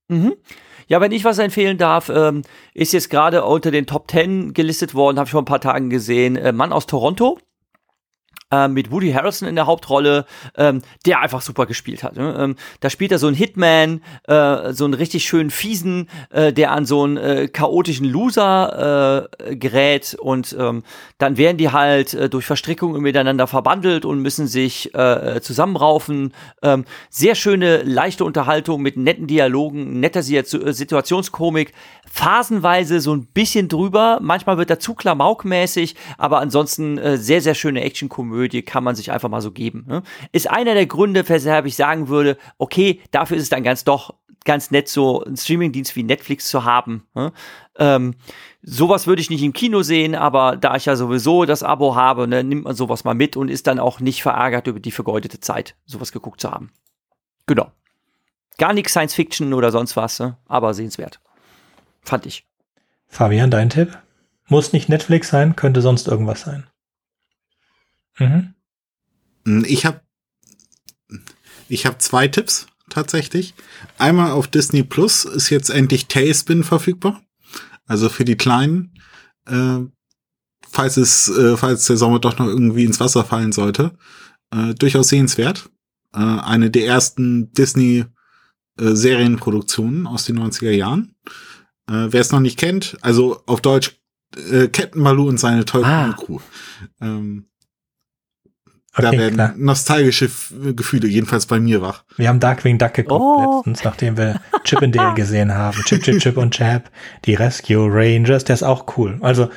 Mhm. 0.08 0.32
Ja, 0.86 1.02
wenn 1.02 1.12
ich 1.12 1.24
was 1.24 1.38
empfehlen 1.38 1.76
darf, 1.76 2.08
ähm, 2.08 2.40
ist 2.72 2.94
jetzt 2.94 3.10
gerade 3.10 3.44
unter 3.44 3.70
den 3.70 3.84
Top 3.84 4.08
Ten 4.08 4.54
gelistet 4.54 4.94
worden, 4.94 5.18
habe 5.18 5.26
ich 5.26 5.32
vor 5.32 5.42
ein 5.42 5.44
paar 5.44 5.60
Tagen 5.60 5.90
gesehen. 5.90 6.36
Äh, 6.36 6.52
Mann 6.52 6.72
aus 6.72 6.86
Toronto 6.86 7.38
äh, 8.50 8.68
mit 8.68 8.90
Woody 8.90 9.12
Harrelson 9.12 9.48
in 9.48 9.56
der 9.56 9.66
Hauptrolle, 9.66 10.24
ähm, 10.56 10.82
der 11.04 11.20
einfach 11.20 11.42
super 11.42 11.66
gespielt 11.66 12.02
hat. 12.02 12.16
Ne? 12.16 12.36
Ähm, 12.38 12.56
da 12.80 12.90
spielt 12.90 13.12
er 13.12 13.18
so 13.18 13.26
einen 13.26 13.36
Hitman, 13.36 14.02
äh, 14.26 14.72
so 14.72 14.84
einen 14.84 14.94
richtig 14.94 15.24
schönen 15.24 15.50
Fiesen, 15.50 16.08
äh, 16.30 16.52
der 16.52 16.72
an 16.72 16.86
so 16.86 17.02
einen 17.02 17.16
äh, 17.16 17.48
chaotischen 17.48 18.06
Loser 18.06 19.28
äh, 19.48 19.56
gerät 19.56 20.16
und 20.18 20.56
ähm, 20.58 20.82
dann 21.18 21.36
werden 21.36 21.58
die 21.58 21.70
halt 21.70 22.14
äh, 22.14 22.28
durch 22.28 22.46
Verstrickungen 22.46 23.02
miteinander 23.02 23.46
verbandelt 23.46 24.04
und 24.04 24.20
müssen 24.20 24.46
sich 24.46 24.94
äh, 24.94 25.40
zusammenraufen. 25.42 26.32
Ähm, 26.62 26.84
sehr 27.10 27.34
schöne, 27.34 27.82
leichte 27.82 28.24
Unterhaltung 28.24 28.80
mit 28.80 28.96
netten 28.96 29.26
Dialogen, 29.26 30.00
netter 30.00 30.22
Situationskomik, 30.22 31.72
phasenweise 32.10 33.00
so 33.00 33.14
ein 33.14 33.26
bisschen 33.26 33.68
drüber, 33.68 34.18
manchmal 34.22 34.56
wird 34.56 34.70
er 34.70 34.78
zu 34.78 34.94
klamaukmäßig, 34.94 35.96
aber 36.16 36.40
ansonsten 36.40 36.98
äh, 36.98 37.18
sehr, 37.18 37.42
sehr 37.42 37.54
schöne 37.54 37.82
Actionkomödie 37.82 38.37
Komödie 38.38 38.62
kann 38.62 38.84
man 38.84 38.94
sich 38.94 39.10
einfach 39.10 39.28
mal 39.28 39.40
so 39.40 39.50
geben. 39.50 39.84
Ne? 39.88 40.02
Ist 40.30 40.48
einer 40.48 40.74
der 40.74 40.86
Gründe, 40.86 41.28
weshalb 41.28 41.66
ich 41.66 41.74
sagen 41.74 42.08
würde, 42.08 42.38
okay, 42.56 43.00
dafür 43.10 43.36
ist 43.36 43.42
es 43.42 43.48
dann 43.48 43.64
ganz 43.64 43.82
doch 43.82 44.14
ganz 44.44 44.70
nett, 44.70 44.88
so 44.88 45.24
einen 45.24 45.36
Streamingdienst 45.36 45.96
wie 45.96 46.04
Netflix 46.04 46.46
zu 46.46 46.64
haben. 46.64 47.02
Ne? 47.14 47.32
Ähm, 47.76 48.14
sowas 48.62 49.08
würde 49.08 49.20
ich 49.20 49.28
nicht 49.28 49.42
im 49.42 49.52
Kino 49.52 49.82
sehen, 49.82 50.14
aber 50.14 50.56
da 50.56 50.76
ich 50.76 50.86
ja 50.86 50.94
sowieso 50.94 51.44
das 51.46 51.64
Abo 51.64 51.96
habe, 51.96 52.28
ne, 52.28 52.44
nimmt 52.44 52.64
man 52.64 52.76
sowas 52.76 53.02
mal 53.02 53.14
mit 53.14 53.36
und 53.36 53.48
ist 53.48 53.66
dann 53.66 53.80
auch 53.80 53.98
nicht 53.98 54.22
verärgert 54.22 54.68
über 54.68 54.78
die 54.78 54.92
vergeudete 54.92 55.40
Zeit, 55.40 55.74
sowas 55.84 56.12
geguckt 56.12 56.40
zu 56.40 56.50
haben. 56.50 56.70
Genau. 57.46 57.72
Gar 58.56 58.72
nichts 58.72 58.92
Science 58.92 59.14
Fiction 59.14 59.52
oder 59.52 59.72
sonst 59.72 59.96
was, 59.96 60.20
ne? 60.20 60.36
aber 60.46 60.72
sehenswert. 60.72 61.20
Fand 62.00 62.24
ich. 62.24 62.46
Fabian, 63.08 63.50
dein 63.50 63.68
Tipp? 63.68 63.98
Muss 64.46 64.72
nicht 64.72 64.88
Netflix 64.88 65.28
sein, 65.28 65.56
könnte 65.56 65.82
sonst 65.82 66.06
irgendwas 66.06 66.42
sein. 66.42 66.68
Mhm. 68.18 68.54
Ich 69.64 69.86
habe 69.86 70.00
ich 71.68 71.86
hab 71.86 72.02
zwei 72.02 72.28
Tipps 72.28 72.66
tatsächlich. 72.88 73.54
Einmal 73.98 74.32
auf 74.32 74.48
Disney 74.48 74.82
Plus 74.82 75.24
ist 75.24 75.50
jetzt 75.50 75.70
endlich 75.70 76.06
Tailspin 76.08 76.64
verfügbar. 76.64 77.22
Also 77.86 78.08
für 78.08 78.24
die 78.24 78.36
Kleinen. 78.36 78.94
Äh, 79.46 79.80
falls 80.70 80.96
es, 80.96 81.28
äh, 81.28 81.56
falls 81.56 81.86
der 81.86 81.96
Sommer 81.96 82.18
doch 82.18 82.38
noch 82.38 82.46
irgendwie 82.46 82.84
ins 82.84 83.00
Wasser 83.00 83.24
fallen 83.24 83.52
sollte. 83.52 83.96
Äh, 84.50 84.74
durchaus 84.74 85.08
sehenswert. 85.08 85.70
Äh, 86.14 86.18
eine 86.18 86.70
der 86.70 86.86
ersten 86.86 87.52
Disney 87.52 88.04
äh, 88.78 88.94
Serienproduktionen 88.94 90.06
aus 90.06 90.24
den 90.24 90.38
90er 90.38 90.70
Jahren. 90.70 91.14
Äh, 91.88 92.08
Wer 92.10 92.20
es 92.20 92.32
noch 92.32 92.40
nicht 92.40 92.58
kennt, 92.58 92.96
also 93.00 93.42
auf 93.46 93.60
Deutsch 93.60 94.00
äh, 94.36 94.68
Captain 94.68 95.02
Malou 95.02 95.28
und 95.28 95.40
seine 95.40 95.64
tolle 95.64 95.86
ah. 95.86 96.12
Crew. 96.12 96.38
Ähm, 97.00 97.46
Okay, 98.94 99.02
da 99.02 99.12
werden 99.12 99.34
klar. 99.34 99.54
nostalgische 99.56 100.30
Gefühle, 100.74 101.08
jedenfalls 101.08 101.46
bei 101.46 101.60
mir 101.60 101.82
wach. 101.82 102.04
Wir 102.16 102.28
haben 102.28 102.40
Darkwing 102.40 102.78
Duck 102.78 102.94
geguckt 102.94 103.20
oh. 103.20 103.56
letztens, 103.56 103.84
nachdem 103.84 104.16
wir 104.16 104.40
Chip 104.64 104.82
and 104.82 104.96
Dale 104.96 105.14
gesehen 105.14 105.54
haben. 105.54 105.78
Chip, 105.84 106.02
Chip, 106.02 106.18
Chip 106.20 106.36
und 106.36 106.52
Chap, 106.52 106.90
die 107.24 107.34
Rescue 107.34 107.86
Rangers, 107.90 108.44
der 108.44 108.54
ist 108.54 108.62
auch 108.62 108.96
cool. 108.96 109.18
Also, 109.20 109.50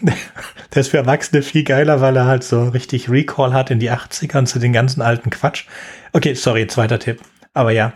der 0.00 0.80
ist 0.80 0.88
für 0.88 0.98
Erwachsene 0.98 1.42
viel 1.42 1.64
geiler, 1.64 2.00
weil 2.00 2.16
er 2.16 2.26
halt 2.26 2.44
so 2.44 2.68
richtig 2.68 3.08
Recall 3.08 3.52
hat 3.52 3.70
in 3.70 3.80
die 3.80 3.90
80er 3.90 4.38
und 4.38 4.46
zu 4.46 4.58
den 4.58 4.72
ganzen 4.72 5.02
alten 5.02 5.30
Quatsch. 5.30 5.64
Okay, 6.12 6.34
sorry, 6.34 6.66
zweiter 6.66 6.98
Tipp. 6.98 7.20
Aber 7.52 7.70
ja. 7.70 7.94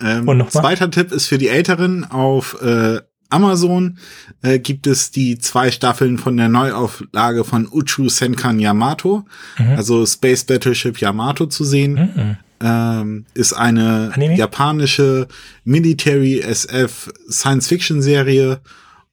Ähm, 0.00 0.28
und 0.28 0.38
nochmal? 0.38 0.62
Zweiter 0.62 0.90
Tipp 0.90 1.10
ist 1.10 1.26
für 1.26 1.38
die 1.38 1.48
Älteren 1.48 2.04
auf 2.04 2.60
äh, 2.62 3.00
Amazon 3.30 3.98
äh, 4.42 4.58
gibt 4.58 4.86
es 4.86 5.10
die 5.10 5.38
zwei 5.38 5.70
Staffeln 5.70 6.18
von 6.18 6.36
der 6.36 6.48
Neuauflage 6.48 7.44
von 7.44 7.68
Uchu 7.70 8.08
Senkan 8.08 8.58
Yamato, 8.58 9.26
mhm. 9.58 9.70
also 9.70 10.06
Space 10.06 10.44
Battleship 10.44 11.00
Yamato 11.00 11.46
zu 11.46 11.64
sehen. 11.64 11.92
Mhm. 11.92 12.36
Ähm, 12.60 13.26
ist 13.34 13.52
eine 13.52 14.10
Anime? 14.14 14.36
japanische 14.36 15.28
Military 15.64 16.40
SF 16.40 17.10
Science 17.30 17.68
Fiction 17.68 18.02
Serie 18.02 18.60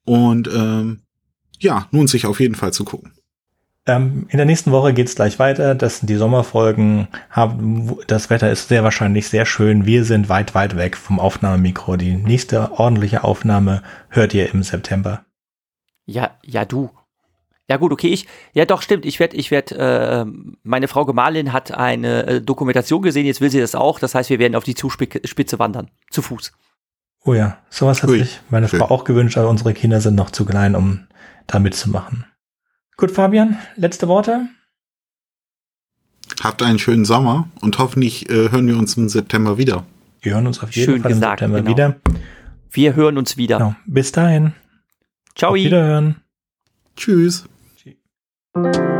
und 0.03 0.47
ähm, 0.47 1.01
ja, 1.59 1.87
lohnt 1.91 2.09
sich 2.09 2.25
auf 2.25 2.39
jeden 2.39 2.55
Fall 2.55 2.73
zu 2.73 2.85
gucken. 2.85 3.11
Ähm, 3.87 4.25
in 4.29 4.37
der 4.37 4.45
nächsten 4.45 4.71
Woche 4.71 4.93
geht's 4.93 5.15
gleich 5.15 5.37
weiter. 5.37 5.75
Das 5.75 5.99
sind 5.99 6.09
die 6.09 6.15
Sommerfolgen. 6.15 7.07
Haben, 7.29 7.97
das 8.07 8.29
Wetter 8.29 8.51
ist 8.51 8.67
sehr 8.67 8.83
wahrscheinlich 8.83 9.29
sehr 9.29 9.45
schön. 9.45 9.85
Wir 9.85 10.05
sind 10.05 10.27
weit, 10.27 10.55
weit 10.55 10.75
weg 10.75 10.97
vom 10.97 11.19
Aufnahmemikro. 11.19 11.95
Die 11.95 12.15
nächste 12.15 12.71
ordentliche 12.71 13.23
Aufnahme 13.23 13.83
hört 14.09 14.33
ihr 14.33 14.51
im 14.51 14.63
September. 14.63 15.25
Ja, 16.05 16.31
ja, 16.43 16.65
du. 16.65 16.89
Ja 17.67 17.77
gut, 17.77 17.91
okay, 17.91 18.09
ich, 18.09 18.27
ja 18.53 18.65
doch, 18.65 18.83
stimmt, 18.83 19.07
ich 19.07 19.19
werde, 19.19 19.35
ich 19.35 19.49
werde, 19.49 19.75
äh, 19.75 20.25
meine 20.61 20.87
Frau 20.87 21.03
Gemahlin 21.03 21.51
hat 21.51 21.71
eine 21.71 22.27
äh, 22.27 22.41
Dokumentation 22.41 23.01
gesehen, 23.01 23.25
jetzt 23.25 23.41
will 23.41 23.49
sie 23.49 23.59
das 23.59 23.73
auch, 23.73 23.97
das 23.99 24.13
heißt, 24.13 24.29
wir 24.29 24.37
werden 24.37 24.53
auf 24.53 24.63
die 24.63 24.75
Zuspitze 24.75 25.57
wandern, 25.57 25.89
zu 26.11 26.21
Fuß. 26.21 26.53
Oh 27.23 27.33
ja, 27.33 27.57
sowas 27.71 28.03
hat 28.03 28.11
Ui. 28.11 28.19
sich 28.19 28.39
meine 28.51 28.67
Frau 28.67 28.85
auch 28.85 29.03
gewünscht, 29.03 29.39
aber 29.39 29.49
unsere 29.49 29.73
Kinder 29.73 29.99
sind 29.99 30.13
noch 30.13 30.29
zu 30.29 30.45
klein, 30.45 30.75
um 30.75 31.07
da 31.47 31.57
mitzumachen. 31.57 32.25
Gut, 32.97 33.11
Fabian, 33.11 33.57
letzte 33.75 34.07
Worte. 34.07 34.47
Habt 36.41 36.63
einen 36.63 36.79
schönen 36.79 37.05
Sommer 37.05 37.49
und 37.61 37.77
hoffentlich 37.77 38.29
äh, 38.29 38.51
hören 38.51 38.67
wir 38.67 38.77
uns 38.77 38.95
im 38.97 39.09
September 39.09 39.57
wieder. 39.57 39.85
Wir 40.21 40.33
hören 40.33 40.47
uns 40.47 40.61
auf 40.63 40.71
jeden 40.71 40.93
Schön 40.93 41.01
Fall 41.01 41.11
gesagt, 41.11 41.41
im 41.41 41.51
September 41.53 41.73
genau. 41.73 41.99
wieder. 42.03 42.21
Wir 42.71 42.95
hören 42.95 43.17
uns 43.17 43.37
wieder. 43.37 43.57
Genau. 43.57 43.75
Bis 43.85 44.11
dahin. 44.11 44.53
Ciao. 45.35 45.51
Auf 45.51 45.55
Wiederhören. 45.55 46.21
Tschüss. 46.95 47.45
Tschüss. 47.77 48.94